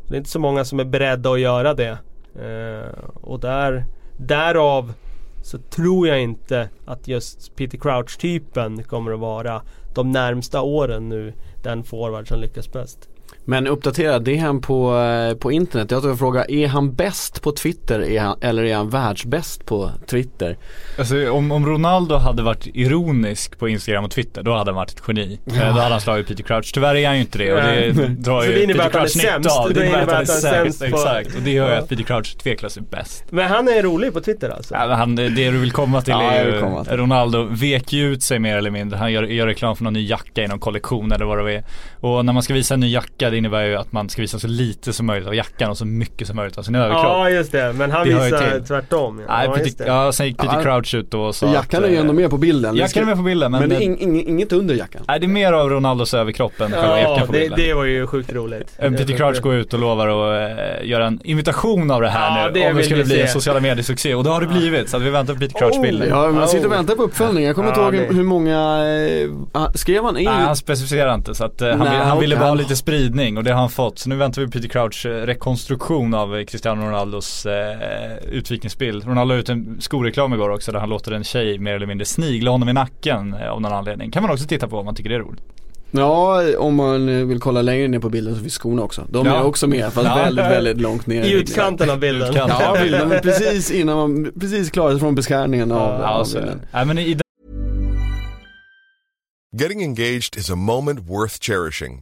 Det 0.08 0.16
är 0.16 0.18
inte 0.18 0.30
så 0.30 0.40
många 0.40 0.66
som 0.66 0.80
är 0.80 0.84
beredda 0.84 1.32
att 1.32 1.40
göra 1.40 1.74
det. 1.74 1.98
Eh, 2.40 2.90
och 3.22 3.40
där, 3.40 3.86
därav 4.18 4.94
så 5.44 5.58
tror 5.58 6.08
jag 6.08 6.22
inte 6.22 6.70
att 6.86 7.08
just 7.08 7.56
Peter 7.56 7.78
Crouch-typen 7.78 8.84
kommer 8.84 9.12
att 9.12 9.20
vara 9.20 9.62
de 9.94 10.12
närmsta 10.12 10.62
åren 10.62 11.10
nu 11.10 11.34
den 11.64 11.84
forward 11.84 12.28
som 12.28 12.40
lyckas 12.40 12.72
bäst. 12.72 13.10
Men 13.46 13.68
uppdatera, 13.68 14.20
det 14.20 14.38
är 14.38 14.42
han 14.42 14.62
på, 14.62 14.98
eh, 14.98 15.38
på 15.38 15.52
internet. 15.52 15.92
Jag 15.92 16.04
tar 16.04 16.16
fråga, 16.16 16.46
är 16.46 16.68
han 16.68 16.96
bäst 16.96 17.42
på 17.42 17.52
Twitter 17.52 18.00
är 18.00 18.20
han, 18.20 18.38
eller 18.42 18.64
är 18.64 18.76
han 18.76 18.90
världsbäst 18.90 19.66
på 19.66 19.92
Twitter? 20.08 20.58
Alltså 21.00 21.32
om, 21.32 21.52
om 21.52 21.66
Ronaldo 21.66 22.16
hade 22.16 22.44
varit 22.44 22.68
ironisk 22.68 23.60
på 23.60 23.70
Instagram 23.70 24.06
och 24.06 24.12
Twitter 24.12 24.44
då 24.44 24.54
hade 24.54 24.72
han 24.72 24.76
varit 24.76 24.92
ett 24.92 25.02
geni. 25.08 25.40
Ja. 25.46 25.54
Då 25.54 25.60
hade 25.60 25.82
han 25.82 26.02
slagit 26.02 26.28
Peter 26.28 26.44
Crouch. 26.44 26.72
Tyvärr 26.74 26.96
är 26.96 27.08
han 27.08 27.16
ju 27.16 27.22
inte 27.22 27.38
det 27.38 27.54
och 27.54 27.62
det 27.62 28.08
drar 28.08 28.44
ju 28.44 28.66
det 28.66 28.74
Peter 28.74 28.90
Crouch 28.90 29.18
nytta 29.18 29.60
av. 29.60 29.74
Det 29.74 29.88
innebär 29.88 30.02
att 30.02 30.12
han 30.12 30.22
är 30.22 30.26
sämst. 30.26 30.80
På... 30.80 30.86
Exakt, 30.86 31.36
och 31.36 31.42
det 31.42 31.52
gör 31.52 31.70
ju 31.70 31.76
att 31.76 31.90
Peter 31.90 32.04
Crouch 32.04 32.38
tveklöst 32.38 32.78
är 32.78 32.82
bäst. 32.82 33.24
Men 33.30 33.48
han 33.48 33.68
är 33.68 33.84
rolig 33.84 34.14
på 34.14 34.22
Twitter 34.22 34.50
alltså? 34.50 34.74
Ja, 34.74 34.88
men 34.88 34.98
han, 34.98 35.16
det 35.16 35.30
du 35.30 35.58
vill 35.58 35.72
komma 35.72 36.02
till 36.02 36.12
ja, 36.12 36.32
är 36.32 36.46
ju, 36.46 36.98
Ronaldo 36.98 37.44
vek 37.44 37.94
ju 37.94 38.14
ut 38.14 38.24
sig 38.24 38.40
mer 38.40 38.58
eller 38.58 38.72
mindre. 38.72 38.98
Han 38.98 39.12
gör, 39.12 39.24
gör 39.24 39.48
reklam 39.48 39.76
för 39.76 39.84
någon 39.84 39.94
ny 39.94 40.08
jacka 40.08 40.44
i 40.44 40.48
någon 40.48 40.60
kollektion 40.60 41.12
eller 41.12 41.26
vad 41.26 41.46
det 41.46 41.54
är. 41.54 41.64
Och 42.00 42.26
när 42.26 42.34
man 42.34 42.44
ska 42.44 42.54
visa 42.54 42.74
en 42.74 42.80
ny 42.80 42.92
jacka 42.92 43.30
det 43.36 43.40
innebär 43.40 43.64
ju 43.66 43.76
att 43.76 43.92
man 43.92 44.10
ska 44.10 44.22
visa 44.22 44.40
så 44.40 44.48
lite 44.48 44.94
som 44.94 45.06
möjligt 45.06 45.28
av 45.28 45.36
jackan 45.36 45.70
och 45.70 45.78
så 45.78 45.86
mycket 45.86 46.28
som 46.28 46.36
möjligt 46.36 46.58
av 46.58 46.62
sin 46.64 46.76
överkropp. 46.76 47.04
Ja 47.06 47.30
just 47.30 47.52
det, 47.52 47.74
men 47.74 47.92
han 47.92 48.08
Det 48.08 48.14
visar 48.14 48.66
tvärtom. 48.68 49.20
Ja, 49.28 49.34
Nej, 49.38 49.46
ja, 49.48 49.54
Peter, 49.54 49.86
det. 49.86 49.92
ja, 49.92 50.12
sen 50.12 50.26
gick 50.28 50.38
Peter 50.38 50.56
Ja, 50.56 50.62
Crouch 50.64 50.96
ut 50.96 51.14
och 51.14 51.36
sa 51.36 51.48
Så 51.48 51.54
jackan 51.54 51.84
att, 51.84 51.90
är 51.90 51.94
ju 51.94 51.98
ändå 51.98 52.12
eh, 52.14 52.16
med 52.16 52.30
på 52.30 52.38
bilden. 52.38 52.76
Jackan 52.76 53.04
är 53.04 53.08
med 53.08 53.16
på 53.16 53.22
bilden 53.24 53.52
men, 53.52 53.60
Men 53.62 53.70
det 53.70 53.76
är 53.76 53.82
ing, 53.82 54.00
ing, 54.00 54.28
inget 54.28 54.54
under 54.54 54.76
jackan. 54.76 55.02
Nej 55.08 55.20
det 55.20 55.26
är 55.26 55.28
mer 55.28 55.54
av 55.54 55.70
Ronaldos 55.70 56.14
överkropp 56.14 56.62
än 56.62 56.72
själva 56.72 57.02
Ja, 57.02 57.10
jackan 57.12 57.28
på 57.28 57.34
det, 57.34 57.40
bilden. 57.40 57.60
det 57.60 57.74
var 57.74 57.86
ju 57.86 58.08
sjukt 58.08 58.34
roligt. 58.34 58.78
Peter 58.78 59.18
Crouch 59.18 59.42
går 59.42 59.56
ut 59.56 59.74
och 59.74 59.80
lovar 59.80 60.08
att 60.08 60.60
eh, 60.82 60.90
göra 60.90 61.06
en 61.08 61.20
invitation 61.24 61.92
av 61.92 62.02
det 62.02 62.10
här 62.10 62.42
Ja, 62.42 62.48
nu 62.48 62.60
det 62.60 62.70
om 62.72 62.78
det 62.78 62.84
skulle 62.84 63.04
bli 63.04 63.16
se. 63.16 63.22
en 63.22 63.28
sociala 63.28 63.60
medier-succé 63.60 64.16
och 64.16 64.24
det 64.24 64.30
har 64.30 64.42
det 64.42 64.48
blivit 64.48 64.90
så 64.90 64.98
att 64.98 65.04
vi 65.04 65.10
väntar 65.10 65.34
på 65.34 65.40
Peter 65.40 65.60
Crouch 65.60 65.76
Oh. 65.76 66.08
Ja, 66.10 66.32
man 66.32 66.48
sitter 66.48 66.66
och 66.66 66.72
väntar 66.72 66.96
på 66.96 67.04
uppföljning. 67.04 67.44
Jag 67.46 67.56
kommer 67.56 67.70
inte 67.70 67.82
ihåg 67.82 67.94
det- 67.94 68.16
hur 68.16 68.24
många, 68.24 68.60
eh, 68.88 69.30
ah, 69.52 69.72
skrev 69.76 70.04
han? 70.04 70.14
Nej 70.14 70.26
han 70.26 70.56
specificerar 70.56 71.14
inte 71.16 71.36
så 71.36 71.46
att 71.46 71.62
han, 71.62 71.70
Nej, 71.80 71.90
vill, 71.90 72.00
han 72.00 72.20
ville 72.20 72.36
bara 72.36 72.48
ha 72.48 72.56
lite 72.56 72.76
spridning 72.76 73.25
och 73.38 73.44
det 73.44 73.52
har 73.52 73.60
han 73.60 73.70
fått. 73.70 74.00
Så 74.00 74.10
nu 74.10 74.16
väntar 74.16 74.42
vi 74.42 74.48
på 74.48 74.52
Peter 74.52 74.68
Crouch 74.70 75.06
eh, 75.06 75.10
rekonstruktion 75.26 76.14
av 76.14 76.38
eh, 76.38 76.46
Cristiano 76.46 76.86
Ronaldos 76.86 77.46
eh, 77.46 78.18
utvikningsbild. 78.32 79.06
Ronaldo 79.08 79.34
la 79.34 79.40
ut 79.40 79.50
en 79.50 79.78
skoreklam 79.82 80.34
igår 80.34 80.50
också 80.50 80.72
där 80.72 80.80
han 80.80 80.90
låter 80.90 81.12
en 81.12 81.24
tjej 81.24 81.60
mer 81.60 81.74
eller 81.76 81.86
mindre 81.88 82.06
snigla 82.06 82.52
honom 82.52 82.70
i 82.70 82.74
nacken 82.74 83.34
eh, 83.34 83.50
av 83.52 83.62
någon 83.62 83.74
anledning. 83.74 84.12
Kan 84.12 84.24
man 84.24 84.32
också 84.32 84.48
titta 84.48 84.68
på 84.68 84.78
om 84.80 84.86
man 84.86 84.96
tycker 84.96 85.10
det 85.10 85.16
är 85.16 85.20
roligt. 85.20 85.42
Ja, 85.92 86.42
om 86.58 86.76
man 86.76 87.10
eh, 87.10 87.26
vill 87.26 87.40
kolla 87.40 87.62
längre 87.62 87.88
ner 87.88 88.00
på 88.00 88.10
bilden 88.10 88.36
så 88.36 88.42
finns 88.42 88.54
skorna 88.54 88.82
också. 88.82 89.04
De 89.10 89.26
Ja. 89.28 89.36
är 89.36 89.44
också 89.44 89.68
med 89.68 89.94
fast 89.94 90.08
Ja. 90.08 90.16
väldigt, 90.16 90.46
väldigt 90.46 90.82
långt 90.82 91.08
ner. 91.08 91.24
I 91.24 91.32
utkanten 91.34 91.90
av 91.90 92.00
bilden. 92.00 92.30
Utkant. 92.30 92.54
Ja, 92.60 92.78
bilden, 92.82 93.10
men 93.10 93.22
precis 93.22 93.72
innan 93.72 93.96
man, 93.98 94.32
precis 94.40 94.72
klarar 94.72 94.92
sig 94.92 95.00
från 95.00 95.16
beskärningen 95.16 95.72
av, 95.72 96.02
Ja, 96.02 96.08
av 96.10 96.24
så, 96.26 96.38
bilden. 96.38 96.62
nej, 96.74 96.86
men 96.86 96.98
i 97.00 97.18
Getting 99.62 99.84
engaged 99.84 100.36
is 100.38 100.50
a 100.50 100.56
moment 100.56 101.00
worth 101.00 101.38
cherishing. 101.40 102.02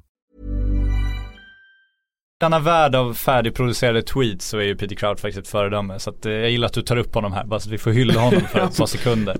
denna 2.41 2.59
värld 2.59 2.95
av 2.95 3.13
färdigproducerade 3.13 4.01
tweets 4.01 4.47
så 4.47 4.57
är 4.57 4.61
ju 4.63 4.75
Peter 4.75 4.95
Crouch 4.95 5.19
faktiskt 5.19 5.37
ett 5.37 5.47
föredöme. 5.47 5.99
Så 5.99 6.09
att, 6.09 6.25
eh, 6.25 6.31
jag 6.31 6.49
gillar 6.49 6.65
att 6.67 6.73
du 6.73 6.81
tar 6.81 6.97
upp 6.97 7.13
honom 7.15 7.33
här 7.33 7.43
bara 7.45 7.59
så 7.59 7.69
att 7.69 7.73
vi 7.73 7.77
får 7.77 7.91
hylla 7.91 8.19
honom 8.21 8.41
för 8.51 8.59
ett 8.59 8.77
par 8.77 8.85
sekunder. 8.97 9.37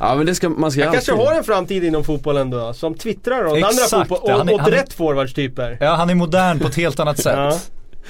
Ja 0.00 0.14
men 0.14 0.26
det 0.26 0.34
ska, 0.34 0.48
man 0.48 0.70
ska 0.72 0.84
Han 0.84 0.92
kanske 0.92 1.12
har 1.12 1.34
en 1.34 1.44
framtid 1.44 1.84
inom 1.84 2.04
fotbollen 2.04 2.50
då, 2.50 2.72
som 2.72 2.94
twittrar 2.94 3.44
åt 3.46 3.52
andra 3.54 3.68
Exakt, 3.68 4.08
fotboll, 4.08 4.30
han 4.30 4.48
är- 4.48 4.54
åt 4.54 4.60
han 4.60 4.72
är- 4.72 4.76
rätt 4.76 4.92
forwardstyper. 4.92 5.76
Ja 5.80 5.94
han 5.94 6.10
är 6.10 6.14
modern 6.14 6.58
på 6.58 6.68
ett 6.68 6.76
helt 6.76 7.00
annat 7.00 7.18
sätt. 7.22 7.70
Ja. 8.02 8.08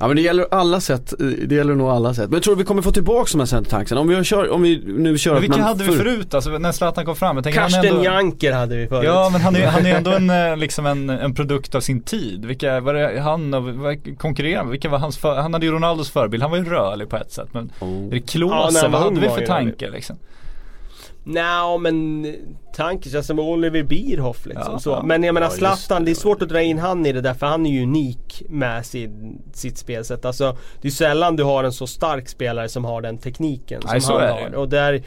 Ja 0.00 0.06
men 0.06 0.16
det 0.16 0.22
gäller 0.22 0.46
alla 0.50 0.80
sätt, 0.80 1.14
det 1.46 1.54
gäller 1.54 1.74
nog 1.74 1.88
alla 1.90 2.14
sätt. 2.14 2.24
Men 2.24 2.34
jag 2.34 2.42
tror 2.42 2.56
vi 2.56 2.64
kommer 2.64 2.82
få 2.82 2.92
tillbaka 2.92 3.28
de 3.32 3.38
här 3.38 3.46
centertanksen. 3.46 3.98
Om 3.98 4.08
vi, 4.08 4.24
kör, 4.24 4.50
om 4.50 4.62
vi 4.62 4.82
nu 4.86 5.18
kör 5.18 5.32
Men 5.32 5.40
vilka 5.40 5.56
man 5.56 5.66
hade 5.66 5.84
vi 5.84 5.92
förut 5.92 6.34
alltså 6.34 6.50
när 6.50 6.72
Zlatan 6.72 7.04
kom 7.04 7.16
fram? 7.16 7.36
Jag 7.36 7.44
tänker, 7.44 7.60
Karsten 7.60 7.84
ändå... 7.84 8.04
Janker 8.04 8.52
hade 8.52 8.76
vi 8.76 8.86
förut. 8.88 9.04
Ja 9.04 9.28
men 9.32 9.40
han 9.40 9.56
är, 9.56 9.66
han 9.66 9.86
är 9.86 9.94
ändå 9.96 10.10
en, 10.10 10.30
eh, 10.30 10.56
liksom 10.56 10.86
en, 10.86 11.10
en 11.10 11.34
produkt 11.34 11.74
av 11.74 11.80
sin 11.80 12.02
tid. 12.02 12.44
Vilka 12.44 12.80
var 12.80 12.94
det 12.94 13.20
han 13.20 13.54
konkurrerade 14.18 14.64
med? 14.64 14.70
Vilka 14.70 14.88
var 14.88 14.98
hans 14.98 15.18
för, 15.18 15.36
Han 15.36 15.52
hade 15.52 15.66
ju 15.66 15.72
Ronaldos 15.72 16.10
förebild. 16.10 16.42
Han 16.42 16.50
var 16.50 16.58
ju 16.58 16.64
rörlig 16.64 17.08
på 17.08 17.16
ett 17.16 17.32
sätt. 17.32 17.48
Men 17.52 17.72
Oh. 17.80 18.06
är 18.06 18.10
det 18.10 18.16
Ja, 18.16 18.22
Klose? 18.26 18.78
han 18.82 18.92
vad 18.92 19.02
hade 19.02 19.20
vi 19.20 19.28
för 19.28 19.46
tanke 19.46 19.90
liksom? 19.90 20.16
Nja 21.24 21.78
men 21.78 22.26
tanken 22.76 23.12
känns 23.12 23.26
som 23.26 23.38
Oliver 23.38 23.82
Bierhoff 23.82 24.46
liksom 24.46 24.72
Ja, 24.72 24.78
så. 24.78 24.90
ja. 24.90 25.02
Men 25.02 25.22
jag 25.22 25.34
menar 25.34 25.46
Ja, 25.46 25.50
Zlatan, 25.50 26.02
det. 26.04 26.10
det 26.10 26.12
är 26.12 26.14
svårt 26.14 26.42
att 26.42 26.48
dra 26.48 26.62
in 26.62 26.78
han 26.78 27.06
i 27.06 27.12
det 27.12 27.20
där 27.20 27.34
för 27.34 27.46
han 27.46 27.66
är 27.66 27.70
ju 27.70 27.82
unik 27.82 28.42
med 28.48 28.86
sin, 28.86 29.42
sitt 29.52 29.78
spelsätt. 29.78 30.24
Alltså 30.24 30.56
det 30.80 30.88
är 30.88 30.92
sällan 30.92 31.36
du 31.36 31.42
har 31.44 31.64
en 31.64 31.72
så 31.72 31.86
stark 31.86 32.28
spelare 32.28 32.68
som 32.68 32.84
har 32.84 33.02
den 33.02 33.18
tekniken 33.18 33.82
Nej, 33.86 34.00
som 34.00 34.14
han 34.14 34.22
det 34.22 34.32
har. 34.32 34.40
ju. 34.50 34.56
Och 34.56 34.68
där, 34.68 34.92
det- 34.92 35.02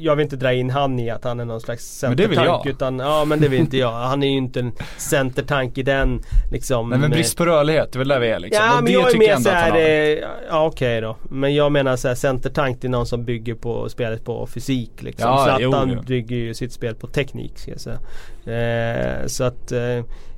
jag 0.00 0.16
vill 0.16 0.22
inte 0.22 0.36
dra 0.36 0.52
in 0.52 0.70
han 0.70 0.98
i 0.98 1.10
att 1.10 1.24
han 1.24 1.40
är 1.40 1.44
någon 1.44 1.60
slags 1.60 2.02
Men 2.02 2.16
det 2.16 2.26
vill 2.26 2.36
centertank 2.36 2.66
jag. 2.66 2.72
utan, 2.72 2.98
ja 2.98 3.24
men 3.24 3.40
det 3.40 3.48
vill 3.48 3.60
inte 3.60 3.76
jag. 3.76 3.92
Han 3.92 4.22
är 4.22 4.26
ju 4.26 4.36
inte 4.36 4.60
en 4.60 4.72
centertank 4.96 5.78
i 5.78 5.82
den 5.82 6.22
liksom. 6.52 6.90
Nej 6.90 6.98
men 6.98 7.10
eh, 7.12 7.14
brist 7.14 7.36
på 7.36 7.46
rörlighet, 7.46 7.92
det 7.92 7.96
är 7.96 7.98
väl 7.98 8.08
där 8.08 8.20
vi 8.20 8.28
är 8.28 8.38
liksom. 8.38 8.64
Ja 8.64 8.78
och 8.78 8.84
men 8.84 8.92
jag 8.92 9.14
är 9.14 9.18
mer 9.18 9.36
såhär, 9.36 9.76
eh, 9.76 10.18
ja 10.50 10.66
okej 10.66 11.00
då. 11.00 11.16
Men 11.30 11.54
jag 11.54 11.72
menar 11.72 11.96
såhär 11.96 12.14
centertank 12.14 12.78
det 12.80 12.86
är 12.86 12.90
någon 12.90 13.06
som 13.06 13.24
bygger 13.24 13.54
på 13.54 13.88
spelet 13.88 14.24
på 14.24 14.46
fysik 14.46 15.02
liksom. 15.02 15.28
Ja, 15.28 15.44
Zlatan 15.44 15.88
jo, 15.88 15.94
jo. 15.96 16.02
bygger 16.06 16.36
ju 16.36 16.54
sitt 16.54 16.72
spel 16.72 16.94
på 16.94 17.06
teknik 17.06 17.58
ska 17.58 17.70
jag 17.70 17.80
säga. 17.80 17.98
Eh, 18.46 19.26
så 19.26 19.44
att, 19.44 19.72
eh, 19.72 19.80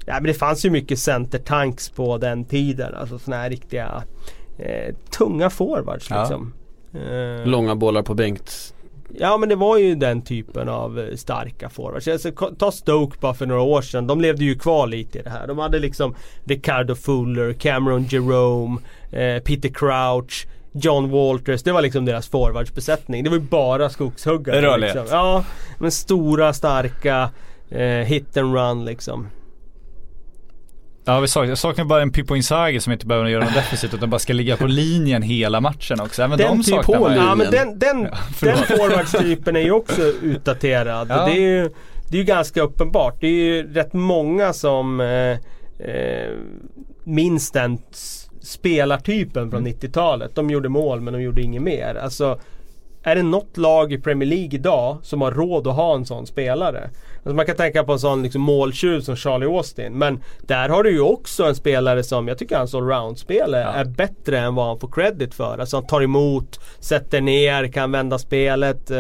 ja 0.07 0.15
men 0.15 0.23
det 0.25 0.35
fanns 0.35 0.65
ju 0.65 0.71
mycket 0.71 0.99
centertanks 0.99 1.91
på 1.91 2.19
den 2.19 2.45
tiden. 2.45 2.95
Alltså 2.95 3.19
sådana 3.19 3.43
här 3.43 3.51
riktiga 3.51 4.03
eh, 4.59 4.95
tunga 5.19 5.51
forwards 5.51 6.11
Ja. 6.11 6.21
liksom. 6.21 6.53
Eh, 6.95 7.47
Långa 7.47 7.75
bollar 7.77 8.03
på 8.03 8.15
Bengt. 8.15 8.72
Ja 9.19 9.37
men 9.37 9.49
det 9.49 9.57
var 9.57 9.79
ju 9.79 9.95
den 9.95 10.23
typen 10.23 10.69
av 10.69 10.99
eh, 11.01 11.17
starka 11.17 11.69
forwards. 11.69 12.09
Alltså, 12.09 12.31
ta 12.59 12.73
Stoke 12.73 13.17
bara 13.21 13.35
för 13.35 13.47
några 13.47 13.63
år 13.63 13.83
sedan. 13.83 14.07
De 14.07 14.21
levde 14.21 14.45
ju 14.45 14.59
kvar 14.59 14.87
lite 14.87 15.19
i 15.19 15.23
det 15.23 15.31
här. 15.31 15.47
De 15.47 15.59
hade 15.59 15.79
liksom 15.79 16.15
Ricardo 16.45 16.95
Fuller, 16.95 17.53
Cameron 17.53 18.05
Jerome, 18.05 18.81
eh, 19.11 19.43
Peter 19.43 19.69
Crouch, 19.69 20.47
John 20.73 21.11
Walters. 21.11 21.63
Det 21.63 21.73
var 21.73 21.83
liksom 21.83 22.05
deras 22.05 22.29
forwardsbesättning. 22.29 23.25
Det 23.25 23.31
var 23.31 23.37
ju 23.37 23.43
bara 23.43 23.91
skogshuggare. 23.91 24.63
Rörlighet. 24.63 24.97
Liksom. 24.97 25.19
Ja, 25.19 25.45
men 25.79 25.91
stora, 25.91 26.53
starka, 26.53 27.31
eh, 27.71 27.87
hit 27.87 28.37
and 28.37 28.55
run 28.55 28.85
liksom. 28.85 29.27
Ja 31.05 31.21
vi 31.21 31.29
saknar, 31.29 31.49
jag 31.49 31.59
saknar 31.59 31.85
bara 31.85 32.03
en 32.03 32.13
Pippo 32.13 32.37
Inzaghi 32.37 32.81
som 32.81 32.93
inte 32.93 33.07
behöver 33.07 33.29
göra 33.29 33.45
något 33.45 33.55
defensivt 33.55 33.95
utan 33.95 34.11
bara 34.11 34.19
ska 34.19 34.33
ligga 34.33 34.57
på 34.57 34.67
linjen 34.67 35.23
hela 35.23 35.61
matchen 35.61 36.01
också. 36.01 36.23
Även 36.23 36.39
Den 36.39 36.49
de 36.57 36.63
typ 36.63 36.75
saknar 36.75 36.99
på 36.99 37.09
linjen. 37.09 37.27
Ja 37.27 37.35
men 37.35 37.51
den, 37.51 37.79
den, 37.79 38.03
Ja, 38.03 38.19
den 38.41 38.57
forwardstypen 38.79 39.57
är 39.57 39.61
ju 39.61 39.73
också 39.73 40.03
utdaterad. 40.03 41.07
Ja. 41.11 41.25
Det, 41.27 41.33
är 41.33 41.41
ju, 41.41 41.71
det 42.09 42.17
är 42.17 42.19
ju 42.19 42.25
ganska 42.25 42.63
uppenbart. 42.63 43.21
Det 43.21 43.27
är 43.27 43.31
ju 43.31 43.73
rätt 43.73 43.93
många 43.93 44.53
som 44.53 45.01
eh, 45.01 45.09
eh, 45.89 46.31
minns 47.05 47.51
den 47.51 47.79
spelartypen 48.43 49.51
från 49.51 49.61
Mm. 49.67 49.73
90-talet. 49.73 50.35
De 50.35 50.51
gjorde 50.51 50.69
mål 50.69 51.01
men 51.01 51.13
de 51.15 51.23
gjorde 51.23 51.43
inget 51.43 51.63
mer. 51.63 51.95
Alltså, 51.95 52.41
är 53.03 53.15
det 53.15 53.23
något 53.23 53.57
lag 53.57 53.93
i 53.93 53.99
Premier 53.99 54.29
League 54.29 54.51
idag 54.55 54.99
som 55.03 55.21
har 55.21 55.31
råd 55.33 55.67
att 55.67 55.75
ha 55.77 55.95
en 55.95 56.07
sån 56.07 56.27
spelare? 56.27 56.91
Alltså 57.17 57.35
man 57.37 57.47
kan 57.47 57.57
tänka 57.57 57.85
på 57.85 57.93
en 57.93 57.99
sån 57.99 58.23
liksom 58.23 58.43
måltjuv 58.43 59.01
som 59.01 59.17
Charlie 59.17 59.47
Austin. 59.47 59.93
Men 59.93 60.23
där 60.41 60.69
har 60.69 60.83
du 60.83 60.91
ju 60.91 61.01
också 61.01 61.45
en 61.45 61.55
spelare 61.55 62.03
som, 62.03 62.29
jag 62.29 62.39
tycker 62.39 62.57
hans 62.57 62.75
allround-spel 62.75 63.55
är, 63.55 63.61
Ja. 63.61 63.69
är 63.73 63.85
bättre 63.85 64.39
än 64.39 64.55
vad 64.55 64.67
han 64.67 64.81
får 64.81 64.89
credit 64.89 65.35
för. 65.35 65.59
Alltså 65.59 65.77
han 65.77 65.87
tar 65.87 66.03
emot, 66.03 66.61
sätter 66.81 67.21
ner, 67.21 67.73
kan 67.73 67.93
vända 67.93 68.19
spelet. 68.19 68.91
Eh, 68.91 68.97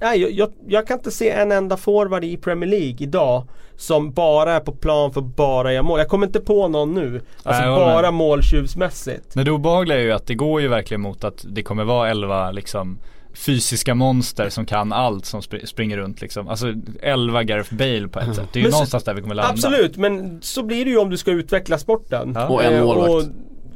nej, 0.00 0.20
jag, 0.20 0.30
jag, 0.30 0.52
jag 0.66 0.86
kan 0.86 0.98
inte 0.98 1.10
se 1.10 1.30
en 1.30 1.52
enda 1.52 1.76
forward 1.76 2.24
i 2.24 2.36
Premier 2.36 2.70
League 2.70 2.96
idag 2.98 3.44
som 3.78 4.12
bara 4.12 4.52
är 4.52 4.60
på 4.60 4.72
plan 4.72 5.12
för 5.12 5.20
bara 5.20 5.72
göra 5.72 5.82
mål. 5.82 5.98
Jag 5.98 6.08
kommer 6.08 6.26
inte 6.26 6.40
på 6.40 6.68
någon 6.68 6.94
nu. 6.94 7.20
Alltså 7.42 7.62
Nej, 7.62 7.70
bara 7.76 8.10
måltjuvsmässigt. 8.10 9.34
Men 9.34 9.44
det 9.44 9.50
obehagliga 9.50 9.98
är 9.98 10.02
ju 10.02 10.12
att 10.12 10.26
det 10.26 10.34
går 10.34 10.60
ju 10.60 10.68
verkligen 10.68 11.00
mot 11.00 11.24
att 11.24 11.44
det 11.48 11.62
kommer 11.62 11.84
vara 11.84 12.10
11 12.10 12.50
liksom 12.50 12.98
fysiska 13.34 13.94
monster 13.94 14.48
som 14.48 14.66
kan 14.66 14.92
allt 14.92 15.24
som 15.24 15.40
spr- 15.40 15.64
springer 15.66 15.96
runt 15.96 16.20
liksom. 16.20 16.48
Alltså 16.48 16.74
11 17.02 17.42
Gareth 17.42 17.74
Bale 17.74 18.08
på 18.08 18.20
ett 18.20 18.34
sätt. 18.36 18.48
Det 18.52 18.58
är 18.58 18.60
ju 18.60 18.64
Men 18.64 18.72
så- 18.72 18.76
någonstans 18.78 19.04
där 19.04 19.14
vi 19.14 19.22
kommer 19.22 19.34
landa. 19.34 19.50
Absolut, 19.52 19.96
men 19.96 20.42
så 20.42 20.62
blir 20.62 20.84
det 20.84 20.90
ju 20.90 20.98
om 20.98 21.10
du 21.10 21.16
ska 21.16 21.30
utveckla 21.30 21.78
sporten. 21.78 22.32
Ja. 22.34 22.48
Och 22.48 22.64
en 22.64 22.74
Eh, 22.74 22.84
målvakt. 22.84 23.10
och 23.10 23.22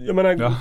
jag 0.06 0.16
menar, 0.16 0.36
Ja. 0.40 0.54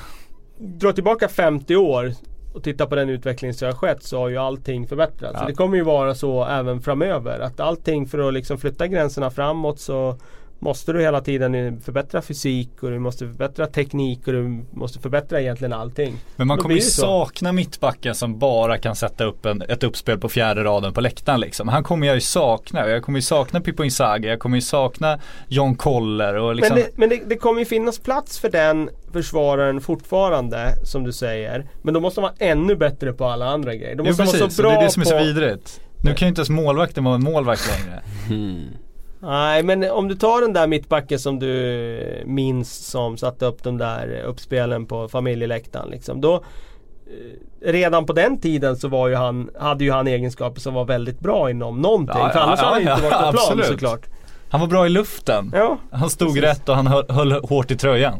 dra 0.60 0.92
tillbaka 0.94 1.28
50 1.28 1.76
år 1.76 2.14
och 2.54 2.64
titta 2.64 2.88
på 2.88 2.96
den 2.96 3.10
utveckling 3.10 3.54
som 3.54 3.66
har 3.66 3.74
skett 3.74 4.04
så 4.04 4.18
har 4.18 4.30
ju 4.30 4.38
allting 4.38 4.88
förbättrats. 4.88 5.34
Ja. 5.34 5.40
Så 5.40 5.46
det 5.46 5.54
kommer 5.54 5.78
ju 5.78 5.84
vara 5.84 6.16
så 6.16 6.46
även 6.46 6.82
framöver. 6.82 7.40
Att 7.40 7.60
allting 7.60 8.08
för 8.08 8.28
att 8.28 8.34
liksom 8.34 8.58
flytta 8.58 8.88
gränserna 8.88 9.32
framåt 9.32 9.80
så 9.80 10.18
måste 10.62 10.94
du 10.94 11.02
hela 11.02 11.22
tiden 11.22 11.82
förbättra 11.82 12.22
fysik 12.22 12.70
och 12.84 12.92
du 12.92 13.00
måste 13.00 13.28
förbättra 13.28 13.68
teknik 13.68 14.28
och 14.28 14.34
du 14.34 14.66
måste 14.72 15.00
förbättra 15.00 15.42
egentligen 15.42 15.74
allting. 15.74 16.18
Men 16.36 16.48
man 16.48 16.58
Då 16.58 16.62
kommer 16.62 16.76
ju 16.76 16.82
sakna 16.82 17.52
mittbacken 17.52 18.16
som 18.16 18.40
bara 18.40 18.78
kan 18.78 18.96
sätta 18.96 19.24
upp 19.24 19.46
en, 19.46 19.62
ett 19.62 19.84
uppspel 19.84 20.20
på 20.20 20.30
fjärde 20.30 20.64
raden 20.64 20.94
på 20.94 21.02
läktaren 21.02 21.40
liksom. 21.40 21.68
Han 21.68 21.84
kommer 21.84 22.08
jag 22.08 22.16
ju 22.16 22.22
sakna. 22.22 22.90
Jag 22.90 23.04
kommer 23.04 23.18
ju 23.18 23.24
sakna 23.24 23.62
Pippo 23.62 23.84
Inzaghi, 23.84 24.28
jag 24.28 24.40
kommer 24.40 24.58
ju 24.58 24.62
sakna 24.62 25.20
John 25.48 25.76
Koller 25.76 26.36
och 26.36 26.56
liksom. 26.56 26.76
Men, 26.76 26.84
det, 26.84 26.98
men 26.98 27.10
det, 27.10 27.22
det 27.28 27.36
kommer 27.36 27.60
ju 27.60 27.66
finnas 27.66 28.00
plats 28.00 28.40
för 28.40 28.50
den 28.50 28.90
försvararen 29.14 29.82
fortfarande 29.82 30.86
som 30.86 31.04
du 31.04 31.12
säger. 31.12 31.66
Men 31.82 31.94
då 31.94 32.00
måste 32.00 32.22
man 32.22 32.32
vara 32.40 32.52
ännu 32.52 32.76
bättre 32.76 33.14
på 33.14 33.26
alla 33.26 33.46
andra 33.46 33.76
grejer. 33.76 33.96
Då 33.96 34.04
Jo 34.04 34.08
måste 34.08 34.22
man 34.22 34.28
precis, 34.28 34.42
vara 34.42 34.52
så 34.52 34.62
bra 34.62 34.72
det 34.72 34.78
är 34.78 34.84
det 34.84 34.90
som 34.90 35.02
är 35.02 35.06
så 35.06 35.18
på... 35.18 35.24
vidrigt. 35.24 35.82
Nu 36.04 36.14
kan 36.14 36.26
ju 36.26 36.30
inte 36.30 36.40
ens 36.40 36.50
målvakten 36.50 37.04
vara 37.04 37.16
en 37.16 37.24
målvakt 37.24 37.62
längre. 37.68 38.02
Nej 39.24 39.64
men 39.64 39.92
om 39.92 40.08
du 40.08 40.16
tar 40.16 40.42
den 40.42 40.54
där 40.54 40.68
mittbacken 40.68 41.20
som 41.20 41.40
du 41.40 42.24
minns 42.26 42.88
som 42.88 43.18
satte 43.18 43.46
upp 43.46 43.64
de 43.64 43.78
där 43.78 44.22
uppspelen 44.26 44.86
på 44.86 45.08
familjeläktaren 45.08 45.90
liksom. 45.90 46.22
Då, 46.22 46.36
eh, 46.36 47.72
redan 47.72 48.06
på 48.06 48.14
den 48.14 48.40
tiden 48.42 48.76
så 48.76 48.88
var 48.88 49.08
ju 49.08 49.16
han, 49.16 49.50
hade 49.60 49.84
ju 49.84 49.92
han 49.92 50.08
egenskaper 50.08 50.62
som 50.62 50.74
var 50.74 50.86
väldigt 50.86 51.20
bra 51.20 51.50
inom 51.50 51.82
någonting. 51.82 52.18
Ja, 52.18 52.30
För 52.30 52.40
annars 52.40 52.60
ja, 52.62 52.66
hade 52.66 52.76
han 52.76 52.82
ju 52.82 52.88
ja, 52.88 52.94
inte 52.96 53.04
varit 53.10 53.26
på 53.26 53.32
plan 53.32 53.44
absolut. 53.44 53.66
såklart. 53.66 54.06
Han 54.50 54.62
var 54.62 54.68
bra 54.68 54.86
i 54.86 54.90
luften. 54.90 55.52
Ja, 55.56 55.78
Han 55.92 56.10
stod 56.10 56.28
Precis. 56.28 56.44
rätt 56.44 56.70
och 56.70 56.76
han 56.76 56.88
höll, 56.88 57.06
höll 57.10 57.32
hårt 57.32 57.72
i 57.72 57.78
tröjan. 57.78 58.20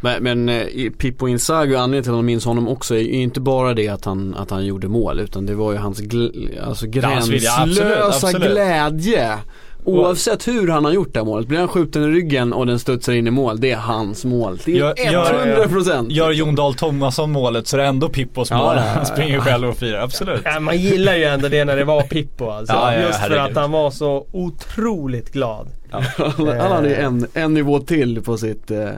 Men, 0.00 0.22
men 0.22 0.48
eh, 0.48 0.90
Pippo 0.98 1.28
Inzaghi, 1.28 1.76
anledningen 1.76 2.02
till 2.02 2.10
att 2.12 2.16
man 2.16 2.24
minns 2.24 2.44
honom 2.44 2.68
också 2.68 2.94
är 2.94 3.00
ju 3.00 3.22
inte 3.22 3.40
bara 3.40 3.74
det 3.74 3.88
att 3.88 4.04
han, 4.04 4.34
att 4.34 4.50
han 4.50 4.66
gjorde 4.66 4.88
mål 4.88 5.20
utan 5.20 5.46
det 5.46 5.54
var 5.54 5.72
ju 5.72 5.78
hans 5.78 6.00
gl- 6.00 6.62
alltså 6.64 6.86
hans 7.02 7.28
vilja, 7.28 7.50
absolut, 7.52 7.78
gränslösa 7.78 8.26
absolut. 8.26 8.50
glädje. 8.52 9.38
Oavsett 9.84 10.48
hur 10.48 10.68
han 10.68 10.84
har 10.84 10.92
gjort 10.92 11.12
det 11.14 11.18
här 11.20 11.24
målet, 11.24 11.46
blir 11.48 11.58
han 11.58 11.68
skjuten 11.68 12.02
i 12.02 12.06
ryggen 12.06 12.52
och 12.52 12.66
den 12.66 12.78
studsar 12.78 13.12
in 13.12 13.26
i 13.26 13.30
mål, 13.30 13.60
det 13.60 13.70
är 13.70 13.76
hans 13.76 14.24
mål. 14.24 14.58
Det 14.64 14.72
är 14.72 14.76
Gör- 14.76 15.12
gör- 15.12 15.66
100%! 15.66 16.10
Gör 16.10 16.30
Jon 16.30 16.54
Dahl 16.54 16.74
Tomasson 16.74 17.32
målet 17.32 17.66
så 17.66 17.76
är 17.76 17.80
det 17.80 17.86
ändå 17.86 18.08
Pippos 18.08 18.50
Ja, 18.50 18.56
mål. 18.58 18.76
ja, 18.76 18.82
ja, 18.86 18.92
Han 18.94 19.06
springer 19.14 19.40
själv 19.40 19.68
och 19.68 19.76
firar, 19.76 20.00
absolut. 20.02 20.40
Ja, 20.44 20.60
man 20.60 20.78
gillar 20.78 21.14
ju 21.14 21.24
ändå 21.24 21.48
det 21.48 21.64
när 21.64 21.76
det 21.76 21.84
var 21.84 22.02
Pippo 22.02 22.50
alltså. 22.50 22.72
Ja, 22.76 22.92
ja, 22.94 23.00
ja, 23.00 23.06
Just 23.06 23.20
för 23.20 23.36
att 23.36 23.56
han 23.56 23.70
var 23.70 23.90
så 23.90 24.26
otroligt 24.32 25.32
glad. 25.32 25.66
Han, 25.90 26.02
han 26.48 26.72
hade 26.72 26.88
ju 26.88 26.94
en, 26.94 27.26
en 27.34 27.54
nivå 27.54 27.78
till 27.80 28.22
på 28.22 28.36
sitt 28.36 28.70
eh, 28.70 28.88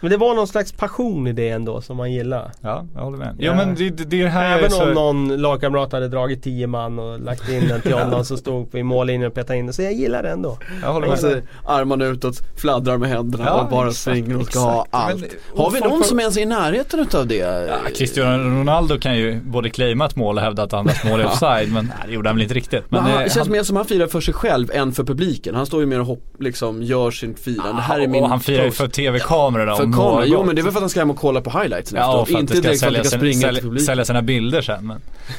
Men 0.00 0.10
det 0.10 0.16
var 0.16 0.34
någon 0.34 0.48
slags 0.48 0.72
passion 0.72 1.26
i 1.26 1.32
det 1.32 1.48
ändå 1.48 1.80
som 1.80 1.96
man 1.96 2.12
gillar. 2.12 2.50
Ja, 2.60 2.86
jag 2.94 3.00
håller 3.02 3.18
med. 3.18 3.36
Ja. 3.38 3.44
Ja 3.46 3.54
men 3.54 3.74
det, 3.74 3.90
det, 3.90 4.26
här 4.26 4.50
är 4.54 4.58
Även 4.58 4.70
så... 4.70 4.82
om 4.82 4.92
någon 4.94 5.36
lagkamrat 5.42 5.92
hade 5.92 6.08
dragit 6.08 6.42
10 6.42 6.66
man 6.66 6.98
och 6.98 7.20
lagt 7.20 7.48
in 7.48 7.68
den 7.68 7.80
till 7.80 7.92
honom 7.98 8.24
som 8.24 8.36
stod 8.36 8.74
i 8.74 8.82
mållinjen 8.82 9.28
och 9.28 9.34
petade 9.34 9.58
in 9.58 9.66
den. 9.66 9.72
Så 9.72 9.82
jag 9.82 9.92
gillar 9.92 10.22
det 10.22 10.30
ändå. 10.30 10.58
Jag 10.82 10.92
håller 10.92 11.06
Och 11.06 11.10
med. 11.10 11.18
så 11.20 11.34
armarna 11.66 12.04
utåt, 12.04 12.34
fladdrar 12.56 12.96
med 12.98 13.08
händerna 13.10 13.44
Ja, 13.44 13.60
och 13.62 13.68
bara 13.70 13.88
exakt, 13.88 14.00
springer 14.00 14.36
och 14.40 14.46
ska 14.46 14.58
ha 14.58 14.86
allt. 14.90 15.20
Men- 15.20 15.30
har 15.64 15.70
vi 15.70 15.80
någon 15.80 15.90
har- 15.90 16.02
som 16.02 16.20
ens 16.20 16.36
är 16.36 16.40
i 16.40 16.46
närheten 16.46 17.00
utav 17.00 17.26
det? 17.26 17.36
Ja, 17.68 17.76
Cristiano 17.96 18.42
Ronaldo 18.60 18.98
kan 18.98 19.16
ju 19.16 19.40
både 19.40 19.70
claima 19.70 20.06
ett 20.06 20.16
mål 20.16 20.36
och 20.36 20.42
hävda 20.42 20.62
att 20.62 20.72
andras 20.72 21.04
mål 21.04 21.20
är 21.20 21.26
offside 21.32 21.72
men 21.72 21.84
nej, 21.84 21.94
det 22.06 22.12
gjorde 22.12 22.28
han 22.28 22.36
väl 22.36 22.42
inte 22.42 22.54
riktigt. 22.54 22.84
Men 22.88 23.02
Men, 23.02 23.12
han, 23.12 23.20
eh, 23.20 23.24
det 23.24 23.30
känns 23.34 23.46
han, 23.46 23.52
mer 23.56 23.62
som 23.62 23.76
han 23.76 23.84
firar 23.84 24.06
för 24.06 24.20
sig 24.20 24.34
själv 24.34 24.70
än 24.74 24.92
för 24.92 25.04
publiken. 25.04 25.54
Han 25.54 25.66
står 25.66 25.80
ju 25.80 25.86
mer 25.86 26.00
och 26.00 26.06
hopp, 26.06 26.24
liksom 26.40 26.82
gör 26.82 27.10
sin 27.10 27.34
firan. 27.34 27.76
det 27.76 27.82
här 27.82 27.98
är 28.00 28.04
och 28.04 28.10
min 28.10 28.24
han 28.24 28.40
firar 28.40 28.64
ju 28.64 28.70
för 28.70 28.88
tv-kamerorna 28.88 29.76
Något. 29.96 30.24
jo 30.28 30.44
men 30.44 30.54
det 30.56 30.60
är 30.60 30.62
väl 30.62 30.72
för 30.72 30.78
att 30.78 30.82
han 30.82 30.90
ska 30.90 31.00
hem 31.00 31.10
och 31.10 31.16
kolla 31.16 31.40
på 31.40 31.50
highlightsen 31.60 31.98
Ja, 31.98 32.24
för 32.24 32.34
att 32.34 32.40
Inte 32.40 32.52
direkt 32.54 32.64
för 32.66 32.70
att 32.72 32.78
sälja, 32.78 33.02
det 33.02 33.08
ska 33.08 33.18
springa 33.18 33.32
till 33.32 33.40
sälja, 33.42 33.60
publiken. 33.62 33.86
sälja 33.86 34.04
sina 34.04 34.22
bilder 34.22 34.62
sen. 34.62 34.86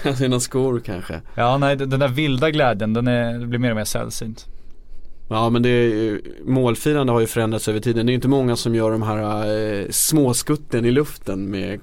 Men, 0.03 0.15
Sina 0.15 0.39
skor 0.39 0.81
kanske. 0.85 1.21
ja 1.35 1.57
nej 1.57 1.75
den 1.75 1.89
den 1.89 1.99
där 1.99 2.07
vilda 2.07 2.51
glädjen 2.51 2.93
den 2.93 3.07
är, 3.07 3.39
det 3.39 3.45
blir 3.45 3.59
mer 3.59 3.69
och 3.69 3.75
mer 3.75 3.83
sällsynt. 3.85 4.45
Ja 5.31 5.49
men 5.49 5.61
det 5.61 5.69
är 5.69 6.19
målfirande 6.45 7.13
har 7.13 7.19
ju 7.19 7.27
förändrats 7.27 7.67
över 7.67 7.79
tiden. 7.79 8.05
Det 8.05 8.11
är 8.11 8.13
inte 8.13 8.27
många 8.27 8.55
som 8.55 8.75
gör 8.75 8.91
de 8.91 9.01
här 9.03 9.45
eh, 9.79 9.85
småskutten 9.89 10.85
i 10.85 10.91
luften 10.91 11.51
med 11.51 11.79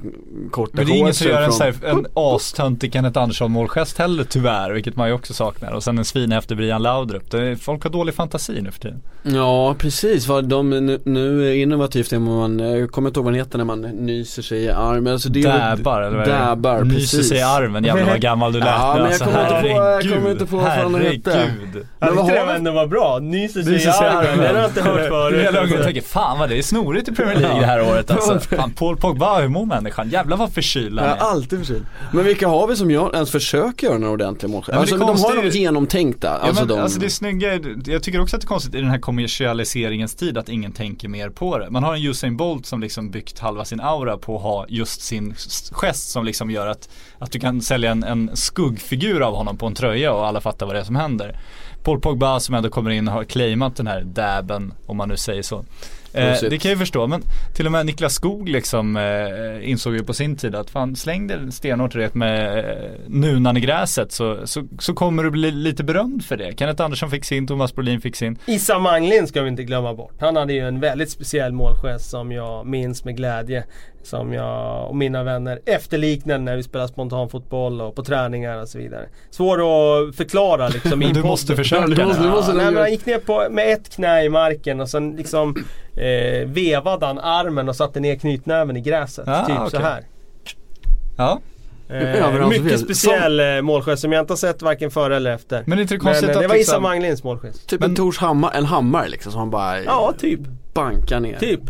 korta 0.51 0.73
Men 0.75 0.87
det 0.87 0.93
är 0.93 0.97
ingen 0.97 1.15
som 1.15 1.27
gör 1.27 1.43
en, 1.43 1.53
från- 1.53 1.61
här, 1.61 1.75
en 1.91 2.07
astöntig 2.15 2.93
Kenneth 2.93 3.19
Andersson 3.21 3.51
målgest 3.53 3.99
heller 3.99 4.25
tyvärr, 4.25 4.71
vilket 4.73 4.97
man 4.97 5.09
ju 5.09 5.15
också 5.15 5.35
saknar. 5.35 5.73
Och 5.73 5.83
sen 5.85 5.99
en 5.99 6.05
svin 6.05 6.33
efter 6.33 6.55
Brian 6.55 6.83
Laudrup. 6.83 7.31
Det 7.31 7.57
folk 7.57 7.83
har 7.83 7.91
dålig 7.91 8.15
fantasi 8.15 8.61
nu 8.63 8.71
för 8.71 8.81
tiden. 8.81 9.03
Ja 9.23 9.75
precis, 9.79 10.27
vad 10.29 10.45
de 10.45 10.71
nu, 10.71 11.01
nu 11.05 11.57
innovativt 11.57 12.13
är 12.13 12.19
man, 12.19 12.59
jag 12.59 12.91
kommer 12.91 13.09
inte 13.11 13.19
ihåg 13.21 13.25
vad 13.25 13.33
den 13.35 13.41
heter 13.41 13.59
när 13.59 13.65
man 13.65 13.81
nyser 13.81 14.43
sig 14.43 14.59
i 14.63 14.71
armen. 14.71 15.13
Alltså 15.13 15.29
det 15.29 15.43
Dabbar 15.43 16.03
eller 16.03 16.17
vad 16.19 16.29
är 16.29 16.33
det? 16.33 16.39
Dabbar, 16.39 16.85
Nyser 16.85 16.95
precis. 16.99 17.29
sig 17.29 17.39
i 17.39 17.43
armen, 17.43 17.85
jävlar 17.85 18.05
vad 18.07 18.21
gammal 18.21 18.53
du 18.53 18.59
lät 18.59 18.69
Ja, 18.71 18.95
nu. 18.97 19.03
men 19.03 19.13
jag 19.13 19.23
alltså, 19.23 19.25
kommer 19.25 19.47
inte 19.59 19.69
på- 19.75 20.09
jag 20.09 20.15
kommer 20.15 20.31
inte 20.31 20.47
på 20.47 20.57
vad 20.57 20.65
den 20.65 20.95
hette. 20.95 21.31
herregud. 21.31 21.87
Jag 22.01 22.27
tyckte 22.27 22.41
ändå 22.57 22.73
var 22.73 22.87
bra. 22.87 23.19
Nyser 23.41 23.63
sig 23.63 23.73
i 23.73 23.75
Nyser 23.77 23.91
sig 23.93 24.07
i 24.07 24.11
armen. 24.11 24.39
Den 24.39 24.55
har 24.55 24.63
jag 24.63 24.71
inte 24.71 24.83
hört 24.83 25.33
Hela 25.33 25.59
ungen 25.59 25.69
förut. 25.69 25.85
tänker, 25.85 26.01
fan 26.03 26.39
vad 26.39 26.49
det 26.49 26.59
är 26.59 26.63
snorigt 26.63 27.09
i 27.09 27.13
Premier 27.13 27.37
League 27.41 27.61
det 27.61 27.67
här 27.67 27.83
året 27.91 28.11
alltså. 28.11 28.41
Fan 28.57 28.71
Paul 28.71 28.97
Pogba, 28.97 29.41
hur 29.41 29.49
mår 29.49 29.67
människan? 29.67 30.09
Jävlar 30.11 30.37
vad 30.37 30.53
förkyld 30.53 30.99
han 30.99 31.09
Jag 31.09 31.17
är 31.19 31.21
är. 31.23 31.27
alltid 31.31 31.59
förkyld. 31.59 31.87
Men 32.13 32.25
vilka 32.25 32.49
har 32.49 32.67
vi 32.67 32.77
som 32.77 32.91
gör, 32.91 33.15
ens 33.15 33.31
försöker 33.31 33.87
göra 33.87 33.99
några 33.99 34.13
ordentliga 34.13 34.53
mål? 34.53 34.65
men 34.67 34.75
det 34.75 34.81
Alltså 34.81 34.97
de 34.97 35.07
har 35.07 35.43
de 35.43 35.49
genomtänkta. 35.59 36.27
Ja, 36.29 36.33
Alltså 36.49 36.63
men, 36.65 36.69
de... 36.69 36.81
alltså 36.83 36.99
det 37.01 37.07
är 37.07 37.11
snygga, 37.11 37.61
jag 37.87 38.03
tycker 38.03 38.21
också 38.21 38.37
att 38.37 38.43
det 38.43 38.45
är 38.45 38.49
konstigt 38.49 38.75
i 38.75 38.79
den 38.81 38.91
här 38.91 38.99
kommersialiseringens 38.99 40.15
tid 40.15 40.39
att 40.39 40.49
ingen 40.49 40.73
tänker 40.73 41.09
mer 41.09 41.31
på 41.31 41.59
det. 41.59 41.71
Man 41.71 41.83
har 41.85 41.95
en 41.95 42.03
Usain 42.03 42.37
Bolt 42.37 42.67
som 42.67 42.81
liksom 42.81 43.11
byggt 43.11 43.39
halva 43.39 43.65
sin 43.65 43.81
aura 43.81 44.17
på 44.19 44.37
att 44.37 44.43
ha 44.43 44.67
just 44.69 45.01
sin 45.03 45.35
gest 45.73 46.11
som 46.11 46.25
liksom 46.25 46.51
gör 46.51 46.67
att, 46.67 46.89
att 47.19 47.33
du 47.33 47.41
kan 47.41 47.61
sälja 47.61 47.91
en, 47.91 48.05
en 48.05 48.31
skuggfigur 48.37 49.21
av 49.23 49.35
honom 49.35 49.57
på 49.57 49.67
en 49.67 49.75
tröja 49.75 50.13
och 50.13 50.27
alla 50.27 50.41
fattar 50.41 50.67
vad 50.67 50.75
det 50.75 50.81
är 50.81 50.85
som 50.85 50.97
händer. 50.97 51.39
Paul 51.87 52.01
Pogba 52.01 52.41
som 52.41 52.55
ändå 52.55 52.69
kommer 52.69 52.91
in 52.91 53.09
och 53.09 53.15
har 53.15 53.25
claimat 53.25 53.77
den 53.77 53.87
här 53.87 54.01
dabben, 54.01 54.75
om 54.87 54.97
man 54.97 55.09
nu 55.09 55.17
säger 55.17 55.43
så. 55.43 55.65
Eh, 56.13 56.41
det 56.41 56.59
kan 56.59 56.69
jag 56.69 56.77
ju 56.77 56.77
förstå, 56.77 57.07
men 57.07 57.23
till 57.55 57.67
och 57.67 57.73
med 57.73 57.87
Niklas 57.87 58.15
Skog 58.15 58.49
liksom 58.49 58.97
eh, 58.97 59.71
insåg 59.71 59.95
ju 59.95 60.05
på 60.05 60.15
sin 60.15 60.37
tid 60.37 60.55
att 60.55 60.71
fan 60.71 60.97
släng 60.97 61.27
det 61.27 61.53
stenhårt 61.53 61.95
rätt 61.95 62.15
med 62.15 62.59
eh, 62.59 62.91
nunan 63.07 63.57
i 63.57 63.61
gräset 63.61 64.13
så, 64.13 64.47
så, 64.47 64.65
så 64.79 64.95
kommer 64.95 65.23
du 65.23 65.31
bli 65.31 65.51
lite 65.51 65.85
berömd 65.85 66.25
för 66.25 66.37
det. 66.37 66.59
Kenneth 66.59 66.85
Andersson 66.85 67.11
fick 67.11 67.25
sin, 67.25 67.47
Thomas 67.47 67.75
Brolin 67.75 68.01
fick 68.01 68.17
sin. 68.17 68.39
Issa 68.47 68.79
Manglin 68.79 69.27
ska 69.27 69.43
vi 69.43 69.49
inte 69.49 69.65
glömma 69.65 69.95
bort. 69.95 70.15
Han 70.21 70.37
hade 70.37 70.53
ju 70.53 70.69
en 70.69 70.81
väldigt 70.81 71.11
speciell 71.11 71.53
målgest 71.53 72.11
som 72.11 72.33
jag 72.33 72.67
minns 72.67 73.05
med 73.05 73.17
glädje. 73.17 73.65
Som 74.07 74.33
jag 74.33 74.89
och 74.89 74.97
mina 74.97 75.23
vänner 75.23 75.61
efterliknade 75.67 76.39
när 76.39 76.57
vi 76.57 76.63
spelade 76.63 76.89
spontanfotboll 76.89 77.81
och 77.81 77.95
på 77.95 78.03
träningar 78.05 78.61
och 78.63 78.69
så 78.69 78.79
vidare. 78.79 79.07
Svår 79.31 79.59
att 79.59 80.17
förklara 80.17 80.69
liksom 80.69 81.03
i 81.03 81.13
Du 81.13 81.23
måste 81.23 81.57
försöka. 81.57 81.87
Du 81.87 82.05
måste- 82.05 82.23
du 82.23 82.29
måste- 82.29 82.53
Nej, 82.53 82.65
men 82.65 82.77
han 82.77 82.91
gick 82.91 83.07
ner 83.07 83.19
på, 83.19 83.47
med 83.51 83.73
ett 83.73 83.89
knä 83.95 84.25
i 84.25 84.29
marken 84.29 84.81
och 84.81 84.89
sen 84.89 85.17
liksom 85.17 85.57
eh, 85.97 86.49
vevade 86.49 87.07
han 87.07 87.19
armen 87.19 87.69
och 87.69 87.77
satte 87.77 88.01
ner 88.01 88.17
knytnäven 88.17 88.77
i 88.77 88.81
gräset. 88.81 89.29
Ah, 89.29 89.47
typ 89.47 89.57
okej. 89.59 89.71
så 89.71 89.79
här. 89.79 90.03
Ja, 91.17 91.41
Eh, 91.91 92.49
mycket 92.49 92.81
speciell 92.81 93.41
eh, 93.41 93.63
målgest 93.63 94.03
som 94.03 94.13
jag 94.13 94.23
inte 94.23 94.33
har 94.33 94.37
sett 94.37 94.63
varken 94.63 94.91
före 94.91 95.17
eller 95.17 95.33
efter. 95.33 95.63
men 95.67 95.79
det 95.79 95.81
är 95.81 95.83
inte 95.83 96.05
Men 96.05 96.15
eh, 96.15 96.21
det 96.21 96.31
att 96.31 96.37
var 96.37 96.43
Issa 96.45 96.55
liksom, 96.55 96.83
Manglins 96.83 97.25
målgest. 97.25 97.69
Typ 97.69 97.81
Men- 97.81 97.91
en 97.91 97.97
Tors 97.97 98.19
hammar, 98.19 98.51
en 98.55 98.65
hammare 98.65 99.09
liksom 99.09 99.33
som 99.33 99.39
han 99.39 99.51
bara 99.51 99.83
Ja, 99.83 100.13
typ. 100.19 100.41
bankar 100.75 101.21
ner. 101.21 101.39
Typ. 101.39 101.61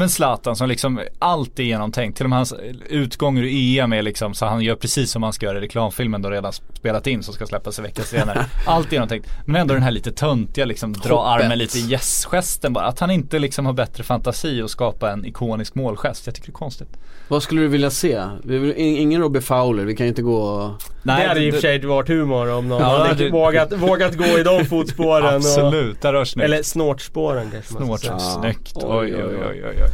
Men 0.00 0.08
Zlatan 0.10 0.56
som 0.56 0.68
liksom 0.68 1.00
allt 1.18 1.58
är 1.58 1.62
genomtänkt. 1.62 2.16
Till 2.16 2.26
och 2.26 2.30
med 2.30 2.38
hans 2.38 2.54
utgång 2.88 3.38
ur 3.38 3.46
EM 3.78 3.92
är 3.92 4.02
liksom 4.02 4.34
så 4.34 4.46
han 4.46 4.60
gör 4.62 4.74
precis 4.74 5.10
som 5.10 5.22
han 5.22 5.32
ska 5.32 5.46
göra 5.46 5.58
i 5.58 5.60
reklamfilmen 5.60 6.22
då 6.22 6.30
redan 6.30 6.52
spelat 6.52 7.06
in 7.06 7.22
som 7.22 7.34
ska 7.34 7.46
släppas 7.46 7.78
en 7.78 7.84
vecka 7.84 8.02
senare. 8.02 8.46
Allt 8.66 8.88
är 8.88 8.92
genomtänkt. 8.92 9.28
Men 9.46 9.56
ändå 9.56 9.74
den 9.74 9.82
här 9.82 9.90
lite 9.90 10.12
töntiga 10.12 10.64
liksom 10.64 10.92
dra 10.92 11.14
Hoppet. 11.30 11.44
armen 11.44 11.58
lite 11.58 11.78
i 11.78 11.92
yes-gesten 11.92 12.72
bara. 12.72 12.84
Att 12.84 13.00
han 13.00 13.10
inte 13.10 13.38
liksom 13.38 13.66
har 13.66 13.72
bättre 13.72 14.04
fantasi 14.04 14.62
och 14.62 14.70
skapa 14.70 15.10
en 15.10 15.24
ikonisk 15.26 15.74
målgest. 15.74 16.26
Jag 16.26 16.34
tycker 16.34 16.46
det 16.48 16.50
är 16.50 16.54
konstigt. 16.54 16.88
Vad 17.28 17.42
skulle 17.42 17.60
du 17.60 17.68
vilja 17.68 17.90
se? 17.90 18.22
Vi 18.44 18.58
vill, 18.58 18.72
in- 18.72 18.96
ingen 18.96 19.20
Robbie 19.20 19.40
Fowler, 19.40 19.84
vi 19.84 19.96
kan 19.96 20.06
ju 20.06 20.08
inte 20.08 20.22
gå 20.22 20.36
och... 20.42 20.82
det 21.02 21.12
hade 21.12 21.40
i 21.44 21.50
och 21.50 21.54
för 21.54 21.60
sig 21.60 21.86
varit 21.86 22.08
humor 22.08 22.52
om 22.52 22.68
någon 22.68 22.80
Ja, 22.82 22.98
hade 23.06 23.24
det- 23.24 23.30
vågat, 23.30 23.72
vågat 23.72 24.16
gå 24.16 24.24
i 24.38 24.42
de 24.42 24.64
fotspåren. 24.68 25.34
Absolut, 25.36 26.04
Och, 26.04 26.28
snyggt. 26.28 26.44
eller 26.44 26.62
snortspåren 26.62 27.50
kanske 27.52 27.74
man 27.74 27.82
ska 27.82 27.86
Snort, 27.86 28.00
säga. 28.00 28.12
Ja. 28.12 28.40
snyggt. 28.42 28.72
Oj, 28.76 28.84
Oj, 29.14 29.14
oj, 29.24 29.36
oj, 29.50 29.62
oj. 29.64 29.89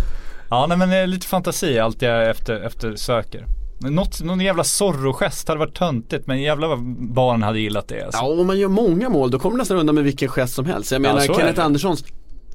Ja, 0.50 0.66
nej 0.68 0.78
men 0.78 1.10
lite 1.10 1.26
fantasi 1.26 1.78
är 1.78 1.82
allt 1.82 2.02
jag 2.02 2.30
efter, 2.30 2.60
efter 2.60 2.96
söker. 2.96 3.44
Något, 3.78 4.22
någon 4.22 4.40
jävla 4.40 4.64
Zorro-gest 4.64 5.48
hade 5.48 5.60
varit 5.60 5.74
töntigt 5.74 6.26
men 6.26 6.42
jävlar 6.42 6.68
vad 6.68 6.78
barnen 7.14 7.42
hade 7.42 7.60
gillat 7.60 7.88
det 7.88 8.02
alltså. 8.04 8.20
Ja, 8.22 8.26
om 8.40 8.46
man 8.46 8.58
gör 8.58 8.68
många 8.68 9.08
mål 9.08 9.30
då 9.30 9.38
kommer 9.38 9.56
du 9.56 9.58
nästan 9.58 9.76
undan 9.76 9.94
med 9.94 10.04
vilken 10.04 10.28
gest 10.28 10.54
som 10.54 10.64
helst. 10.66 10.92
Jag 10.92 10.98
Ja, 10.98 11.02
menar 11.02 11.20
är 11.22 11.34
Kenneth. 11.34 11.64
Anderssons, 11.64 12.04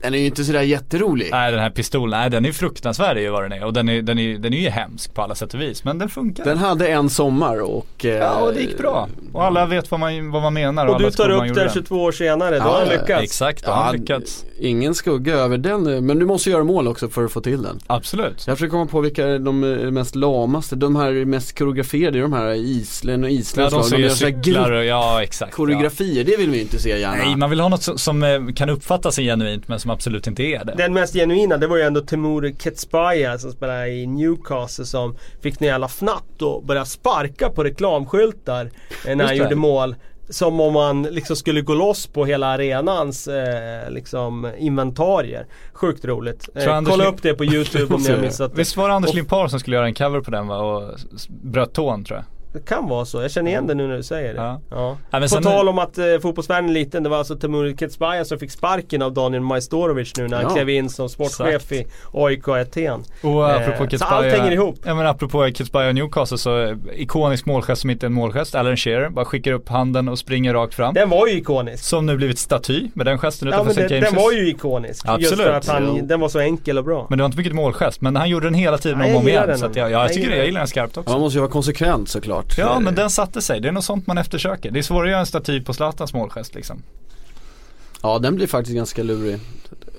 den 0.01 0.13
är 0.13 0.17
ju 0.17 0.25
inte 0.25 0.43
sådär 0.43 0.61
jätterolig. 0.61 1.29
Nej 1.31 1.51
den 1.51 1.59
här 1.61 1.69
pistolen, 1.69 2.19
nej 2.19 2.29
den 2.29 2.45
är 2.45 2.51
fruktansvärd 2.51 3.17
är 3.17 3.21
ju 3.21 3.29
vad 3.29 3.43
den 3.43 3.51
är 3.51 3.63
och 3.65 3.73
den 3.73 3.89
är, 3.89 4.01
den 4.01 4.19
är, 4.19 4.37
den 4.37 4.53
är 4.53 4.57
ju 4.57 4.69
hemsk 4.69 5.13
på 5.13 5.21
alla 5.21 5.35
sätt 5.35 5.53
och 5.53 5.61
vis 5.61 5.83
men 5.83 5.97
den 5.99 6.09
funkar. 6.09 6.45
Den 6.45 6.57
hade 6.57 6.87
en 6.87 7.09
sommar 7.09 7.61
och... 7.61 8.05
eh, 8.05 8.11
ja 8.15 8.41
och 8.41 8.53
det 8.53 8.61
gick 8.61 8.77
bra. 8.77 9.09
Och 9.33 9.43
alla 9.43 9.65
vet 9.65 9.91
vad 9.91 9.99
man, 9.99 10.31
vad 10.31 10.41
man 10.41 10.53
menar 10.53 10.85
och, 10.85 10.89
Och 10.89 10.95
alla 10.95 11.09
du 11.09 11.15
tar 11.15 11.29
upp 11.29 11.43
den 11.43 11.53
den. 11.53 11.69
22 11.73 11.95
år 12.03 12.11
senare, 12.11 12.49
då 12.59 12.65
Ja, 12.65 12.69
har 12.71 12.79
han 12.79 12.87
ja, 12.87 13.01
lyckats. 13.01 13.23
Exakt, 13.23 13.65
då 13.65 13.71
har 13.71 13.83
han 13.83 13.95
lyckats. 13.95 14.45
Ingen 14.59 14.95
skugga 14.95 15.33
över 15.35 15.57
den, 15.57 16.05
men 16.05 16.19
du 16.19 16.25
måste 16.25 16.49
göra 16.49 16.63
mål 16.63 16.87
också 16.87 17.09
för 17.09 17.23
att 17.25 17.31
få 17.31 17.41
till 17.41 17.61
den. 17.61 17.79
Absolut. 17.87 18.43
Jag 18.47 18.57
försöker 18.57 18.71
komma 18.71 18.85
på 18.85 19.01
vilka 19.01 19.27
är 19.27 19.39
de 19.39 19.63
eh, 19.63 19.91
mest 19.91 20.15
lamaste, 20.15 20.75
de 20.75 20.95
här 20.95 21.25
mest 21.25 21.57
koreograferade, 21.57 22.21
de 22.21 22.33
här 22.33 22.49
Island 22.53 23.23
och 23.23 23.29
Ja, 23.29 23.33
Islands 23.33 23.71
de 23.73 23.77
lag. 23.77 23.85
som 23.85 23.97
de 23.97 24.03
gör 24.03 24.09
cyklar 24.09 24.71
och, 24.71 24.85
ja 24.85 25.23
exakt. 25.23 25.51
Ja. 25.51 25.55
koreografier, 25.55 26.23
det 26.23 26.37
vill 26.37 26.49
vi 26.49 26.61
inte 26.61 26.79
se 26.79 26.99
gärna. 26.99 27.15
Nej, 27.15 27.35
man 27.35 27.49
vill 27.49 27.59
ha 27.59 27.69
något 27.69 27.83
som, 27.83 27.97
som 27.97 28.23
eh, 28.23 28.39
kan 28.55 28.69
uppfattas 28.69 29.15
genuint 29.15 29.67
men 29.67 29.79
som 29.79 29.90
absolut 29.91 30.27
inte 30.27 30.43
är 30.43 30.65
det. 30.65 30.73
Den 30.77 30.93
mest 30.93 31.13
genuina 31.13 31.57
det 31.57 31.67
var 31.67 31.77
ju 31.77 31.83
ändå 31.83 32.01
Temur 32.01 32.53
Ketsbaya 32.59 33.37
som 33.37 33.51
spelade 33.51 33.89
i 33.89 34.07
Newcastle 34.07 34.85
som 34.85 35.15
fick 35.41 35.61
en 35.61 35.67
jävla 35.67 35.87
fnatt 35.87 36.41
och 36.41 36.63
började 36.63 36.87
sparka 36.87 37.49
på 37.49 37.63
reklamskyltar 37.63 38.65
eh, 39.07 39.15
när 39.15 39.25
han 39.25 39.33
det. 39.33 39.35
gjorde 39.35 39.55
mål. 39.55 39.95
Som 40.29 40.59
om 40.59 40.73
man 40.73 41.03
liksom 41.03 41.35
skulle 41.35 41.61
gå 41.61 41.73
loss 41.73 42.07
på 42.07 42.25
hela 42.25 42.47
arenans 42.47 43.27
eh, 43.27 43.91
liksom 43.91 44.51
inventarier. 44.57 45.45
Sjukt 45.73 46.05
roligt. 46.05 46.49
Eh, 46.55 46.81
kolla 46.85 47.05
upp 47.05 47.21
det 47.21 47.33
på 47.33 47.45
YouTube 47.45 47.95
om 47.95 48.01
ni 48.01 48.09
har 48.09 48.17
missat 48.21 48.51
det. 48.51 48.57
Visst 48.57 48.77
var 48.77 48.89
det 48.89 48.95
Anders 48.95 49.13
Limpar 49.13 49.47
som 49.47 49.59
skulle 49.59 49.75
göra 49.75 49.85
en 49.85 49.93
cover 49.93 50.21
på 50.21 50.31
den 50.31 50.47
va? 50.47 50.57
Och 50.57 50.99
bröt 51.29 51.73
tån 51.73 52.03
tror 52.03 52.17
jag. 52.19 52.25
Det 52.53 52.65
kan 52.65 52.87
vara 52.87 53.05
så, 53.05 53.21
jag 53.21 53.31
känner 53.31 53.51
igen 53.51 53.67
det 53.67 53.73
nu 53.73 53.87
när 53.87 53.97
du 53.97 54.03
säger 54.03 54.33
det. 54.33 54.39
Ja. 54.41 54.61
Ja. 54.69 54.77
Ja, 54.77 54.97
men 55.11 55.21
På 55.21 55.27
sen- 55.27 55.43
tal 55.43 55.69
om 55.69 55.79
att 55.79 55.97
eh, 55.97 56.05
fotbollsvärlden 56.21 56.69
är 56.69 56.73
liten, 56.73 57.03
det 57.03 57.09
var 57.09 57.17
alltså 57.17 57.35
Temur 57.35 57.75
Ketsbaja 57.77 58.25
som 58.25 58.39
fick 58.39 58.51
sparken 58.51 59.01
av 59.01 59.13
Daniel 59.13 59.41
Majstorovic 59.43 60.11
nu 60.17 60.27
när 60.27 60.37
han 60.37 60.45
Ja. 60.45 60.53
klev 60.55 60.69
in 60.69 60.89
som 60.89 61.09
sportchef 61.09 61.47
Exakt. 61.71 61.71
i 61.71 61.85
AIK 62.13 62.47
Aten. 62.47 63.03
Och 63.23 63.49
apropå 63.51 63.83
Eh, 63.83 63.89
Kits 63.89 64.03
så 64.03 64.07
allt 64.09 64.25
hänger 64.25 64.51
ihop. 64.51 64.75
Ja 64.85 64.95
men 64.95 65.07
apropå 65.07 65.49
Kits 65.53 65.71
Baja 65.71 65.89
och 65.89 65.95
Newcastle 65.95 66.37
så 66.37 66.61
eh, 66.63 66.75
ikonisk 66.95 67.45
målgest 67.45 67.81
som 67.81 67.89
inte 67.89 68.05
är 68.05 68.07
en 68.07 68.13
målgest. 68.13 68.55
Alan 68.55 68.77
Shearer 68.77 69.09
bara 69.09 69.25
skickar 69.25 69.51
upp 69.51 69.69
handen 69.69 70.09
och 70.09 70.19
springer 70.19 70.53
rakt 70.53 70.73
fram. 70.73 70.93
Den 70.93 71.09
var 71.09 71.27
ju 71.27 71.33
ikonisk. 71.37 71.83
Som 71.83 72.05
nu 72.05 72.17
blivit 72.17 72.39
staty 72.39 72.87
med 72.93 73.05
den 73.05 73.17
gesten 73.17 73.47
Ja 73.47 73.53
utanför 73.55 73.65
men 73.75 73.85
St. 73.85 73.95
den, 73.95 74.03
James'. 74.03 74.05
den 74.15 74.23
var 74.23 74.31
ju 74.31 74.47
ikonisk. 74.49 74.89
Just 74.89 75.05
Absolut. 75.09 75.37
för 75.47 75.53
att 75.53 75.67
han, 75.67 75.93
Jo. 75.97 76.05
den 76.05 76.19
var 76.19 76.29
så 76.29 76.39
enkel 76.39 76.77
och 76.77 76.83
bra. 76.83 77.05
Men 77.09 77.17
det 77.17 77.21
var 77.21 77.25
inte 77.25 77.37
mycket 77.37 77.53
målgest. 77.55 78.01
Men 78.01 78.15
han 78.15 78.29
gjorde 78.29 78.45
den 78.47 78.53
hela 78.53 78.77
tiden 78.77 78.99
Ja, 78.99 79.05
om 79.05 79.11
och 79.15 79.21
om 79.21 79.27
igen. 79.27 79.57
Så 79.57 79.65
att 79.65 79.75
jag, 79.75 79.87
ja, 79.87 79.91
jag 79.91 80.03
Jag 80.03 80.13
tycker. 80.13 80.35
Jag 80.35 80.45
gillar 80.45 80.59
den 80.59 80.67
skarpt 80.67 80.97
också. 80.97 81.09
Ja, 81.09 81.13
man 81.13 81.21
måste 81.21 81.37
ju 81.37 81.41
vara 81.41 81.51
konsekvent 81.51 82.09
såklart. 82.09 82.40
Ja 82.57 82.79
men 82.79 82.95
den 82.95 83.09
satte 83.09 83.41
sig. 83.41 83.59
Det 83.61 83.67
är 83.67 83.71
något 83.71 83.83
sånt 83.83 84.07
man 84.07 84.17
eftersöker. 84.17 84.71
Det 84.71 84.79
är 84.79 84.83
svårare 84.83 85.05
att 85.05 85.09
göra 85.11 85.19
en 85.19 85.25
staty 85.25 85.61
på 85.61 85.73
Zlatans 85.73 86.13
målgest 86.13 86.55
liksom. 86.55 86.81
Ja 88.03 88.19
den 88.19 88.35
blir 88.35 88.47
faktiskt 88.47 88.75
ganska 88.75 89.03
lurig. 89.03 89.39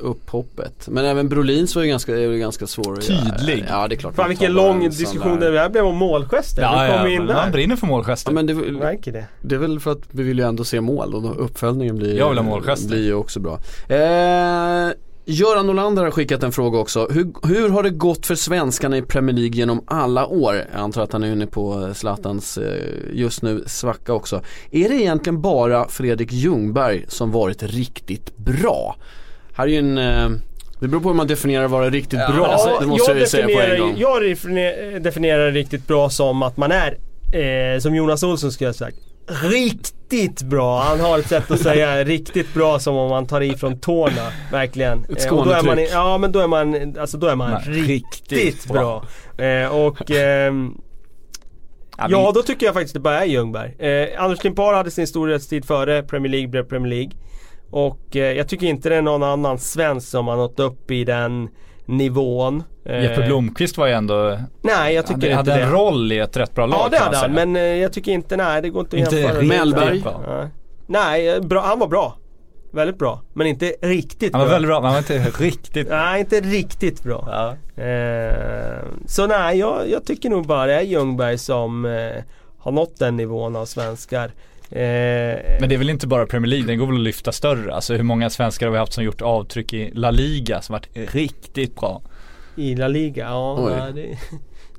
Upphoppet. 0.01 0.89
Men 0.89 1.05
även 1.05 1.29
Brolins 1.29 1.77
var 1.77 1.83
ju 1.83 1.89
ganska, 1.89 2.13
är 2.13 2.19
ju 2.21 2.39
ganska 2.39 2.67
svår 2.67 2.93
att 2.99 3.09
göra. 3.09 3.21
Tydlig. 3.39 3.65
Ja 3.69 3.89
det 3.89 3.95
är 3.95 3.97
klart. 3.97 4.15
Fan 4.15 4.29
vilken 4.29 4.53
lång 4.53 4.81
diskussion 4.91 5.41
där- 5.41 5.53
det 5.53 5.59
här 5.61 5.69
blev 5.69 5.87
om 5.87 5.97
målgester. 5.97 6.63
Ja, 6.63 6.87
vi 6.93 6.99
kom 6.99 7.07
in 7.23 7.27
där. 7.27 7.35
han 7.35 7.53
brinner 7.53 7.77
för 7.77 7.87
Ja 7.87 7.91
målgester. 7.91 8.33
men 8.33 8.47
det, 8.47 8.55
Märker 8.55 9.13
det. 9.13 9.25
det 9.41 9.55
är 9.55 9.59
väl 9.59 9.81
för 9.81 9.93
att 9.93 9.99
vi 10.11 10.23
vill 10.23 10.39
ju 10.39 10.45
ändå 10.45 10.65
se 10.65 10.81
mål 10.81 11.15
och 11.15 11.23
då 11.23 11.29
uppföljningen 11.31 11.97
blir, 11.97 12.19
Jag 12.19 12.29
vill 12.29 12.39
ha 12.39 12.45
målgester. 12.45 12.89
blir 12.89 13.05
ju 13.05 13.15
också 13.15 13.41
bra. 13.41 13.59
Eh, 13.89 14.89
Göran 15.25 15.71
Olander 15.71 16.03
har 16.05 16.11
skickat 16.11 16.43
en 16.43 16.53
fråga 16.53 16.79
också. 16.79 17.09
Hur, 17.11 17.33
hur 17.47 17.69
har 17.69 17.83
det 17.83 17.91
gått 17.91 18.27
för 18.27 18.35
svenskarna 18.35 18.97
i 18.97 19.03
Premier 19.03 19.37
League 19.37 19.57
genom 19.57 19.85
alla 19.87 20.27
år? 20.27 20.55
Jag 20.73 20.81
antar 20.81 21.03
att 21.03 21.13
han 21.13 21.23
är 21.23 21.33
inne 21.33 21.47
på 21.47 21.91
Zlatans 21.95 22.59
eh, 22.59 22.75
just 23.13 23.43
nu 23.43 23.65
svacka 23.67 24.13
också. 24.13 24.43
Är 24.71 24.89
det 24.89 24.95
egentligen 24.95 25.41
bara 25.41 25.89
Fredrik 25.89 26.33
Ljungberg 26.33 27.05
som 27.09 27.31
varit 27.31 27.63
riktigt 27.63 28.37
bra? 28.37 28.97
Här 29.55 29.65
är 29.65 29.69
ju 29.69 29.79
en 29.79 29.99
eh, 29.99 30.29
det 30.81 30.89
beror 30.89 31.01
på 31.01 31.09
hur 31.09 31.17
man 31.17 31.27
definierar 31.27 31.69
vara 31.69 31.91
riktigt 31.91 32.19
bra. 32.29 32.57
Ja, 32.67 32.77
det 32.81 32.87
måste 32.87 33.11
jag 33.13 33.21
ju 33.21 33.27
säga 33.27 33.47
på 33.47 33.61
en 33.61 33.81
gång. 33.81 33.95
Jag 33.99 34.23
definier- 34.23 34.99
definierar 35.01 35.51
riktigt 35.53 35.87
bra 35.87 36.11
som 36.11 36.43
att 36.43 36.57
man 36.57 36.73
är, 36.73 36.99
eh, 37.75 37.79
som 37.81 37.95
Jonas 37.95 38.23
Olsson 38.23 38.53
skulle 38.53 38.69
ha 38.69 38.75
sagt, 38.75 38.97
riktigt 40.13 40.43
bra. 40.43 40.81
Han 40.81 41.01
har 41.01 41.19
ett 41.19 41.29
sätt 41.29 41.51
att 41.51 41.61
säga 41.61 42.05
riktigt 42.05 42.55
bra 42.55 42.79
som 42.79 42.97
om 42.97 43.11
man 43.11 43.27
tar 43.27 43.41
i 43.41 43.57
från 43.57 43.81
tårna. 43.81 44.33
Verkligen. 44.53 45.05
Ett 45.05 45.27
Eh, 45.27 45.39
och 45.39 45.45
då 45.45 45.51
är 45.51 45.63
man. 45.63 45.79
Ja 45.93 46.19
men 46.19 46.33
då 46.33 46.41
är 46.41 46.47
man, 46.47 46.99
alltså 46.99 47.19
då 47.19 47.27
är 47.27 47.37
man 47.37 47.51
Nej, 47.51 47.81
riktigt, 47.81 48.33
riktigt 48.33 48.73
bra. 48.73 49.05
Eh, 49.39 49.77
och 49.77 50.11
ehm, 50.11 50.75
Ja, 52.09 52.33
då 52.35 52.43
tycker 52.43 52.67
jag 52.67 52.75
faktiskt 52.75 52.95
det 52.95 53.01
bara 53.01 53.21
är 53.21 53.25
Ljungberg. 53.25 53.75
Eh, 53.79 54.23
Anders 54.23 54.45
Limpar 54.45 54.75
hade 54.75 54.91
sin 54.91 55.07
storhetstid 55.07 55.65
före 55.65 56.03
Premier 56.03 56.31
League 56.31 56.49
blev 56.49 56.63
Premier 56.63 56.91
League. 56.91 57.11
Och 57.71 58.17
eh, 58.17 58.33
jag 58.33 58.49
tycker 58.49 58.67
inte 58.67 58.89
det 58.89 58.97
är 58.97 59.03
någon 59.03 59.23
annan 59.23 59.59
svensk 59.59 60.09
som 60.09 60.29
har 60.29 60.37
nått 60.37 60.61
upp 60.61 60.91
i 60.91 61.05
den 61.05 61.49
nivån. 61.87 62.63
Eh, 62.85 63.03
Jeppe 63.03 63.23
Blomqvist 63.27 63.79
var 63.79 63.87
ju 63.87 63.93
ändå, 63.93 64.39
Nej, 64.63 64.95
jag 64.95 65.07
tycker 65.07 65.15
hade, 65.15 65.27
inte 65.41 65.51
hade 65.53 65.61
det. 65.61 65.67
en 65.67 65.73
roll 65.73 66.13
i 66.13 66.19
ett 66.19 66.37
rätt 66.37 66.55
bra 66.55 66.67
lag 66.67 66.79
ja, 66.85 66.89
det 66.91 66.99
hade 66.99 67.17
han. 67.17 67.33
Men 67.33 67.57
eh, 67.57 67.63
jag 67.63 67.93
tycker 67.93 68.13
inte, 68.13 68.37
nej 68.37 68.63
det 68.63 68.69
går 68.71 68.81
inte 68.81 68.97
att 68.97 69.13
Inte 69.13 69.43
Mellberg. 69.43 70.01
bra. 70.01 70.21
Nej, 70.29 70.49
nej 70.87 71.29
eh, 71.29 71.41
bra, 71.41 71.61
han 71.63 71.79
var 71.79 71.87
bra. 71.89 72.17
Väldigt 72.75 72.99
bra. 72.99 73.23
Men 73.33 73.47
inte 73.47 73.75
riktigt 73.83 74.33
Han 74.33 74.41
var 74.41 74.47
bra. 74.47 74.53
väldigt 74.55 74.69
bra, 74.69 74.81
men 74.81 74.85
han 74.85 74.93
var 74.93 74.99
inte 75.17 75.43
riktigt 75.45 75.89
bra. 75.89 75.97
Nej, 76.05 76.21
inte 76.21 76.41
riktigt 76.41 77.03
bra. 77.03 77.29
Ja. 77.77 77.83
Eh, 77.83 78.79
så 79.07 79.27
nej, 79.27 79.59
jag, 79.59 79.91
jag 79.91 80.05
tycker 80.05 80.31
nog 80.31 80.47
bara 80.47 80.67
det 80.67 80.75
är 80.75 80.81
Ljungberg 80.83 81.39
som 81.39 81.85
eh, 81.85 82.23
har 82.59 82.73
nått 82.73 82.99
den 82.99 83.17
nivån 83.17 83.57
av 83.57 83.65
svenskar. 83.65 84.25
Eh, 84.71 84.79
Men 85.61 85.69
det 85.69 85.75
är 85.75 85.79
väl 85.79 85.91
inte 85.91 86.07
bara 86.07 86.27
Premier 86.27 86.51
League, 86.51 86.67
den 86.67 86.79
går 86.79 86.87
väl 86.87 86.95
att 86.97 87.01
lyfta 87.03 87.33
större. 87.33 87.75
Alltså 87.75 87.95
hur 87.95 88.03
många 88.03 88.31
svenskar 88.31 88.67
har 88.67 88.73
vi 88.73 88.79
haft 88.79 88.93
som 88.93 89.05
gjort 89.05 89.23
avtryck 89.23 89.73
i 89.73 89.91
La 89.95 90.11
Liga 90.11 90.63
som 90.63 90.73
varit 90.73 91.15
riktigt 91.15 91.75
bra? 91.81 92.03
I 92.57 92.75
La 92.75 92.89
Liga, 92.89 93.25
ja 93.25 93.69
nej, 93.69 93.93
det, 93.93 94.03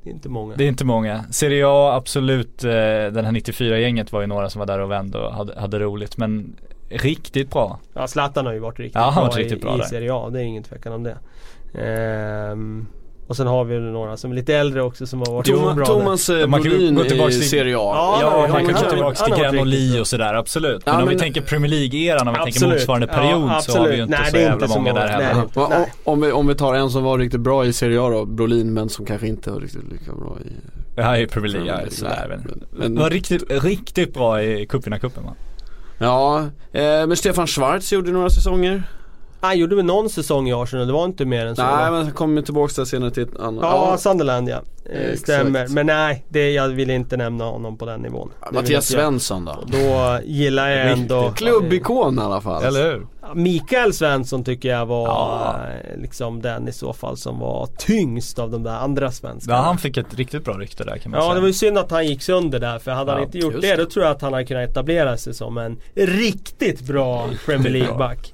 det 0.04 0.10
är 0.10 0.14
inte 0.14 0.30
många. 0.30 0.56
Det 0.56 0.64
är 0.64 0.68
inte 0.68 0.86
många. 0.86 1.24
Serie 1.32 1.68
A 1.68 1.94
absolut, 1.96 2.64
eh, 2.64 2.72
den 2.72 3.26
här 3.26 3.32
94-gänget 3.32 4.12
var 4.12 4.22
ju 4.22 4.28
några 4.28 4.50
som 4.50 4.60
var 4.60 4.66
där 4.66 4.80
och 4.80 4.92
vände 4.92 5.18
och 5.18 5.34
hade, 5.34 5.60
hade 5.60 5.80
roligt. 5.80 6.18
Men 6.18 6.56
riktigt 6.90 7.52
bra. 7.52 7.80
Ja, 7.94 8.08
Zlatan 8.08 8.46
har 8.46 8.54
ju 8.54 8.60
varit 8.60 8.80
riktigt 8.80 8.96
Ja, 9.02 9.12
bra, 9.16 9.24
varit 9.24 9.38
riktigt 9.38 9.58
i, 9.58 9.62
bra 9.62 9.76
i 9.76 9.78
där. 9.78 9.86
Serie 9.86 10.14
A, 10.14 10.30
det 10.30 10.40
är 10.40 10.44
ingen 10.44 10.64
tvekan 10.64 10.94
om 10.94 11.04
det. 11.04 11.18
Ehm, 11.82 12.88
och 13.28 13.36
sen 13.38 13.48
har 13.48 13.64
vi 13.66 13.80
några 13.80 14.18
som 14.18 14.32
är 14.32 14.36
lite 14.36 14.56
äldre 14.56 14.82
också 14.84 15.06
som 15.08 15.20
har 15.20 15.34
varit 15.34 15.46
Thomas, 15.46 15.76
bra 15.76 15.86
Thomas 15.86 16.30
eh, 16.30 16.48
Man 16.48 16.62
kan 16.64 16.72
Brolin 16.72 16.96
gå 16.96 17.04
tillbaka 17.04 17.32
i 17.32 17.34
till- 17.40 17.50
Serie 17.50 17.76
A. 17.78 17.92
Ja, 17.96 18.18
Ja, 18.22 18.48
man 18.52 18.66
kan 18.66 18.74
gå 18.84 18.90
tillbaka 18.90 19.26
till 19.26 19.34
Granoli 19.36 20.00
och 20.02 20.08
sådär, 20.08 20.34
absolut. 20.34 20.84
Ja, 20.86 20.92
Men 20.92 21.02
om 21.02 21.08
men- 21.08 21.16
vi 21.16 21.20
tänker 21.22 21.42
Premier 21.42 21.72
League-eran, 21.72 22.28
om 22.28 22.34
vi 22.46 22.52
tänker 22.52 22.68
motsvarande 22.68 23.08
Ja, 23.12 23.18
period 23.20 23.52
så 23.64 23.78
har 23.78 23.88
vi 23.88 23.96
ju 23.96 24.04
inte 24.04 24.18
Nej, 24.18 24.30
så 24.32 24.36
det 24.36 24.42
är 24.42 24.42
jävla 24.50 24.54
inte 24.66 24.68
så 24.74 24.80
många 24.80 24.94
där 24.94 25.02
många. 25.02 25.12
heller. 25.28 25.36
Nej. 25.36 25.48
Ja, 25.56 25.86
om, 26.04 26.22
vi, 26.22 26.32
om 26.32 26.48
vi 26.48 26.56
tar 26.56 26.74
en 26.76 26.90
som 26.90 27.04
var 27.04 27.18
riktigt 27.18 27.40
bra 27.42 27.66
i 27.66 27.74
Serie 27.74 28.02
A 28.02 28.10
då, 28.10 28.26
Brolin 28.26 28.74
men 28.74 28.90
som 28.90 29.06
kanske 29.06 29.28
inte 29.28 29.52
var 29.52 29.60
riktigt 29.60 29.92
lika 29.92 30.12
bra 30.12 30.38
i 30.46 30.50
Det 30.96 31.04
här 31.04 31.14
är 31.16 31.20
ju 31.20 31.28
Premier 31.28 31.52
League, 31.54 31.82
ja, 31.86 31.90
sådär. 31.92 32.26
Men, 32.30 32.64
men- 32.72 32.96
var 33.04 33.10
riktigt, 33.10 33.44
riktigt 33.64 34.14
bra 34.14 34.44
i 34.44 34.66
cupvinnarcupen 34.68 35.24
va? 35.24 35.34
Ja, 35.98 36.40
eh, 36.72 36.82
men 37.08 37.16
Stefan 37.16 37.48
Schwarz 37.48 37.94
gjorde 37.94 38.12
några 38.12 38.30
säsonger. 38.30 38.84
Han 39.44 39.58
gjorde 39.60 39.76
väl 39.76 39.86
någon 39.86 40.10
säsong 40.10 40.50
i 40.50 40.54
Arsenal, 40.54 40.88
det 40.88 40.94
var 40.94 41.06
inte 41.06 41.26
mer 41.26 41.46
än 41.46 41.56
så 41.56 41.62
Nej 41.64 41.91
men 41.91 42.04
han 42.04 42.12
kommer 42.12 42.41
tillbaka 42.41 42.74
där 42.78 42.86
senare 42.86 43.12
till 43.12 43.24
ett 43.24 43.39
annat. 43.39 43.64
Ja, 43.64 43.98
Sunderland 43.98 44.50
ja. 44.50 44.62
Eh, 44.86 45.16
stämmer. 45.16 45.68
Men 45.68 45.86
nej, 45.86 46.26
det, 46.30 46.52
jag 46.52 46.68
vill 46.70 46.89
inte 46.89 47.18
nämna 47.18 47.44
honom 47.46 47.78
på 47.78 47.86
den 47.86 48.02
nivån. 48.02 48.32
Vill 48.52 48.62
Mattias. 48.62 48.86
Svensson 48.88 49.46
då? 49.46 49.64
Då 49.68 50.20
gillar 50.26 50.70
jag 50.70 50.91
ändå 50.91 51.32
Klubbikon 51.36 52.20
i 52.20 52.22
alla 52.22 52.41
fall. 52.41 52.64
Eller 52.64 52.84
hur? 52.91 53.08
Mikael 53.36 53.94
Svensson 53.94 54.44
tycker 54.44 54.70
jag 54.70 54.86
var 54.86 55.08
Ja. 55.08 55.56
eh, 55.94 56.02
liksom 56.02 56.41
den 56.41 56.68
i 56.68 56.72
så 56.72 56.94
fall 56.94 57.18
som 57.18 57.39
var 57.39 57.68
tyngst 57.78 58.39
av 58.39 58.52
de 58.52 58.64
där 58.64 58.76
andra 58.76 59.12
svenskarna. 59.12 59.58
Ja, 59.58 59.64
han 59.64 59.78
fick 59.78 59.98
ett 59.98 60.14
riktigt 60.16 60.46
bra 60.46 60.54
rykte 60.54 60.84
där 60.84 60.98
kan 60.98 61.12
man 61.12 61.20
Ja 61.20 61.24
säga. 61.26 61.34
det 61.34 61.39
var 61.39 61.48
ju 61.48 61.54
synd 61.54 61.78
att 61.78 61.91
han 61.91 62.08
gick 62.08 62.22
sönder 62.22 62.60
där 62.60 62.80
för 62.80 62.91
hade 62.91 63.12
han 63.12 63.20
Ja, 63.20 63.26
inte 63.26 63.38
gjort 63.38 63.54
det 63.62 63.76
det. 63.76 63.76
då 63.84 63.86
tror 63.89 64.06
jag 64.06 64.12
att 64.16 64.22
han 64.22 64.34
hade 64.34 64.46
kunnat 64.46 64.70
etablera 64.70 65.18
sig 65.18 65.34
som 65.34 65.58
en 65.58 65.78
riktigt 65.96 66.82
bra 66.82 67.26
Premier 67.46 67.70
League-back. 67.74 68.32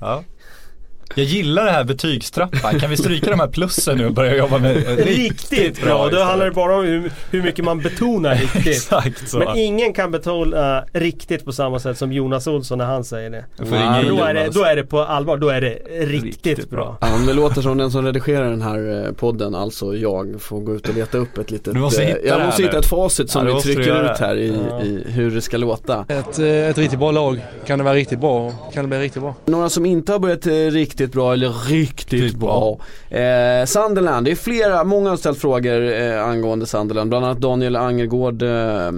Ja. 1.16 1.22
Jag 1.22 1.26
gillar 1.26 1.66
det 1.66 1.72
här 1.72 1.84
betygstrappan. 1.84 2.80
Kan 2.80 2.90
vi 2.90 2.98
stryka 2.98 3.30
de 3.30 3.40
här 3.40 3.48
plussen 3.48 3.98
nu 3.98 4.06
och 4.06 4.14
börja 4.14 4.36
jobba 4.38 4.58
med 4.58 4.76
riktigt, 4.98 5.08
Riktigt 5.52 5.84
bra! 5.84 5.98
Då 5.98 6.06
istället? 6.08 6.26
handlar 6.28 6.46
det 6.46 6.52
bara 6.52 6.76
om 6.78 6.84
hur, 6.86 7.12
hur 7.32 7.42
mycket 7.44 7.66
man 7.66 7.80
betonar 7.80 8.36
riktigt. 8.42 8.68
Exakt 8.68 9.30
så. 9.30 9.38
Men 9.40 9.58
ingen 9.58 9.94
kan 9.94 10.12
betona 10.12 10.84
riktigt 10.94 11.46
på 11.46 11.52
samma 11.52 11.80
sätt 11.80 11.98
som 11.98 12.14
Jonas 12.14 12.48
Olsson 12.48 12.78
när 12.78 12.86
han 12.86 13.04
säger 13.04 13.30
det. 13.30 13.46
Ringa 13.58 14.04
Då 14.10 14.24
är, 14.24 14.34
det, 14.34 14.50
då 14.54 14.64
är 14.64 14.76
det 14.76 14.84
på 14.84 15.00
allvar, 15.00 15.38
då 15.38 15.50
är 15.50 15.62
det 15.62 15.70
riktigt, 16.00 16.46
Riktigt 16.46 16.70
bra. 16.70 16.98
bra. 17.00 17.10
Ja, 17.10 17.18
det 17.28 17.34
låter 17.34 17.62
som 17.62 17.78
den 17.78 17.92
som 17.92 18.06
redigerar 18.06 18.50
den 18.50 18.62
här 18.62 19.06
eh, 19.08 19.12
podden, 19.12 19.56
alltså 19.56 19.96
jag, 19.96 20.36
får 20.42 20.60
gå 20.60 20.76
ut 20.76 20.90
och 20.90 20.96
leta 20.96 21.18
upp 21.18 21.38
ett 21.38 21.52
litet 21.52 21.74
Du 21.74 21.80
måste 21.80 22.02
eh, 22.04 22.08
hitta 22.08 22.28
Jag 22.28 22.46
måste 22.46 22.64
hitta 22.64 22.78
ett 22.78 22.86
facit 22.86 23.30
som 23.30 23.48
Ja, 23.48 23.56
vi 23.56 23.62
trycker 23.62 24.12
ut 24.12 24.18
här 24.20 24.36
i, 24.36 24.54
Ja. 24.70 24.82
i 24.82 25.04
hur 25.08 25.32
det 25.32 25.42
ska 25.42 25.58
låta. 25.58 26.06
Ett, 26.08 26.40
eh, 26.40 26.46
ett 26.48 26.78
riktigt 26.78 27.00
bra 27.00 27.12
lag 27.12 27.40
kan 27.66 27.80
det 27.80 27.86
vara 27.86 27.96
riktigt 27.96 28.20
bra. 28.20 28.52
Kan 28.74 28.84
det 28.84 28.88
bli 28.90 29.00
riktigt 29.00 29.22
bra. 29.22 29.36
Några 29.46 29.70
som 29.70 29.86
inte 29.86 30.12
har 30.12 30.20
börjat 30.20 30.46
eh, 30.48 30.52
riktigt 31.00 31.14
bra 31.14 31.34
eller 31.34 31.50
riktigt 31.50 32.36
bra. 32.36 32.80
Eh, 33.10 33.66
Sunderland, 33.66 34.26
det 34.26 34.32
är 34.32 34.36
flera, 34.36 34.84
många 34.84 35.10
har 35.10 35.18
ställt 35.18 35.38
frågor 35.42 35.92
eh, 35.94 36.26
angående 36.26 36.66
Sunderland. 36.66 37.10
Bland 37.10 37.26
annat 37.26 37.38
Daniel 37.40 37.76
Angergård 37.76 38.42
eh, 38.42 38.92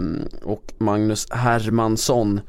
och 0.44 0.64
Magnus 0.78 1.28
Hermansson. 1.32 2.42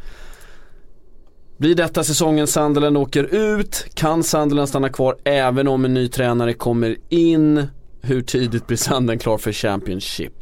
Blir 1.59 1.75
detta 1.75 2.05
säsongen 2.05 2.47
Sunderland 2.47 2.97
åker 2.97 3.25
ut? 3.35 3.87
Kan 3.95 4.23
Sunderland 4.25 4.69
stanna 4.69 4.89
kvar 4.89 5.17
även 5.25 5.69
om 5.69 5.85
en 5.85 5.95
ny 5.95 6.09
tränare 6.09 6.53
kommer 6.53 6.97
in? 7.09 7.67
Hur 8.03 8.23
tidigt 8.23 8.67
blir 8.67 8.77
Sunderland 8.77 9.23
klar 9.23 9.39
för 9.39 9.53
Championship? 9.53 10.33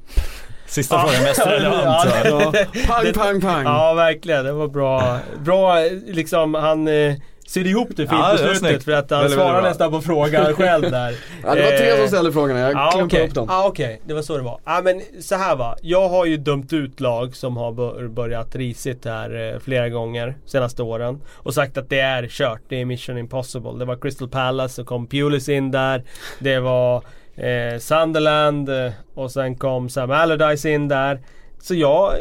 Sista 0.66 0.94
Ja. 0.96 1.06
frågan 1.06 1.22
mest 1.22 1.46
relevant. 1.46 2.08
Ja, 2.24 2.52
Pang, 2.86 3.12
pang, 3.14 3.40
pang! 3.40 3.64
Ja 3.64 3.94
verkligen, 3.94 4.44
det 4.44 4.52
var 4.52 4.68
bra. 4.68 5.18
Bra 5.44 5.74
liksom, 6.06 6.54
han 6.54 6.88
eh, 6.88 7.14
sydde 7.50 7.68
ihop 7.70 7.88
det 7.88 7.94
fint 7.96 8.10
Ja, 8.12 8.30
på 8.32 8.54
slutet 8.54 8.84
för 8.84 8.92
att 8.92 9.10
han 9.10 9.20
Väldigt, 9.20 9.38
svarade 9.38 9.54
väldigt 9.54 9.70
nästan 9.70 9.90
på 9.90 10.00
frågan 10.00 10.54
själv 10.54 10.90
där. 10.90 11.14
Ja, 11.44 11.54
det 11.54 11.62
var 11.62 11.70
tre 11.70 11.90
Eh, 11.90 11.96
som 11.98 12.08
ställde 12.08 12.32
frågorna, 12.32 12.58
jag 12.60 12.70
Ja 12.72 12.90
klumpade 12.92 13.04
okej, 13.04 13.28
upp 13.28 13.34
dem. 13.34 13.48
ah, 13.50 13.66
okej, 13.66 14.00
det 14.06 14.14
var 14.14 14.22
så 14.22 14.36
det 14.36 14.42
var. 14.42 14.60
Ja 14.64 14.80
men 14.84 15.02
så 15.20 15.34
här 15.34 15.56
va, 15.56 15.76
jag 15.82 16.08
har 16.08 16.24
ju 16.26 16.36
dömt 16.36 16.72
ut 16.72 17.00
lag 17.00 17.36
som 17.36 17.56
har 17.56 17.72
bör- 17.72 18.08
börjat 18.08 18.56
risigt 18.56 19.04
här 19.04 19.52
eh, 19.54 19.58
flera 19.60 19.88
gånger 19.88 20.34
senaste 20.46 20.82
åren. 20.82 21.20
Och 21.36 21.54
sagt 21.54 21.78
att 21.78 21.88
det 21.90 22.00
är 22.00 22.26
kört, 22.28 22.60
det 22.68 22.80
är 22.80 22.84
mission 22.84 23.18
impossible. 23.18 23.72
Det 23.78 23.84
var 23.84 23.96
Crystal 23.96 24.28
Palace, 24.28 24.74
så 24.74 24.84
kom 24.84 25.06
Pulis 25.06 25.48
in 25.48 25.70
där. 25.70 26.02
Det 26.38 26.58
var 26.60 26.96
eh, 27.36 27.78
Sunderland 27.78 28.68
eh, 28.68 28.92
och 29.14 29.30
sen 29.30 29.56
kom 29.56 29.88
Sam 29.88 30.10
Allardyce 30.10 30.68
in 30.70 30.88
där. 30.88 31.20
Så 31.62 31.74
jag 31.74 32.12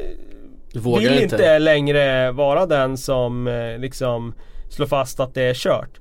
vill 0.74 1.12
inte. 1.14 1.24
inte 1.24 1.60
längre 1.60 2.32
vara 2.32 2.66
den 2.66 2.98
som 2.98 3.48
eh, 3.48 3.78
liksom 3.78 4.34
slå 4.70 4.88
fast 4.88 5.20
att 5.20 5.34
det 5.34 5.44
är 5.44 5.54
kört. 5.54 6.00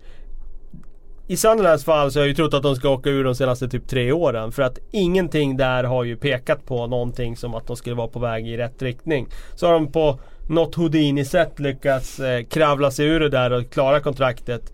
i 1.27 1.37
Sunderlands 1.37 1.85
fall 1.85 2.13
så 2.13 2.19
har 2.19 2.23
jag 2.25 2.29
ju 2.29 2.35
trott 2.35 2.55
att 2.55 2.63
de 2.63 2.77
ska 2.77 2.89
åka 2.89 3.11
ur 3.11 3.25
de 3.25 3.35
senaste 3.35 3.69
typ 3.69 3.89
tre 3.89 4.13
åren. 4.13 4.53
För 4.53 4.63
att 4.63 4.79
ingenting 4.91 5.57
där 5.57 5.85
har 5.85 6.05
ju 6.05 6.17
pekat 6.17 6.67
på 6.67 6.87
någonting 6.87 7.37
som 7.37 7.55
att 7.55 7.67
de 7.67 7.77
skulle 7.77 7.97
vara 7.97 8.09
på 8.09 8.19
väg 8.19 8.49
i 8.49 8.57
rätt 8.57 8.83
riktning. 8.83 9.29
Så 9.55 9.67
har 9.67 9.73
de 9.73 9.93
på 9.93 10.19
något 10.49 10.75
Houdini-sätt 10.75 11.61
lyckats 11.61 12.21
eh, 12.21 12.45
kravla 12.45 12.91
sig 12.91 13.07
ur 13.07 13.21
det 13.21 13.29
där 13.29 13.51
och 13.51 13.71
klara 13.71 14.01
kontraktet. 14.01 14.73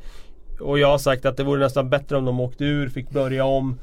Och 0.61 0.79
jag 0.79 0.89
har 0.89 0.99
sagt 0.99 1.27
att 1.27 1.37
det 1.37 1.45
vore 1.45 1.61
nästan 1.61 1.91
bättre 1.91 2.17
om 2.17 2.25
de 2.25 2.41
åkte 2.41 2.65
ur, 2.65 2.89
fick 2.89 3.11
börja 3.11 3.45
om 3.45 3.79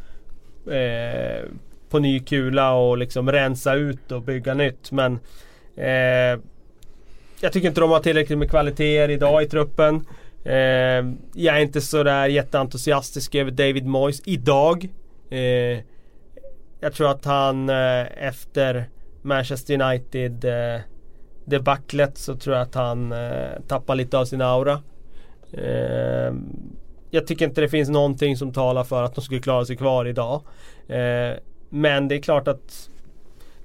eh, 0.68 1.46
på 1.90 2.00
ny 2.00 2.20
kula 2.20 2.74
och 2.74 2.98
liksom 2.98 3.32
rensa 3.32 3.74
ut 3.74 4.12
och 4.12 4.22
bygga 4.22 4.54
nytt. 4.54 4.92
Men 4.92 5.20
eh, 5.76 6.40
jag 7.42 7.54
tycker 7.54 7.68
inte 7.68 7.82
de 7.82 7.92
har 7.92 8.00
tillräckligt 8.00 8.40
med 8.40 8.50
kvaliteter 8.50 9.10
idag 9.10 9.44
i 9.44 9.46
truppen. 9.46 10.06
Eh, 10.46 10.54
jag 11.34 11.58
är 11.58 11.60
inte 11.60 11.82
sådär 11.82 12.28
jätteentusiastisk 12.28 13.36
över 13.36 13.52
David 13.52 13.86
Moyes 13.86 14.22
idag. 14.26 14.90
Eh, 15.30 15.80
jag 16.80 16.94
tror 16.94 17.12
att 17.12 17.26
han 17.26 17.70
eh, 17.70 18.28
efter 18.28 18.90
Manchester 19.22 19.82
United 19.82 20.46
eh, 20.46 20.82
debaclet 21.46 22.18
så 22.18 22.36
tror 22.36 22.56
jag 22.56 22.64
att 22.64 22.76
han 22.76 23.12
eh, 23.12 23.62
tappar 23.68 23.96
lite 23.96 24.18
av 24.18 24.26
sin 24.26 24.42
aura. 24.42 24.82
Eh, 25.54 26.34
jag 27.10 27.28
tycker 27.28 27.46
inte 27.46 27.62
det 27.62 27.70
finns 27.70 27.90
någonting 27.90 28.38
som 28.38 28.54
talar 28.54 28.84
för 28.84 29.04
att 29.04 29.16
de 29.16 29.22
skulle 29.22 29.40
klara 29.40 29.66
sig 29.66 29.78
kvar 29.78 30.06
idag. 30.06 30.42
Eh, 30.88 31.38
men 31.70 32.08
det 32.08 32.16
är 32.16 32.22
klart 32.22 32.48
att 32.48 32.91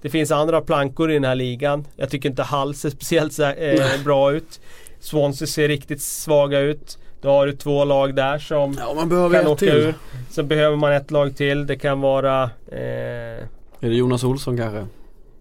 det 0.02 0.10
finns 0.10 0.30
andra 0.30 0.60
plankor 0.60 1.10
i 1.10 1.14
den 1.14 1.24
här 1.24 1.34
ligan. 1.34 1.84
Jag 1.96 2.10
tycker 2.10 2.28
inte 2.28 2.42
Hull 2.42 2.74
ser 2.74 2.90
speciellt 2.90 3.38
eh, 3.38 4.04
bra 4.04 4.32
ut. 4.32 4.60
Swansea 5.00 5.46
ser 5.46 5.68
riktigt 5.68 6.02
svaga 6.02 6.58
ut. 6.60 6.98
Då 7.20 7.28
har 7.30 7.46
du 7.46 7.52
två 7.52 7.84
lag 7.84 8.14
där 8.14 8.38
som 8.38 8.76
Ja, 8.78 8.94
man 8.94 9.08
behöver 9.08 9.38
kan 9.42 9.46
åka 9.46 9.58
till. 9.58 9.68
ur. 9.68 9.94
Sen 10.30 10.48
behöver 10.48 10.76
man 10.76 10.92
ett 10.92 11.10
lag 11.10 11.36
till. 11.36 11.66
Det 11.66 11.76
kan 11.76 12.00
vara 12.00 12.42
eh, 12.72 12.78
Är 12.80 13.48
det 13.80 13.94
Jonas 13.94 14.24
Olsson 14.24 14.56
kanske? 14.56 14.86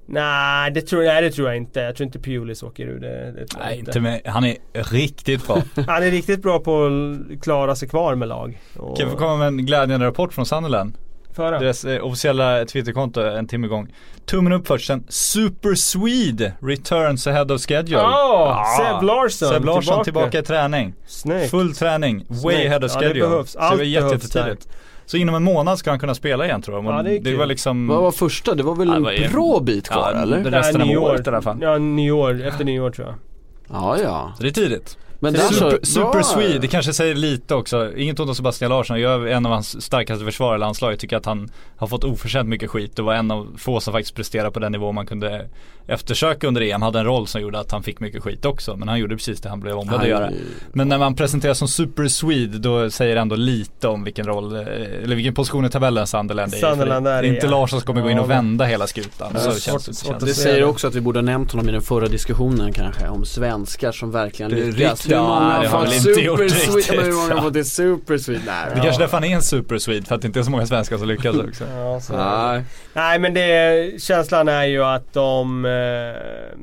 Nej 0.08 0.72
det, 0.72 0.82
tror, 0.82 1.04
nej 1.04 1.22
det 1.22 1.32
tror 1.32 1.48
jag 1.48 1.58
inte. 1.58 1.80
Jag 1.80 1.96
tror 1.96 2.06
inte 2.06 2.20
Pulis 2.20 2.64
åker 2.64 2.88
ur 2.88 3.00
det. 3.00 3.32
det 3.32 3.46
Nej 3.60 3.80
inte 3.80 4.00
med, 4.00 4.22
han 4.26 4.44
är 4.46 4.58
riktigt 4.74 5.48
bra. 5.48 5.62
Han 5.88 6.04
är 6.04 6.12
riktigt 6.12 6.42
bra 6.42 6.60
på 6.60 6.86
att 6.86 7.42
klara 7.44 7.76
sig 7.76 7.88
kvar 7.90 8.16
med 8.16 8.28
lag. 8.28 8.62
Och 8.78 8.98
Kan 8.98 9.06
vi 9.06 9.12
få 9.12 9.18
komma 9.18 9.36
med 9.38 9.48
en 9.48 9.66
glädjande 9.66 10.06
rapport 10.06 10.34
från 10.34 10.46
Sunderland? 10.46 10.98
Föra. 11.36 11.60
Deras 11.60 11.86
eh, 11.86 12.06
officiella 12.06 12.66
Twitterkonto 12.66 13.22
en 13.22 13.48
timme 13.48 13.68
igång. 13.68 13.94
Tummen 14.26 14.54
upp 14.54 14.68
först 14.68 14.88
sen 14.88 15.04
Super 15.10 15.76
Swede 15.76 16.54
returns 16.62 17.28
ahead 17.28 17.46
of 17.54 17.62
schedule. 17.62 17.98
Ja, 17.98 18.66
Seb 18.78 19.04
Larsson 19.04 19.50
Seb 19.50 19.66
Larsson 19.66 20.04
tillbaka, 20.04 20.04
tillbaka. 20.04 20.40
i 20.40 20.44
träning. 20.44 20.94
Snyggt. 21.08 21.52
Full 21.52 21.76
träning, 21.76 22.26
way 22.28 22.38
Snyggt. 22.56 22.68
ahead 22.68 22.78
of 22.86 22.92
Ja, 22.96 23.00
det 23.00 23.06
schedule. 23.08 23.28
behövs. 23.30 23.52
Så 23.52 23.60
det 23.60 23.66
Allt 23.66 23.78
var 23.78 23.84
jättetidigt. 23.86 24.68
Så 25.06 25.18
inom 25.18 25.36
en 25.36 25.44
månad 25.44 25.80
ska 25.80 25.90
han 25.90 26.00
kunna 26.00 26.16
spela 26.16 26.46
igen 26.46 26.62
tror 26.62 26.84
jag. 26.84 26.94
Ja, 26.94 27.04
det 27.04 27.20
det 27.20 27.36
var 27.36 27.46
liksom 27.46 27.88
Vad 27.88 28.02
var 28.02 28.12
första? 28.12 28.56
Det 28.56 28.64
var 28.64 28.76
väl 28.76 28.88
Ja, 28.88 28.96
en 28.96 29.04
det 29.04 29.06
var 29.10 29.12
en- 29.26 29.32
bra 29.32 29.60
bit 29.60 29.90
kvar 29.90 30.12
ja, 30.16 30.22
eller? 30.22 30.38
det- 30.40 30.52
resten 30.58 30.82
av 30.82 30.88
Nej, 30.88 30.96
nyår. 30.96 31.10
året 31.10 31.28
i 31.28 31.30
alla 31.30 31.42
fall. 31.42 31.58
Ja, 31.62 31.78
nyår. 31.78 32.46
Efter 32.46 32.66
nyår 32.66 32.90
tror 32.90 33.08
jag. 33.08 33.16
Ja, 33.70 33.98
ja. 34.04 34.34
Så 34.38 34.44
det 34.44 34.50
är 34.50 34.54
tidigt. 34.54 34.98
Men 35.20 35.34
där 35.34 35.40
så, 35.42 35.54
Super, 35.54 35.86
super 35.86 36.12
bra. 36.12 36.24
Swede, 36.24 36.60
det 36.60 36.68
kanske 36.68 36.94
säger 36.94 37.16
lite 37.16 37.56
också. 37.56 37.98
Inget 37.98 38.20
ont 38.20 38.30
om 38.30 38.36
Sebastian 38.36 38.70
Larsson, 38.72 39.00
jag 39.02 39.22
är 39.24 39.28
en 39.28 39.46
av 39.46 39.52
hans 39.52 39.82
starkaste 39.82 40.26
försvarare 40.26 40.56
i 40.56 40.60
landslaget. 40.60 41.00
Tycker 41.00 41.18
att 41.18 41.26
han 41.26 41.50
har 41.78 41.88
fått 41.88 42.04
oförtjänt 42.04 42.50
mycket 42.50 42.70
skit 42.70 43.00
och 43.00 43.06
var 43.06 43.14
en 43.14 43.32
av 43.32 43.48
få 43.58 43.80
som 43.80 43.94
faktiskt 43.94 44.16
presterar 44.16 44.50
på 44.52 44.60
den 44.60 44.72
nivå 44.72 44.92
man 44.92 45.06
kunde 45.06 45.50
eftersöka 45.88 46.48
under 46.48 46.62
EM. 46.62 46.82
Hade 46.82 47.00
en 47.00 47.06
roll 47.06 47.28
som 47.28 47.42
gjorde 47.42 47.60
att 47.60 47.72
han 47.72 47.84
fick 47.84 48.00
mycket 48.00 48.24
skit 48.24 48.46
också. 48.46 48.76
Men 48.76 48.88
han 48.88 49.00
gjorde 49.00 49.16
precis 49.16 49.42
det 49.42 49.50
han 49.50 49.60
blev 49.60 49.78
ombedd 49.78 50.00
att 50.02 50.08
göra. 50.08 50.30
Men 50.74 50.88
när 50.90 50.98
man 50.98 51.16
presenteras 51.16 51.58
som 51.58 51.68
Super 51.68 52.08
Swede 52.08 52.58
då 52.58 52.90
säger 52.90 53.16
det 53.16 53.22
ändå 53.22 53.36
lite 53.36 53.88
om 53.88 54.04
vilken 54.04 54.26
roll, 54.26 54.56
eh, 54.56 54.62
eller 55.04 55.16
vilken 55.16 55.34
position 55.34 55.66
i 55.66 55.70
tabellen 55.70 56.08
Sunderland 56.08 56.54
är 56.54 56.58
i. 56.58 56.60
Sunderland 56.60 57.06
det, 57.06 57.12
är 57.12 57.22
det 57.22 57.28
är 57.28 57.32
i, 57.32 57.36
inte 57.36 57.46
ja. 57.48 57.52
Larsson 57.52 57.80
som 57.80 57.88
kommer 57.88 58.02
gå 58.02 58.10
in 58.10 58.20
och 58.20 58.30
vända 58.30 58.66
hela 58.66 58.88
skutan. 58.88 59.32
Ja, 59.34 59.40
Så 59.40 59.52
svårt- 59.52 59.62
känns 59.62 59.86
det, 59.86 59.94
svårt 59.94 60.08
känns 60.12 60.24
att 60.24 60.28
Det 60.30 60.34
se 60.34 60.42
säger 60.42 60.60
det. 60.60 60.66
också 60.66 60.88
att 60.88 60.96
vi 60.96 61.02
borde 61.02 61.20
ha 61.20 61.24
nämnt 61.24 61.52
honom 61.52 61.70
i 61.70 61.72
den 61.72 61.82
förra 61.82 62.08
diskussionen 62.08 62.74
kanske 62.74 63.08
om 63.08 63.26
svenskar 63.26 63.92
som 63.92 64.12
verkligen 64.12 64.52
Det 64.52 64.62
är 64.62 64.66
lyckas. 64.66 65.05
Hur 65.08 65.16
många 65.22 65.54
ja, 65.56 65.62
det 65.62 65.68
har 65.68 65.80
fått 65.80 65.88
väl 65.90 65.98
inte 65.98 66.10
gjort 66.22 66.40
super 66.40 66.44
riktigt. 66.44 66.72
sweet? 66.86 66.96
Men 66.98 67.06
hur 67.06 67.14
många 67.14 67.30
Ja. 67.30 67.36
har 67.36 67.42
fått 67.42 67.54
det 67.54 67.64
super 67.66 68.18
sweet? 68.18 68.42
Nej. 68.46 68.66
Det 68.76 68.82
kanske 68.82 68.96
är 68.96 69.00
därför 69.00 69.18
han 69.18 69.24
är 69.24 69.36
en 69.36 69.42
Super 69.42 69.78
Swede, 69.78 70.06
för 70.06 70.16
att 70.16 70.22
det 70.22 70.28
inte 70.28 70.40
är 70.40 70.44
så 70.44 70.52
många 70.52 70.66
svenskar 70.66 70.98
som 70.98 71.08
lyckas 71.08 71.36
också. 71.50 71.64
Ja, 71.78 72.00
så. 72.02 72.14
Nej. 72.18 72.64
Nej 72.94 73.20
men 73.20 73.34
det, 73.34 74.02
känslan 74.02 74.48
är 74.48 74.64
ju 74.66 74.84
att 74.84 75.14
de 75.14 75.66
eh, 75.66 76.58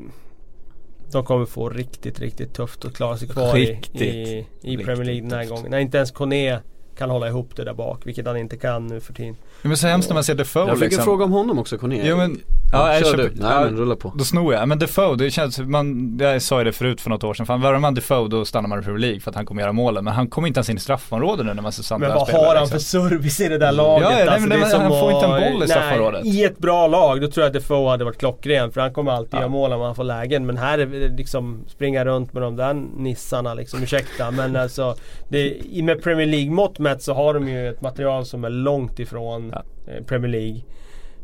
De 1.13 1.25
kommer 1.25 1.47
få 1.47 1.69
riktigt, 1.69 2.21
riktigt 2.21 2.55
tufft 2.55 2.85
att 2.85 2.95
klara 2.95 3.17
sig 3.17 3.29
kvar 3.29 3.57
i, 3.57 3.67
Riktigt, 3.67 4.03
i, 4.03 4.47
i 4.63 4.77
Premier 4.77 5.05
League 5.05 5.21
den 5.23 5.33
här 5.33 5.39
tufft. 5.41 5.51
gången. 5.55 5.71
När 5.71 5.79
inte 5.79 5.97
ens 5.97 6.11
Kone 6.11 6.59
kan 6.99 7.11
hålla 7.11 7.29
ihop 7.29 7.57
det 7.57 7.65
där 7.65 7.75
bak, 7.75 8.01
vilket 8.05 8.27
han 8.27 8.37
inte 8.37 8.57
kan 8.57 8.87
nu 8.87 9.01
för 9.01 9.13
tiden. 9.13 9.37
Ja, 9.63 9.69
men 9.69 9.77
så 9.77 9.87
hemskt 9.87 10.09
när 10.09 10.15
man 10.15 10.25
ser 10.25 10.35
Defoe 10.35 10.67
Jag 10.69 10.71
fick 10.79 10.81
liksom. 10.83 11.01
en 11.01 11.05
fråga 11.05 11.25
om 11.25 11.33
honom 11.33 11.59
också 11.59 11.79
Corné. 11.79 12.01
Jo 12.05 12.17
men, 12.17 12.41
ja, 12.73 12.89
ja, 12.89 12.95
jag 12.95 13.05
kör 13.07 13.11
köper, 13.17 13.23
du. 13.35 13.43
Nej 13.43 13.51
ja, 13.53 13.61
men 13.61 13.77
rulla 13.77 13.97
på. 13.97 14.13
Då 14.19 14.25
snor 14.25 14.55
jag. 14.55 14.69
Men 14.69 14.79
Defoe, 14.79 15.17
det 15.17 15.31
känns, 15.31 15.59
man, 15.59 16.19
jag 16.21 16.43
sa 16.43 16.59
ju 16.59 16.65
det 16.65 16.73
förut 16.73 17.01
för 17.01 17.11
något 17.11 17.25
år 17.25 17.35
sedan. 17.35 17.47
Fan, 17.47 17.61
värvar 17.61 17.79
man 17.79 17.95
Defoe 17.95 18.29
då 18.29 18.45
stannar 18.45 18.69
man 18.69 18.79
i 18.81 18.83
Premier 18.83 18.99
League 19.01 19.21
för 19.21 19.31
att 19.31 19.37
han 19.37 19.47
kommer 19.47 19.63
göra 19.63 19.73
målen. 19.73 20.05
Men 20.05 20.15
han 20.15 20.29
kommer 20.29 20.49
inte 20.49 20.59
ens 20.59 20.71
in 20.71 20.77
i 20.77 20.81
straffområdet 20.81 21.47
nu 21.47 21.55
när 21.55 21.63
man 21.63 21.73
ser 21.73 21.81
Men 21.81 21.85
Sunderland 21.85 22.19
vad 22.19 22.29
spela, 22.29 22.43
har 22.47 22.55
han 22.55 22.63
liksom. 22.65 22.79
för 22.79 23.09
service 23.09 23.41
i 23.41 23.49
det 23.49 23.59
där 23.59 23.73
laget? 23.73 24.03
Ja, 24.11 24.11
ja, 24.11 24.17
nej, 24.19 24.29
Alltså, 24.29 24.41
men 24.41 24.49
det 24.49 24.55
är 24.57 24.61
det- 24.65 24.71
som 24.71 24.81
han 24.81 24.91
får 24.91 25.13
inte 25.13 25.27
en 25.27 25.53
boll 25.53 25.63
i 25.65 25.69
straffområdet. 25.69 26.25
Nej, 26.25 26.41
I 26.41 26.45
ett 26.45 26.59
bra 26.59 26.87
lag, 26.87 27.21
då 27.21 27.27
tror 27.31 27.43
jag 27.43 27.47
att 27.49 27.53
Defoe 27.63 27.91
hade 27.91 28.05
varit 28.05 28.19
klockren. 28.19 28.73
För 28.73 28.81
han 28.81 28.93
kommer 28.93 29.13
alltid 29.13 29.35
Ja. 29.35 29.39
göra 29.39 29.49
mål 29.49 29.73
om 29.73 29.81
han 29.81 29.95
får 29.95 30.05
lägen. 30.05 30.47
Men 30.47 30.57
här 30.57 30.79
är 30.79 30.87
det 30.87 31.09
liksom 31.17 31.65
springa 31.69 32.05
runt 32.05 32.33
med 32.33 32.43
de 32.43 32.57
där 32.57 32.75
nissarna 32.97 33.55
liksom. 33.55 33.83
Ursäkta. 33.83 34.31
Men 34.31 34.57
alltså, 34.57 34.95
det, 35.29 35.39
i- 35.49 35.83
med 35.83 36.03
Premier 36.03 36.27
League-mått 36.27 36.79
mätt 36.79 37.03
så 37.03 37.15
har 37.15 37.35
de 37.35 37.49
ju 37.49 37.69
ett 37.69 37.81
material 37.83 38.25
som 38.27 38.45
är 38.45 38.51
långt 38.51 38.99
ifrån 38.99 39.53
Ja. 39.55 39.63
eh, 39.93 40.05
Premier 40.05 40.31
League. 40.33 40.61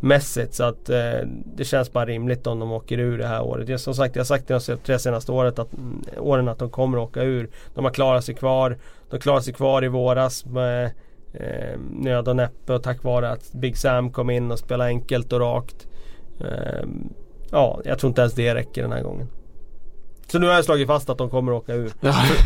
Mässigt 0.00 0.54
så 0.54 0.64
att 0.64 0.90
eh, 0.90 1.20
det 1.56 1.64
känns 1.64 1.92
bara 1.92 2.06
rimligt 2.06 2.46
om 2.46 2.58
de 2.58 2.72
åker 2.72 2.98
ur 2.98 3.18
det 3.18 3.26
här 3.26 3.42
året. 3.42 3.68
Jag, 3.68 3.80
som 3.80 3.94
sagt, 3.94 4.16
jag 4.16 4.20
har 4.20 4.24
sagt 4.24 4.48
det 4.48 4.66
de 4.66 4.76
tre 4.76 4.98
senaste 4.98 5.32
året 5.32 5.58
att, 5.58 5.72
mm, 5.72 6.02
åren 6.18 6.48
att 6.48 6.58
de 6.58 6.70
kommer 6.70 6.98
åka 6.98 7.22
ur. 7.22 7.50
De 7.74 7.84
har 7.84 7.92
klarat 7.92 8.24
sig 8.24 8.34
kvar. 8.34 8.78
De 9.10 9.20
klarade 9.20 9.42
sig 9.42 9.54
kvar 9.54 9.84
i 9.84 9.88
våras 9.88 10.46
med 10.46 10.84
eh, 11.32 11.78
nöd 11.90 12.28
och 12.28 12.36
näppe 12.36 12.72
och 12.72 12.82
tack 12.82 13.02
vare 13.02 13.30
att 13.30 13.52
Big 13.52 13.76
Sam 13.76 14.12
kom 14.12 14.30
in 14.30 14.50
och 14.50 14.58
spelade 14.58 14.90
enkelt 14.90 15.32
och 15.32 15.40
rakt. 15.40 15.88
Eh, 16.40 16.86
ja, 17.50 17.80
jag 17.84 17.98
tror 17.98 18.08
inte 18.08 18.20
ens 18.20 18.34
det 18.34 18.54
räcker 18.54 18.82
den 18.82 18.92
här 18.92 19.02
gången. 19.02 19.28
Så 20.32 20.38
nu 20.38 20.46
har 20.46 20.54
jag 20.54 20.64
slagit 20.64 20.86
fast 20.86 21.10
att 21.10 21.18
de 21.18 21.30
kommer 21.30 21.52
åka 21.52 21.74
ur. 21.74 21.92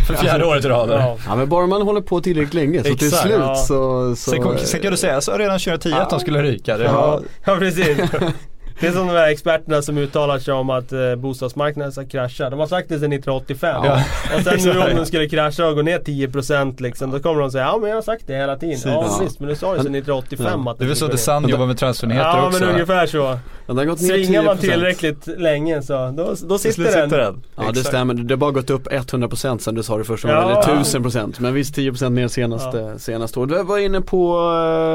För 0.07 0.15
fjärde 0.15 0.45
året 0.45 0.65
i 0.65 0.69
rad. 0.69 0.91
Ja. 0.91 1.17
Ja 1.27 1.37
men 1.37 1.49
bara 1.49 1.67
man 1.67 1.83
håller 1.83 2.01
på 2.01 2.21
tillräckligt 2.21 2.55
länge 2.55 2.79
så 2.79 2.85
till 2.85 3.07
Exakt, 3.07 3.23
slut 3.23 3.35
ja. 3.39 3.55
så, 3.55 4.17
så 4.17 4.31
Sen, 4.31 4.59
sen 4.59 4.81
kan 4.81 4.91
du 4.91 4.97
säga, 4.97 5.21
så 5.21 5.33
redan 5.37 5.59
2010 5.59 5.93
att 5.93 6.11
de 6.11 6.21
skulle 6.21 6.43
ryka. 6.43 6.77
Det 6.79 6.85
Ja, 6.85 6.93
var, 6.93 7.23
ja 7.45 7.57
precis. 7.57 7.99
Det 8.83 8.89
är 8.89 8.93
som 8.93 9.07
de 9.07 9.13
här 9.13 9.29
experterna 9.29 9.83
som 9.83 9.99
uttalar 9.99 10.39
sig 10.39 10.55
om 10.55 10.71
att 10.71 10.93
eh, 10.93 11.15
bostadsmarknaden 11.17 11.93
ska 11.93 12.05
krascha. 12.05 12.51
De 12.51 12.61
har 12.61 12.67
sagt 12.67 12.89
det 12.89 12.95
sedan 12.95 13.13
1985. 13.13 13.83
Ja. 13.85 14.05
Och 14.37 14.43
sen 14.43 14.59
nu 14.75 14.81
om 14.91 14.97
den 14.97 15.07
skulle 15.07 15.29
krascha 15.29 15.67
och 15.69 15.75
gå 15.75 15.83
ner 15.83 15.99
10% 15.99 16.83
liksom. 16.83 17.11
Då 17.11 17.19
kommer 17.19 17.41
de 17.41 17.51
säga 17.51 17.65
ja 17.65 17.79
men 17.81 17.89
jag 17.91 17.97
har 17.97 18.03
sagt 18.03 18.27
det 18.27 18.35
hela 18.37 18.57
tiden. 18.57 18.79
Ja 18.85 18.91
Ja. 18.93 19.19
visst 19.25 19.41
men 19.41 19.49
du 19.49 19.55
sa 19.55 19.67
ju 19.67 19.83
sedan 19.83 19.95
1985 19.95 20.67
att 20.69 20.79
det 20.79 20.85
är 20.85 20.87
väl 20.89 20.97
så 20.97 21.07
ner. 21.09 21.17
Sun 21.17 21.49
jobbar 21.49 21.67
med 21.67 21.79
transfernyheter 21.79 22.29
Ja 22.29 22.47
också. 22.47 22.59
men 22.59 22.69
va? 22.69 22.75
ungefär 22.75 23.07
så. 23.07 23.17
Ja, 23.19 23.39
den 23.67 23.77
har 23.79 23.85
gått 23.85 24.01
ner 24.01 24.09
Svingar 24.25 24.43
man 24.43 24.57
10%. 24.57 24.61
tillräckligt 24.61 25.27
länge 25.27 25.83
så 25.83 25.93
då, 26.17 26.35
då 26.49 26.59
sitter 26.59 26.83
den. 26.83 26.93
sitter 26.93 27.19
den. 27.19 27.43
Ja 27.57 27.63
det 27.75 27.85
stämmer, 27.85 28.15
det 28.15 28.35
har 28.35 28.39
bara 28.39 28.51
gått 28.51 28.71
upp 28.71 28.89
100% 28.89 29.59
sen 29.59 29.75
du 29.75 29.83
sa 29.83 29.99
det 29.99 30.05
första 30.05 30.29
gången, 30.29 30.43
Ja. 30.49 30.63
eller 30.63 30.83
1000% 30.83 31.35
Men 31.39 31.55
visst 31.55 31.77
10% 31.77 32.11
mer 32.11 32.29
senaste, 32.29 32.99
senaste 32.99 33.39
året. 33.41 33.49
Du 33.51 33.63
var 33.63 33.79
inne 33.79 34.01
på 34.01 34.39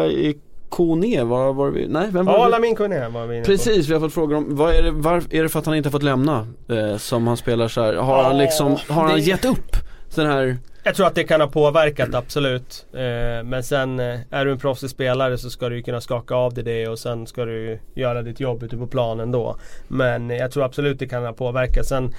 uh, 0.05 0.11
i 0.11 0.37
Kone, 0.69 1.23
var, 1.23 1.53
var 1.53 1.69
vi, 1.69 1.87
nej 1.87 2.07
vem 2.11 2.25
var 2.25 2.33
Ja 2.33 2.45
vi? 2.45 2.51
Lamin 2.51 2.75
Kone 2.75 3.09
var 3.09 3.27
vi 3.27 3.35
inne 3.35 3.45
på. 3.45 3.51
Precis, 3.51 3.89
vi 3.89 3.93
har 3.93 3.99
fått 3.99 4.13
frågor 4.13 4.35
om, 4.35 4.55
vad 4.55 4.75
är 4.75 4.83
det, 4.83 4.91
var, 4.91 5.23
är 5.29 5.43
det 5.43 5.49
för 5.49 5.59
att 5.59 5.65
han 5.65 5.75
inte 5.75 5.89
har 5.89 5.91
fått 5.91 6.03
lämna 6.03 6.47
eh, 6.69 6.97
som 6.97 7.27
han 7.27 7.37
spelar 7.37 7.67
så 7.67 7.81
här? 7.81 7.93
Har 7.93 8.23
han 8.23 8.37
liksom, 8.37 8.77
har 8.89 9.03
han 9.03 9.19
gett 9.19 9.45
upp? 9.45 9.75
Den 10.15 10.27
här, 10.27 10.57
Jag 10.83 10.95
tror 10.95 11.07
att 11.07 11.15
det 11.15 11.23
kan 11.23 11.41
ha 11.41 11.47
påverkat 11.47 12.15
absolut. 12.15 12.85
Eh, 12.93 13.43
men 13.43 13.63
sen 13.63 13.99
eh, 13.99 14.19
är 14.31 14.45
du 14.45 14.51
en 14.51 14.59
proffsig 14.59 14.89
spelare 14.89 15.37
så 15.37 15.49
ska 15.49 15.69
du 15.69 15.75
ju 15.75 15.83
kunna 15.83 16.01
skaka 16.01 16.35
av 16.35 16.53
dig 16.53 16.63
det 16.63 16.87
och 16.87 16.99
sen 16.99 17.27
ska 17.27 17.45
du 17.45 17.79
göra 17.93 18.21
ditt 18.21 18.39
jobb 18.39 18.63
ute 18.63 18.77
på 18.77 18.87
planen 18.87 19.31
då. 19.31 19.57
Men 19.87 20.29
jag 20.29 20.51
tror 20.51 20.63
absolut 20.63 20.99
det 20.99 21.07
kan 21.07 21.25
ha 21.25 21.33
påverkat. 21.33 21.85
Sen, 21.85 22.13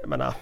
jag 0.00 0.10
menar 0.10 0.34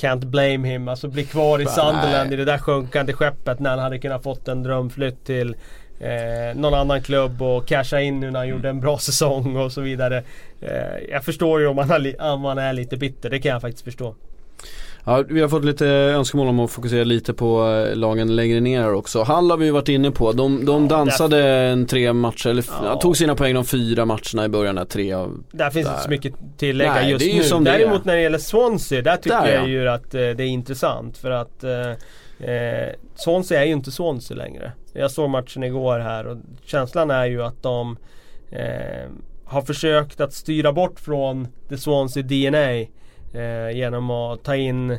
Can't 0.00 0.26
blame 0.26 0.68
him. 0.68 0.88
Alltså 0.88 1.08
bli 1.08 1.24
kvar 1.24 1.58
i. 1.58 1.66
Sunderland 1.66 2.32
i 2.32 2.36
det 2.36 2.44
där 2.44 2.58
sjunkande 2.58 3.12
skeppet 3.12 3.60
när 3.60 3.70
han 3.70 3.78
hade 3.78 3.98
kunnat 3.98 4.22
fått 4.22 4.48
en 4.48 4.62
drömflytt 4.62 5.24
till 5.24 5.56
eh, 6.00 6.56
någon 6.56 6.74
annan 6.74 7.02
klubb 7.02 7.42
och 7.42 7.66
casha 7.66 8.00
in 8.00 8.20
nu 8.20 8.30
när 8.30 8.38
han 8.38 8.48
gjorde 8.48 8.68
en 8.68 8.80
bra 8.80 8.98
säsong 8.98 9.56
och 9.56 9.72
så 9.72 9.80
vidare. 9.80 10.22
Eh, 10.60 11.10
jag 11.10 11.24
förstår 11.24 11.60
ju 11.60 11.66
om 11.66 11.76
man, 11.76 11.90
har 11.90 12.14
om 12.32 12.40
man 12.40 12.58
är 12.58 12.72
lite 12.72 12.96
bitter. 12.96 13.30
Det 13.30 13.38
kan 13.38 13.50
jag 13.52 13.60
faktiskt 13.60 13.84
förstå. 13.84 14.14
ja 15.04 15.24
vi 15.28 15.40
har 15.40 15.48
fått 15.48 15.64
lite 15.64 15.86
önskemål 15.86 16.48
om 16.48 16.60
att 16.60 16.70
fokusera 16.70 17.04
lite 17.04 17.34
på 17.34 17.68
eh, 17.90 17.96
lagen 17.96 18.36
längre 18.36 18.60
ner 18.60 18.92
också. 18.94 19.22
Hall 19.22 19.50
har 19.50 19.56
vi 19.58 19.64
ju 19.64 19.70
varit 19.70 19.88
inne 19.88 20.10
på, 20.10 20.32
de, 20.32 20.64
de 20.64 20.82
Ja, 20.82 20.88
dansade 20.88 21.44
en 21.48 21.86
tre 21.86 22.12
matcher, 22.12 22.48
eller 22.50 22.64
Ja. 22.84 22.96
tog 23.00 23.16
sina 23.16 23.34
poäng 23.34 23.54
de 23.54 23.64
fyra 23.64 24.04
matcherna 24.04 24.44
i 24.44 24.48
början 24.48 24.74
där, 24.74 24.84
tre 24.84 25.12
av 25.12 25.42
Där 25.52 25.70
finns 25.70 25.86
Där. 25.86 25.92
inte 25.92 26.04
så 26.04 26.10
mycket 26.10 26.34
tillägga 26.58 26.94
Nej, 26.94 27.10
just 27.10 27.24
det 27.24 27.30
är 27.30 27.34
ju 27.34 27.38
nu. 27.38 27.44
som 27.44 27.64
det 27.64 27.70
är. 27.70 27.78
Däremot 27.78 28.04
när 28.04 28.16
det 28.16 28.22
gäller 28.22 28.38
Swansea, 28.38 29.02
där 29.02 29.16
tycker 29.16 29.40
Där, 29.40 29.52
jag 29.52 29.62
ja. 29.62 29.66
ju 29.68 29.88
att 29.88 30.14
eh, 30.14 30.20
det 30.20 30.24
är 30.24 30.40
intressant. 30.40 31.18
För 31.18 31.30
att 31.30 31.64
eh, 31.64 31.92
Eh, 32.44 32.88
Swansea 33.16 33.60
är 33.62 33.66
ju 33.66 33.72
inte 33.72 33.90
Swansea 33.90 34.36
längre. 34.36 34.72
Jag 34.92 35.10
såg 35.10 35.30
matchen 35.30 35.62
igår 35.62 35.98
här 35.98 36.26
och 36.26 36.36
känslan 36.64 37.10
är 37.10 37.26
ju 37.26 37.42
att 37.42 37.62
de 37.62 37.96
eh, 38.50 39.10
har 39.44 39.62
försökt 39.62 40.20
att 40.20 40.32
styra 40.32 40.72
bort 40.72 41.00
från 41.00 41.48
the 41.68 41.78
Swansea 41.78 42.22
DNA 42.22 42.70
eh, 43.40 43.70
genom 43.70 44.10
att 44.10 44.44
ta 44.44 44.56
in 44.56 44.90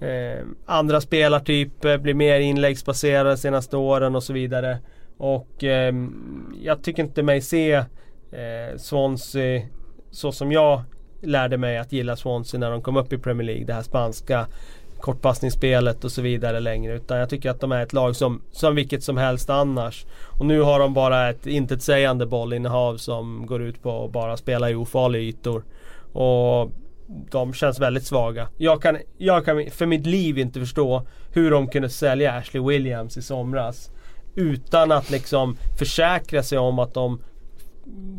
eh, 0.00 0.44
andra 0.66 1.00
spelartyper, 1.00 1.92
eh, 1.92 1.98
bli 1.98 2.14
mer 2.14 2.40
inläggsbaserade 2.40 3.30
de 3.30 3.36
senaste 3.36 3.76
åren 3.76 4.16
och 4.16 4.22
så 4.22 4.32
vidare. 4.32 4.78
Och 5.18 5.64
eh, 5.64 5.94
jag 6.62 6.82
tycker 6.82 7.02
inte 7.02 7.22
mig 7.22 7.40
se 7.40 7.72
eh, 7.72 8.76
Swansea 8.76 9.62
så 10.10 10.32
som 10.32 10.52
jag 10.52 10.82
lärde 11.22 11.56
mig 11.56 11.78
att 11.78 11.92
gilla 11.92 12.16
Swansea 12.16 12.60
när 12.60 12.70
de 12.70 12.82
kom 12.82 12.96
upp 12.96 13.12
i 13.12 13.18
Premier 13.18 13.46
League. 13.46 13.64
Det 13.64 13.72
här 13.72 13.82
spanska 13.82 14.46
kortpassningsspelet 15.00 16.04
och 16.04 16.12
så 16.12 16.22
vidare 16.22 16.60
längre. 16.60 16.94
Utan 16.94 17.18
jag 17.18 17.30
tycker 17.30 17.50
att 17.50 17.60
de 17.60 17.72
är 17.72 17.82
ett 17.82 17.92
lag 17.92 18.16
som, 18.16 18.42
som 18.50 18.74
vilket 18.74 19.02
som 19.02 19.16
helst 19.16 19.50
annars. 19.50 20.06
Och 20.38 20.46
nu 20.46 20.60
har 20.60 20.80
de 20.80 20.94
bara 20.94 21.30
ett 21.30 21.46
intetsägande 21.46 22.26
bollinnehav 22.26 22.96
som 22.96 23.46
går 23.46 23.62
ut 23.62 23.82
på 23.82 24.04
att 24.04 24.12
bara 24.12 24.36
spela 24.36 24.70
i 24.70 24.74
ofarliga 24.74 25.22
ytor. 25.22 25.64
Och 26.12 26.70
de 27.30 27.52
känns 27.52 27.80
väldigt 27.80 28.06
svaga. 28.06 28.48
Jag 28.56 28.82
kan, 28.82 28.98
jag 29.18 29.44
kan 29.44 29.70
för 29.70 29.86
mitt 29.86 30.06
liv 30.06 30.38
inte 30.38 30.60
förstå 30.60 31.06
hur 31.32 31.50
de 31.50 31.68
kunde 31.68 31.88
sälja 31.88 32.32
Ashley 32.32 32.62
Williams 32.62 33.16
i 33.16 33.22
somras. 33.22 33.90
Utan 34.34 34.92
att 34.92 35.10
liksom 35.10 35.56
försäkra 35.78 36.42
sig 36.42 36.58
om 36.58 36.78
att 36.78 36.94
de 36.94 37.20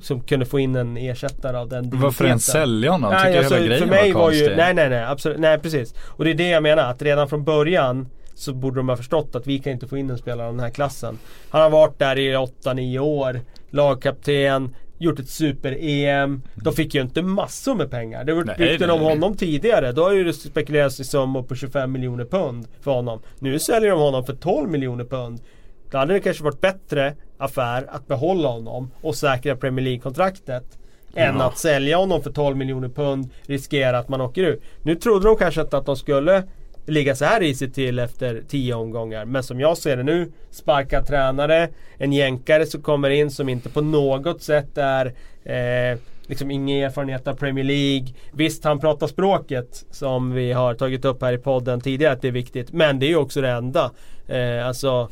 som 0.01 0.22
kunde 0.22 0.45
få 0.45 0.59
in 0.59 0.76
en 0.76 0.97
ersättare 0.97 1.57
av 1.57 1.70
den 1.70 1.84
digniteten. 1.84 2.01
Varför 2.01 2.26
ens 2.26 2.45
sälja 2.45 2.91
honom? 2.91 3.11
Nej, 3.11 3.38
alltså, 3.38 3.53
hela 3.53 3.65
grejen 3.65 3.88
för 3.88 3.95
mig 3.95 4.13
var, 4.13 4.22
var 4.22 4.32
ju, 4.32 4.55
Nej 4.55 4.74
nej 4.74 4.89
nej 4.89 5.03
absolut, 5.03 5.39
nej 5.39 5.59
precis. 5.59 5.93
Och 6.07 6.24
det 6.24 6.32
är 6.32 6.36
det 6.36 6.49
jag 6.49 6.63
menar 6.63 6.84
att 6.84 7.01
redan 7.01 7.30
från 7.30 7.43
början 7.43 8.07
så 8.34 8.53
borde 8.53 8.80
de 8.80 8.89
ha 8.89 8.97
förstått 8.97 9.36
att 9.36 9.47
vi 9.47 9.59
kan 9.59 9.74
inte 9.74 9.88
få 9.88 9.97
in 9.97 10.09
en 10.09 10.17
spelare 10.17 10.47
av 10.47 10.53
den 10.53 10.63
här 10.63 10.70
klassen. 10.70 11.17
Han 11.49 11.61
har 11.61 11.70
varit 11.70 11.99
där 11.99 12.17
i 12.17 12.36
8-9 12.36 12.99
år, 12.99 13.41
lagkapten, 13.70 14.76
gjort 14.97 15.20
ett 15.20 15.30
super-EM. 15.30 16.41
De 16.55 16.74
fick 16.74 16.95
ju 16.95 17.01
inte 17.01 17.22
massor 17.22 17.76
med 17.76 17.91
pengar. 17.91 18.24
Det 18.24 18.34
var 18.34 18.43
rykten 18.43 18.89
om 18.89 19.01
honom 19.01 19.38
tidigare. 19.38 19.91
Då 19.91 20.03
har 20.03 20.13
ju 20.13 20.24
det 20.24 20.34
spekulerats 20.34 20.99
i 20.99 21.03
summor 21.03 21.43
på 21.43 21.55
25 21.55 21.91
miljoner 21.91 22.26
pund 22.26 22.67
för 22.82 22.91
honom. 22.91 23.22
Nu 23.39 23.59
säljer 23.59 23.89
de 23.89 23.99
honom 23.99 24.26
för 24.26 24.34
12 24.34 24.70
miljoner 24.70 25.05
pund. 25.05 25.41
Då 25.91 25.97
hade 25.97 26.13
det 26.13 26.20
kanske 26.20 26.43
varit 26.43 26.61
bättre 26.61 27.15
affär 27.39 27.85
att 27.89 28.07
behålla 28.07 28.47
honom 28.47 28.91
och 29.01 29.15
säkra 29.15 29.55
Premier 29.55 29.85
League-kontraktet. 29.85 30.63
Mm. 31.15 31.35
Än 31.35 31.41
att 31.41 31.57
sälja 31.57 31.97
honom 31.97 32.23
för 32.23 32.31
12 32.31 32.57
miljoner 32.57 32.89
pund, 32.89 33.29
riskera 33.45 33.99
att 33.99 34.09
man 34.09 34.21
åker 34.21 34.43
ur. 34.43 34.59
Nu 34.81 34.95
trodde 34.95 35.27
de 35.27 35.35
kanske 35.35 35.61
inte 35.61 35.77
att 35.77 35.85
de 35.85 35.95
skulle 35.95 36.43
ligga 36.85 37.15
så 37.15 37.25
här 37.25 37.39
risigt 37.39 37.75
till 37.75 37.99
efter 37.99 38.43
10 38.47 38.73
omgångar. 38.73 39.25
Men 39.25 39.43
som 39.43 39.59
jag 39.59 39.77
ser 39.77 39.97
det 39.97 40.03
nu, 40.03 40.31
sparkad 40.51 41.07
tränare, 41.07 41.69
en 41.97 42.13
jänkare 42.13 42.65
som 42.65 42.81
kommer 42.81 43.09
in 43.09 43.31
som 43.31 43.49
inte 43.49 43.69
på 43.69 43.81
något 43.81 44.41
sätt 44.41 44.77
är 44.77 45.05
eh, 45.43 45.99
liksom 46.27 46.51
ingen 46.51 46.83
erfarenhet 46.83 47.27
av 47.27 47.33
Premier 47.33 47.65
League. 47.65 48.07
Visst, 48.31 48.63
han 48.63 48.79
pratar 48.79 49.07
språket 49.07 49.85
som 49.91 50.33
vi 50.33 50.51
har 50.51 50.73
tagit 50.73 51.05
upp 51.05 51.21
här 51.21 51.33
i 51.33 51.37
podden 51.37 51.81
tidigare 51.81 52.13
att 52.13 52.21
det 52.21 52.27
är 52.27 52.31
viktigt. 52.31 52.71
Men 52.73 52.99
det 52.99 53.05
är 53.05 53.09
ju 53.09 53.15
också 53.15 53.41
det 53.41 53.49
enda. 53.49 53.91
Eh, 54.27 54.67
alltså 54.67 55.09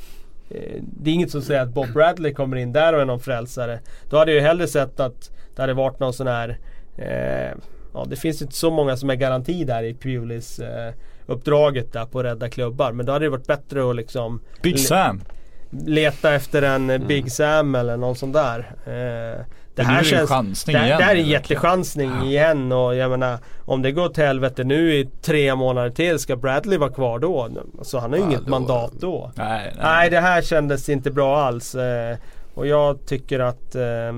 det 0.82 1.10
är 1.10 1.14
inget 1.14 1.32
som 1.32 1.42
säger 1.42 1.62
att 1.62 1.74
Bob 1.74 1.94
Bradley 1.94 2.34
kommer 2.34 2.58
in 2.58 2.74
där 2.74 2.94
och 2.94 3.02
är 3.02 3.06
någon 3.06 3.20
frälsare. 3.20 3.80
Då 4.10 4.18
hade 4.18 4.32
jag 4.32 4.42
ju 4.42 4.48
hellre 4.48 4.68
sett 4.68 5.00
att 5.00 5.32
det 5.56 5.62
hade 5.62 5.74
varit 5.74 6.00
någon 6.00 6.14
sån 6.14 6.28
här 6.28 6.58
eh, 6.98 7.58
Ja 7.94 8.06
det 8.10 8.16
finns 8.16 8.42
inte 8.42 8.56
så 8.56 8.72
många 8.72 8.98
som 8.98 9.10
är 9.10 9.16
garanti 9.16 9.64
där 9.64 9.84
i 9.84 9.94
Pulis 9.94 10.60
eh, 10.60 10.94
uppdraget 11.26 11.94
där 11.94 12.06
på 12.06 12.20
att 12.20 12.26
rädda 12.26 12.50
klubbar. 12.50 12.92
Men 12.92 13.06
då 13.06 13.12
hade 13.12 13.26
det 13.26 13.30
varit 13.30 13.48
bättre 13.48 13.90
att 13.90 13.96
liksom 13.96 14.42
Big 14.62 14.80
Sam 14.80 15.22
Leta 15.70 16.34
efter 16.34 16.62
en 16.62 16.90
mm. 16.90 17.08
Big 17.08 17.32
Sam 17.32 17.76
eller 17.76 17.98
någon 17.98 18.16
sån 18.16 18.32
där. 18.32 18.60
Eh, 18.86 19.46
det 19.78 19.84
här 19.84 20.04
känns, 20.04 20.22
en 20.22 20.28
chansning 20.28 20.76
det, 20.76 20.86
igen. 20.86 20.98
Det 20.98 21.04
här 21.04 21.16
är 21.16 21.20
en 21.20 21.28
jättechansning 21.28 22.12
ja. 22.20 22.26
igen 22.26 22.72
och 22.72 22.96
jag 22.96 23.12
menar 23.12 23.40
Om 23.66 23.82
det 23.82 23.92
går 23.92 24.10
till 24.10 24.24
helvete 24.24 24.64
nu 24.64 24.96
i 24.96 25.10
tre 25.22 25.56
månader 25.56 25.90
till 25.90 26.20
ska 26.20 26.36
Bradley 26.36 26.78
vara 26.78 26.92
kvar 26.92 27.20
då? 27.20 27.50
Så 27.82 28.00
han 28.00 28.12
har 28.12 28.18
ju 28.18 28.24
ja, 28.24 28.30
inget 28.30 28.46
då, 28.46 28.50
mandat 28.50 28.94
då. 29.00 29.32
Nej, 29.36 29.74
nej. 29.76 29.84
nej, 29.84 30.10
det 30.10 30.20
här 30.20 30.42
kändes 30.42 30.90
inte 30.90 31.12
bra 31.12 31.38
alls. 31.42 31.76
Eh, 31.76 32.18
och 32.54 32.68
jag 32.68 33.06
tycker 33.06 33.40
att 33.40 33.76
eh, 33.76 34.14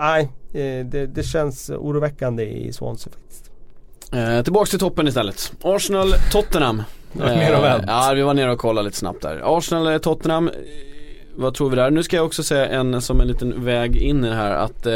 Nej, 0.00 0.22
eh, 0.52 0.86
det, 0.86 1.06
det 1.06 1.22
känns 1.22 1.70
oroväckande 1.70 2.44
i 2.44 2.72
Swansea 2.72 3.12
faktiskt. 3.12 3.50
Eh, 4.12 4.42
tillbaks 4.42 4.70
till 4.70 4.78
toppen 4.78 5.08
istället. 5.08 5.52
Arsenal-Tottenham. 5.62 6.82
Eh, 7.22 7.82
ja, 7.86 8.12
vi 8.14 8.22
var 8.22 8.34
nere 8.34 8.52
och 8.52 8.58
kollade 8.58 8.84
lite 8.84 8.98
snabbt 8.98 9.22
där. 9.22 9.40
Arsenal-Tottenham 9.44 10.50
vad 11.34 11.54
tror 11.54 11.70
vi 11.70 11.76
där? 11.76 11.90
Nu 11.90 12.02
ska 12.02 12.16
jag 12.16 12.26
också 12.26 12.42
säga 12.42 12.66
en 12.66 13.02
som 13.02 13.20
en 13.20 13.28
liten 13.28 13.64
väg 13.64 13.96
in 13.96 14.24
i 14.24 14.28
det 14.28 14.34
här 14.34 14.50
att 14.50 14.86
eh, 14.86 14.94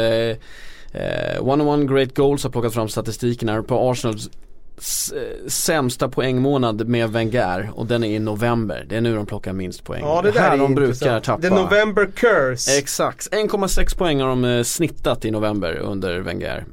eh, 1.01 1.39
One 1.39 1.63
on 1.63 1.69
One 1.69 1.85
Great 1.85 2.15
Goals 2.15 2.43
har 2.43 2.51
plockat 2.51 2.73
fram 2.73 2.89
statistiken 2.89 3.49
här 3.49 3.61
på 3.61 3.89
Arsenals 3.89 4.27
eh, 4.27 5.47
sämsta 5.47 6.09
poängmånad 6.09 6.87
med 6.87 7.09
Wenger 7.09 7.71
och 7.75 7.85
den 7.85 8.03
är 8.03 8.07
i 8.07 8.19
november. 8.19 8.85
Det 8.89 8.95
är 8.95 9.01
nu 9.01 9.15
de 9.15 9.25
plockar 9.25 9.53
minst 9.53 9.83
poäng. 9.83 10.01
Ja, 10.01 10.21
det 10.21 10.31
där 10.31 10.39
här 10.39 10.53
är 10.53 10.57
de 10.57 10.75
brukar 10.75 11.19
tappa. 11.19 11.41
The 11.41 11.49
November 11.49 12.05
curse. 12.15 12.77
Exakt, 12.77 13.31
1,6 13.31 13.97
poäng 13.97 14.21
har 14.21 14.27
de 14.27 14.45
eh, 14.45 14.63
snittat 14.63 15.25
i 15.25 15.31
november 15.31 15.77
under 15.77 16.19
Wenger 16.19 16.65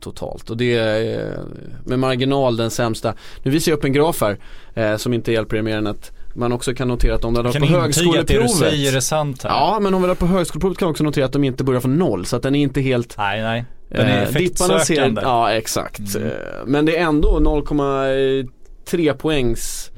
totalt. 0.00 0.50
Och 0.50 0.56
det 0.56 0.74
är 0.74 1.38
med 1.84 1.98
marginal 1.98 2.56
den 2.56 2.70
sämsta. 2.70 3.14
Nu 3.42 3.50
visar 3.50 3.72
jag 3.72 3.76
upp 3.76 3.84
en 3.84 3.92
graf 3.92 4.20
här 4.20 4.38
eh, 4.74 4.96
som 4.96 5.12
inte 5.12 5.32
hjälper 5.32 5.56
er 5.56 5.62
mer 5.62 5.76
än 5.76 5.86
att 5.86 6.12
man 6.40 6.52
också 6.52 6.74
kan 6.74 6.88
notera 6.88 7.14
att 7.14 7.24
om 7.24 7.34
de 7.34 7.46
hade 7.46 7.60
på 7.60 7.66
högskoleprovet. 7.66 8.28
Kan 8.28 8.42
att 8.42 8.48
det 8.50 8.64
du 8.64 8.70
säger 8.70 8.96
är 8.96 9.00
sant 9.00 9.42
här. 9.42 9.50
Ja 9.50 9.78
men 9.80 9.94
om 9.94 10.02
vi 10.02 10.08
har 10.08 10.14
på 10.14 10.26
högskoleprovet 10.26 10.78
kan 10.78 10.86
man 10.86 10.90
också 10.90 11.04
notera 11.04 11.24
att 11.24 11.32
de 11.32 11.44
inte 11.44 11.64
börjar 11.64 11.80
från 11.80 11.98
noll. 11.98 12.26
Så 12.26 12.36
att 12.36 12.42
den 12.42 12.54
är 12.54 12.62
inte 12.62 12.80
helt 12.80 13.14
Nej 13.18 13.42
nej. 13.42 13.64
Den 13.88 14.06
är 14.06 14.16
eh, 14.16 14.22
effektsökande. 14.22 15.22
Ja 15.24 15.52
exakt. 15.52 16.14
Mm. 16.16 16.28
Eh, 16.28 16.34
men 16.66 16.86
det 16.86 16.96
är 16.96 17.02
ändå 17.02 17.38
0,3 17.38 19.12
poängs 19.14 19.90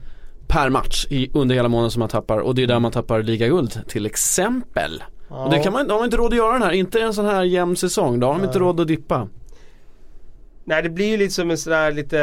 per 0.49 0.71
match 0.71 1.07
i, 1.11 1.31
under 1.35 1.55
hela 1.55 1.69
månaden 1.69 1.91
som 1.91 2.01
man 2.01 2.09
tappar. 2.09 2.39
Och 2.39 2.55
det 2.55 2.63
är 2.63 2.67
där 2.67 2.81
man 2.81 2.93
tappar 2.93 3.23
ligaguld 3.23 3.89
till 3.89 4.07
exempel. 4.07 5.03
Ja. 5.29 5.45
Och 5.45 5.51
det 5.51 5.59
kan 5.59 5.73
man, 5.73 5.91
har 5.91 5.97
man 5.97 6.05
inte 6.05 6.17
råd 6.17 6.33
att 6.33 6.37
göra 6.37 6.53
den 6.53 6.63
här. 6.63 6.73
Inte 6.73 7.01
en 7.01 7.15
sån 7.15 7.27
här 7.27 7.43
jämn 7.43 7.77
säsong. 7.77 8.21
Då 8.21 8.27
har 8.27 8.35
de 8.35 8.45
inte 8.45 8.59
råd 8.59 8.81
att 8.81 8.89
dippa. 8.89 9.29
Nej 10.65 10.83
det 10.83 10.91
blir 10.91 11.07
ju 11.07 11.17
lite 11.17 11.35
som 11.35 11.51
en 11.51 11.59
sån 11.59 11.71
där 11.71 11.93
lite 11.93 12.19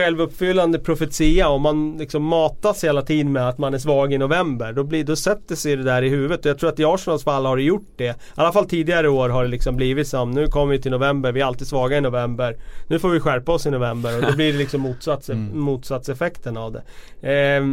självuppfyllande 0.00 0.78
profetia 0.78 1.48
om 1.48 1.62
man 1.62 1.96
liksom 1.98 2.22
matas 2.22 2.84
hela 2.84 3.02
tiden 3.02 3.32
med 3.32 3.48
att 3.48 3.58
man 3.58 3.74
är 3.74 3.78
svag 3.78 4.12
i 4.12 4.18
november. 4.18 4.72
Då, 4.72 4.84
blir, 4.84 5.04
då 5.04 5.16
sätter 5.16 5.54
sig 5.56 5.76
det 5.76 5.82
där 5.82 6.02
i 6.02 6.08
huvudet. 6.08 6.40
Och 6.40 6.46
jag 6.46 6.58
tror 6.58 6.70
att 6.70 6.80
i 6.80 6.84
Arsenals 6.84 7.24
fall 7.24 7.46
har 7.46 7.56
det 7.56 7.62
gjort 7.62 7.88
det. 7.96 8.04
I 8.04 8.14
alla 8.34 8.52
fall 8.52 8.68
tidigare 8.68 9.08
år 9.08 9.28
har 9.28 9.42
det 9.42 9.48
liksom 9.50 9.76
blivit 9.76 10.08
som 10.08 10.30
nu 10.30 10.46
kommer 10.46 10.72
vi 10.72 10.82
till 10.82 10.90
november, 10.90 11.32
vi 11.32 11.40
är 11.40 11.44
alltid 11.44 11.66
svaga 11.66 11.98
i 11.98 12.00
november. 12.00 12.56
Nu 12.86 12.98
får 12.98 13.08
vi 13.08 13.20
skärpa 13.20 13.52
oss 13.52 13.66
i 13.66 13.70
november 13.70 14.16
och 14.16 14.30
då 14.30 14.36
blir 14.36 14.52
det 14.52 14.58
liksom 14.58 14.80
motsats, 14.80 15.30
mm. 15.30 15.60
motsatseffekten 15.60 16.56
av 16.56 16.72
det. 16.72 16.82
Eh, 17.32 17.64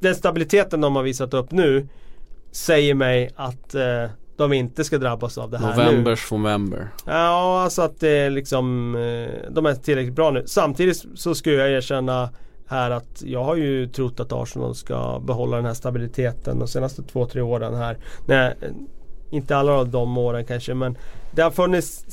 den 0.00 0.14
stabiliteten 0.14 0.80
de 0.80 0.96
har 0.96 1.02
visat 1.02 1.34
upp 1.34 1.50
nu 1.50 1.88
säger 2.52 2.94
mig 2.94 3.30
att 3.36 3.74
eh, 3.74 4.04
de 4.40 4.52
inte 4.52 4.84
ska 4.84 4.98
drabbas 4.98 5.38
av 5.38 5.50
det 5.50 5.58
här 5.58 5.76
Novembers 5.76 6.30
nu. 6.30 6.38
November. 6.38 6.88
Ja, 7.06 7.62
alltså 7.62 7.82
att 7.82 8.00
det 8.00 8.08
är 8.08 8.30
liksom 8.30 8.94
eh, 8.94 9.50
De 9.50 9.66
är 9.66 9.74
tillräckligt 9.74 10.14
bra 10.14 10.30
nu. 10.30 10.42
Samtidigt 10.46 11.04
så 11.14 11.34
skulle 11.34 11.56
jag 11.56 11.70
erkänna 11.70 12.30
här 12.66 12.90
att 12.90 13.22
jag 13.24 13.44
har 13.44 13.56
ju 13.56 13.86
trott 13.86 14.20
att 14.20 14.32
Arsenal 14.32 14.74
ska 14.74 15.20
behålla 15.26 15.56
den 15.56 15.66
här 15.66 15.74
stabiliteten 15.74 16.58
de 16.58 16.68
senaste 16.68 17.02
två, 17.02 17.26
tre 17.26 17.42
åren 17.42 17.74
här. 17.74 17.98
Nej, 18.26 18.54
inte 19.30 19.56
alla 19.56 19.72
av 19.72 19.88
de 19.88 20.18
åren 20.18 20.44
kanske 20.44 20.74
men 20.74 20.98
det 21.34 21.42
har 21.42 21.50
funnits 21.50 22.04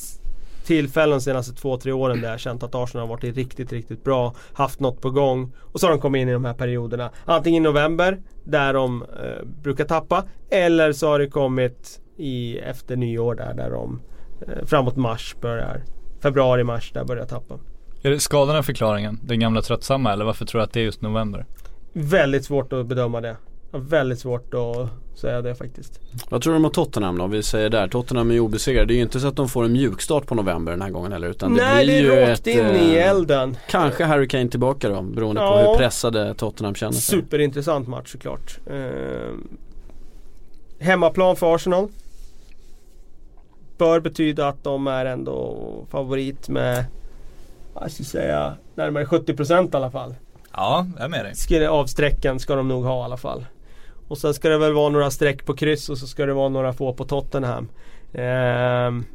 tillfällen 0.65 1.17
de 1.17 1.21
senaste 1.21 1.53
två, 1.53 1.77
tre 1.77 1.91
åren 1.91 2.21
där 2.21 2.29
jag 2.29 2.39
känt 2.39 2.63
att 2.63 2.75
Arsenal 2.75 3.07
har 3.07 3.15
varit 3.15 3.35
riktigt, 3.37 3.71
riktigt 3.71 4.03
bra. 4.03 4.33
Haft 4.53 4.79
något 4.79 5.01
på 5.01 5.09
gång. 5.09 5.51
Och 5.59 5.79
så 5.79 5.87
har 5.87 5.91
de 5.91 6.01
kommit 6.01 6.21
in 6.21 6.29
i 6.29 6.33
de 6.33 6.45
här 6.45 6.53
perioderna. 6.53 7.11
Antingen 7.25 7.63
i 7.63 7.67
november, 7.67 8.21
där 8.43 8.73
de 8.73 9.01
eh, 9.01 9.45
brukar 9.63 9.85
tappa. 9.85 10.23
Eller 10.49 10.91
så 10.91 11.07
har 11.07 11.19
det 11.19 11.27
kommit 11.27 11.99
i, 12.17 12.57
efter 12.57 12.95
nyår 12.95 13.35
där, 13.35 13.53
där 13.53 13.69
de 13.69 14.01
eh, 14.41 14.65
framåt 14.65 14.95
mars 14.95 15.35
börjar, 15.41 15.83
februari, 16.21 16.63
mars 16.63 16.91
där 16.93 17.03
börjar 17.03 17.25
tappa. 17.25 17.59
Är 18.01 18.09
det 18.09 18.19
skadorna 18.19 18.63
förklaringen? 18.63 19.19
Den 19.23 19.39
gamla 19.39 19.61
tröttsamma 19.61 20.13
eller 20.13 20.25
varför 20.25 20.45
tror 20.45 20.59
du 20.59 20.63
att 20.63 20.73
det 20.73 20.79
är 20.79 20.83
just 20.83 21.01
november? 21.01 21.45
Väldigt 21.93 22.45
svårt 22.45 22.73
att 22.73 22.85
bedöma 22.85 23.21
det. 23.21 23.35
Väldigt 23.71 24.19
svårt 24.19 24.53
att 24.53 24.89
säga 25.19 25.41
det 25.41 25.55
faktiskt. 25.55 25.99
Vad 26.29 26.41
tror 26.41 26.53
du 26.53 26.65
om 26.65 26.71
Tottenham 26.71 27.17
då? 27.17 27.27
Vi 27.27 27.43
säger 27.43 27.69
där, 27.69 27.87
Tottenham 27.87 28.31
är 28.31 28.39
obesegrade. 28.39 28.85
Det 28.85 28.93
är 28.93 28.95
ju 28.95 29.01
inte 29.01 29.19
så 29.19 29.27
att 29.27 29.35
de 29.35 29.49
får 29.49 29.65
en 29.65 29.71
mjukstart 29.71 30.25
på 30.25 30.35
november 30.35 30.71
den 30.71 30.81
här 30.81 30.89
gången 30.89 31.11
heller. 31.11 31.27
Utan 31.27 31.53
det 31.53 31.61
Nej, 31.61 31.85
blir 31.85 32.03
det 32.03 32.15
är 32.15 32.25
ju 32.25 32.29
rakt 32.29 32.39
ett, 32.39 32.47
in 32.47 32.65
i 32.65 32.95
eh, 32.95 33.09
elden. 33.09 33.57
Kanske 33.69 34.03
Harry 34.03 34.27
Kane 34.27 34.49
tillbaka 34.49 34.89
då, 34.89 35.01
beroende 35.01 35.41
ja. 35.41 35.63
på 35.63 35.71
hur 35.71 35.77
pressade 35.77 36.33
Tottenham 36.33 36.75
känner 36.75 36.93
sig. 36.93 37.19
Superintressant 37.19 37.87
match 37.87 38.11
såklart. 38.11 38.59
Eh, 38.65 39.33
hemmaplan 40.79 41.35
för 41.35 41.55
Arsenal 41.55 41.89
bör 43.77 43.99
betyda 43.99 44.47
att 44.47 44.63
de 44.63 44.87
är 44.87 45.05
ändå 45.05 45.57
favorit 45.89 46.49
med, 46.49 46.85
vad 47.73 47.91
ska 47.91 48.01
jag 48.01 48.07
säga, 48.07 48.53
närmare 48.75 49.05
70% 49.05 49.73
i 49.73 49.75
alla 49.77 49.91
fall. 49.91 50.15
Ja, 50.53 50.87
jag 50.95 51.05
är 51.05 51.09
med 51.09 51.25
dig. 51.49 51.67
Avsträcken 51.67 52.39
ska 52.39 52.55
de 52.55 52.67
nog 52.67 52.83
ha 52.83 53.01
i 53.01 53.05
alla 53.05 53.17
fall. 53.17 53.45
Och 54.07 54.17
sen 54.17 54.33
ska 54.33 54.49
det 54.49 54.57
väl 54.57 54.73
vara 54.73 54.89
några 54.89 55.11
streck 55.11 55.45
på 55.45 55.53
kryss 55.53 55.89
och 55.89 55.97
så 55.97 56.07
ska 56.07 56.25
det 56.25 56.33
vara 56.33 56.49
några 56.49 56.73
få 56.73 56.93
på 56.93 57.05
Tottenham. 57.05 57.67
Ehm, 58.13 59.05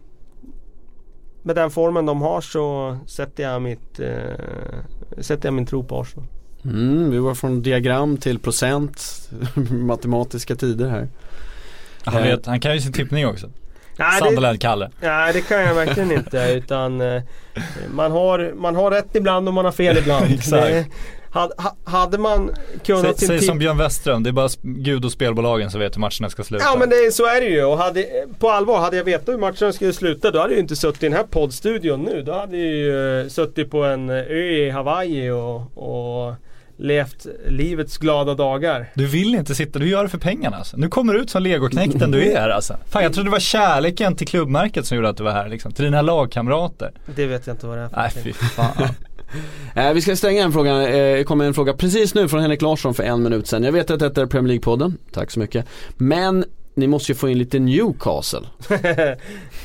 med 1.43 1.57
den 1.57 1.71
formen 1.71 2.07
de 2.07 2.23
har 2.23 2.41
så 2.41 2.97
sätter 3.07 3.43
jag, 3.43 3.63
mitt, 3.63 4.01
eh, 4.01 5.19
sätter 5.19 5.47
jag 5.47 5.55
min 5.55 5.67
tro 5.67 5.85
på 5.85 6.01
Arsenal. 6.01 6.27
Mm, 6.65 7.11
vi 7.11 7.19
var 7.19 7.35
från 7.35 7.63
diagram 7.63 8.17
till 8.17 8.39
procent, 8.39 9.31
matematiska 9.71 10.55
tider 10.57 10.89
här. 10.89 11.09
Han, 12.05 12.23
Eh. 12.23 12.23
vet, 12.23 12.47
han 12.47 12.61
kan 12.61 12.75
ju 12.75 12.81
sin 12.81 12.93
tippning 12.93 13.27
också. 13.27 13.51
Nej, 13.97 14.19
Sunderland-Kalle. 14.21 14.91
nej 15.01 15.33
det 15.33 15.41
kan 15.41 15.61
jag 15.61 15.75
verkligen 15.75 16.13
inte 16.13 16.39
utan 16.57 17.01
eh, 17.01 17.23
man, 17.95 18.13
har, 18.13 18.53
man 18.55 18.77
har 18.77 18.91
rätt 18.91 19.17
ibland 19.17 19.49
och 19.49 19.55
man 19.55 19.65
har 19.65 19.73
fel 19.73 19.99
ibland. 19.99 20.27
Exakt. 20.35 20.67
Det, 20.67 20.85
hade, 21.31 21.55
ha- 21.59 21.77
hade 21.85 22.19
man 22.19 22.51
Säg, 22.55 22.79
kunnat 22.85 23.19
säg 23.19 23.39
tipp- 23.39 23.49
som 23.49 23.59
Björn 23.59 23.77
Westström, 23.79 24.23
det 24.23 24.31
är 24.31 24.33
bara 24.33 24.49
Gud 24.63 25.05
och 25.05 25.13
spelbolagen 25.13 25.71
som 25.71 25.81
vet 25.81 25.97
hur 25.97 26.01
matcherna 26.01 26.31
ska 26.31 26.43
sluta. 26.43 26.65
Ja 26.65 26.77
men 26.79 26.89
det, 26.91 27.15
så 27.15 27.27
är 27.27 27.41
det 27.41 27.47
ju 27.47 27.65
och 27.65 27.79
hade, 27.79 28.07
på 28.39 28.51
allvar, 28.51 28.79
hade 28.81 28.97
jag 28.97 29.05
vetat 29.05 29.29
hur 29.35 29.39
matchen 29.39 29.73
skulle 29.73 29.93
sluta 29.93 30.31
då 30.31 30.39
hade 30.39 30.51
jag 30.53 30.57
ju 30.57 30.63
inte 30.63 30.77
suttit 30.77 31.03
i 31.03 31.07
den 31.07 31.17
här 31.17 31.25
poddstudion 31.25 32.03
nu. 32.03 32.23
Då 32.23 32.33
hade 32.33 32.57
jag 32.57 32.67
ju 32.67 33.21
eh, 33.21 33.29
suttit 33.29 33.71
på 33.71 33.85
en 33.85 34.11
ö 34.11 34.35
i 34.35 34.71
Hawaii 34.71 35.31
och, 35.31 35.79
och 35.79 36.35
levt 36.77 37.27
livets 37.49 37.99
glada 37.99 38.35
dagar. 38.35 38.87
Du 38.95 39.07
vill 39.07 39.35
inte 39.35 39.55
sitta, 39.55 39.79
du 39.79 39.89
gör 39.89 40.03
det 40.03 40.09
för 40.09 40.19
pengarna 40.19 40.57
alltså. 40.57 40.77
Nu 40.77 40.89
kommer 40.89 41.15
du 41.15 41.21
ut 41.21 41.31
som 41.31 41.43
legoknäkten 41.43 42.11
du 42.11 42.33
är 42.33 42.49
alltså. 42.49 42.77
Fan 42.89 43.03
jag 43.03 43.13
trodde 43.13 43.29
det 43.29 43.33
var 43.33 43.41
kärleken 43.41 44.17
till 44.17 44.27
klubbmärket 44.27 44.87
som 44.87 44.97
gjorde 44.97 45.09
att 45.09 45.17
du 45.17 45.25
var 45.25 45.33
här 45.33 45.49
liksom. 45.49 45.73
Till 45.73 45.85
dina 45.85 46.03
lagkamrater. 46.03 46.93
Det 47.17 47.27
vet 47.27 47.47
jag 47.47 47.55
inte 47.55 47.67
vad 47.67 47.79
det 47.79 47.83
är 47.83 47.89
för 47.89 47.97
Nej 47.97 48.11
fy 48.25 48.33
fan. 48.33 48.89
Eh, 49.75 49.93
vi 49.93 50.01
ska 50.01 50.17
stänga 50.17 50.45
en 50.45 50.53
fråga, 50.53 50.89
eh, 50.89 51.17
det 51.17 51.25
kommer 51.25 51.45
en 51.45 51.55
fråga 51.55 51.73
precis 51.73 52.15
nu 52.15 52.29
från 52.29 52.41
Henrik 52.41 52.63
Larsson 52.63 52.95
för 52.95 53.03
en 53.03 53.23
minut 53.23 53.47
sedan. 53.47 53.63
Jag 53.63 53.73
vet 53.73 53.91
att 53.91 54.01
detta 54.01 54.23
är 54.23 54.27
Premier 54.27 54.55
League-podden, 54.55 54.93
tack 55.13 55.31
så 55.31 55.41
mycket. 55.41 55.67
Men 55.97 56.45
ni 56.75 56.87
måste 56.87 57.13
ju 57.13 57.17
få 57.17 57.29
in 57.29 57.39
lite 57.39 57.59
Newcastle. 57.59 58.41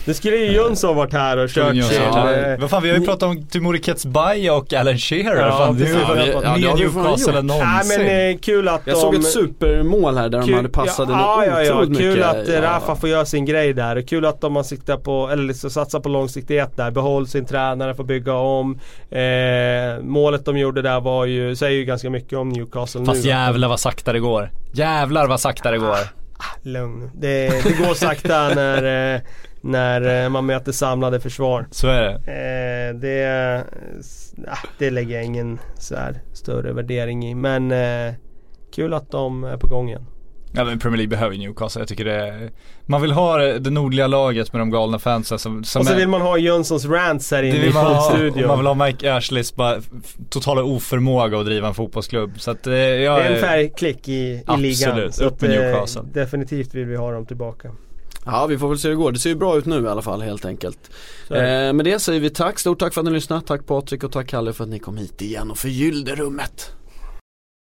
Nu 0.05 0.13
skulle 0.13 0.35
ju 0.35 0.51
Jönsson 0.51 0.95
varit 0.95 1.13
här 1.13 1.37
och 1.37 1.49
kört 1.49 1.71
sin... 1.71 1.83
ja. 2.03 2.31
eh, 2.33 2.59
Vad 2.59 2.69
fan 2.69 2.83
vi 2.83 2.89
har 2.89 2.97
ju 2.97 3.05
pratat 3.05 3.23
om 3.23 3.45
Timori 3.47 3.81
Ketsbaye 3.83 4.51
och 4.51 4.73
Alan 4.73 4.97
Shearer. 4.97 5.47
Ja, 5.47 5.57
fan, 5.57 5.77
det 5.77 5.83
är 5.85 6.25
ju. 6.25 6.31
Ja, 6.43 6.57
mer 6.57 6.75
Newcastle 6.75 7.39
än 7.39 7.47
Nej 7.47 7.57
någonsin. 7.59 8.01
men 8.05 8.31
eh, 8.31 8.37
kul 8.37 8.67
att 8.67 8.81
Jag 8.85 8.95
de... 8.95 8.99
såg 9.01 9.15
ett 9.15 9.25
supermål 9.25 10.17
här 10.17 10.29
där 10.29 10.39
de 10.41 10.53
hade 10.53 10.69
passat 10.69 11.09
ja, 11.09 11.45
ja, 11.45 11.51
ja, 11.51 11.63
ja, 11.63 11.73
otroligt 11.81 11.97
Kul 11.99 12.09
mycket. 12.11 12.25
att 12.25 12.47
eh, 12.47 12.53
ja. 12.55 12.61
Rafa 12.61 12.95
får 12.95 13.09
göra 13.09 13.25
sin 13.25 13.45
grej 13.45 13.73
där. 13.73 14.01
Kul 14.01 14.25
att 14.25 14.41
de 14.41 14.55
har 14.55 14.63
siktat 14.63 15.03
på, 15.03 15.29
eller 15.31 15.43
liksom 15.43 15.69
satsat 15.69 16.03
på 16.03 16.09
långsiktighet 16.09 16.77
där. 16.77 16.91
Behåll 16.91 17.27
sin 17.27 17.45
tränare, 17.45 17.95
får 17.95 18.03
bygga 18.03 18.33
om. 18.33 18.79
Eh, 19.11 20.03
målet 20.03 20.45
de 20.45 20.57
gjorde 20.57 20.81
där 20.81 20.99
var 20.99 21.25
ju, 21.25 21.55
säger 21.55 21.77
ju 21.77 21.85
ganska 21.85 22.09
mycket 22.09 22.39
om 22.39 22.49
Newcastle 22.49 23.05
Fast 23.05 23.23
nu. 23.23 23.29
jävlar 23.29 23.67
vad 23.67 23.79
sakta 23.79 24.13
det 24.13 24.19
går. 24.19 24.51
Jävlar 24.71 25.27
vad 25.27 25.39
sakta 25.39 25.71
det 25.71 25.77
går. 25.77 25.97
Lugn. 26.61 27.11
Det, 27.13 27.47
det 27.63 27.77
går 27.77 27.93
sakta 27.93 28.49
när, 28.55 29.13
eh, 29.15 29.21
när 29.61 30.23
eh, 30.23 30.29
man 30.29 30.45
möter 30.45 30.71
samlade 30.71 31.19
försvar. 31.19 31.67
Så 31.71 31.87
är 31.87 32.01
det. 32.01 32.13
Eh, 32.13 32.95
det, 32.95 33.63
ah, 34.47 34.67
det 34.77 34.89
lägger 34.89 35.15
jag 35.15 35.25
ingen 35.25 35.59
så 35.75 35.95
här 35.95 36.21
större 36.33 36.73
värdering 36.73 37.29
i. 37.29 37.35
Men 37.35 37.73
kul 38.75 38.93
att 38.93 39.11
de 39.11 39.43
är 39.43 39.57
på 39.57 39.67
gång 39.67 39.89
igen. 39.89 40.05
Ja 40.51 40.63
men 40.63 40.79
Premier 40.79 40.97
League 40.97 41.09
behöver 41.09 41.37
Newcastle. 41.37 41.81
Jag 41.81 41.87
tycker 41.87 42.05
det 42.05 42.13
är, 42.13 42.51
Man 42.85 43.01
vill 43.01 43.11
ha 43.11 43.37
det, 43.37 43.69
nordliga 43.69 44.07
laget 44.07 44.53
med 44.53 44.61
de 44.61 44.69
galna 44.69 44.99
fansen 44.99 45.39
som, 45.39 45.63
som 45.63 45.79
Och 45.79 45.87
så 45.87 45.93
är, 45.93 45.97
vill 45.97 46.07
man 46.07 46.21
ha 46.21 46.37
Jönssons 46.37 46.85
rants 46.85 47.31
här 47.31 47.43
inne 47.43 47.57
i 47.57 47.59
vill 47.59 47.73
man, 48.47 48.57
vill 48.57 48.67
ha 48.67 48.85
Mike 48.85 49.13
Ashleys 49.13 49.55
bara 49.55 49.81
totala 50.29 50.63
oförmåga 50.63 51.39
att 51.39 51.45
driva 51.45 51.67
en 51.67 51.73
fotbollsklubb. 51.73 52.41
Så 52.41 52.51
att 52.51 52.67
eh, 52.67 52.71
Det 52.71 53.05
är 53.05 53.31
en 53.31 53.41
färgklick 53.41 54.07
i, 54.07 54.13
i 54.13 54.43
ligan. 54.57 54.91
Absolut, 54.91 55.21
upp 55.21 55.33
att, 55.33 55.41
med 55.41 55.51
eh, 55.51 55.65
Newcastle. 55.65 56.01
Definitivt 56.13 56.75
vill 56.75 56.85
vi 56.85 56.95
ha 56.95 57.11
dem 57.11 57.25
tillbaka. 57.25 57.71
Ja 58.25 58.45
vi 58.45 58.57
får 58.57 58.69
väl 58.69 58.79
se 58.79 58.87
hur 58.87 58.95
det 58.95 59.01
går, 59.01 59.11
det 59.11 59.19
ser 59.19 59.29
ju 59.29 59.35
bra 59.35 59.57
ut 59.57 59.65
nu 59.65 59.83
i 59.83 59.87
alla 59.87 60.01
fall 60.01 60.21
helt 60.21 60.45
enkelt. 60.45 60.79
Eh, 61.29 61.73
med 61.73 61.85
det 61.85 61.99
säger 61.99 62.19
vi 62.19 62.29
tack, 62.29 62.59
stort 62.59 62.79
tack 62.79 62.93
för 62.93 63.01
att 63.01 63.05
ni 63.05 63.11
lyssnade, 63.11 63.41
tack 63.41 63.65
Patrik 63.65 64.03
och 64.03 64.11
tack 64.11 64.27
Kalle 64.27 64.53
för 64.53 64.63
att 64.63 64.69
ni 64.69 64.79
kom 64.79 64.97
hit 64.97 65.21
igen 65.21 65.51
och 65.51 65.57
förgyllde 65.57 66.15
rummet. 66.15 66.71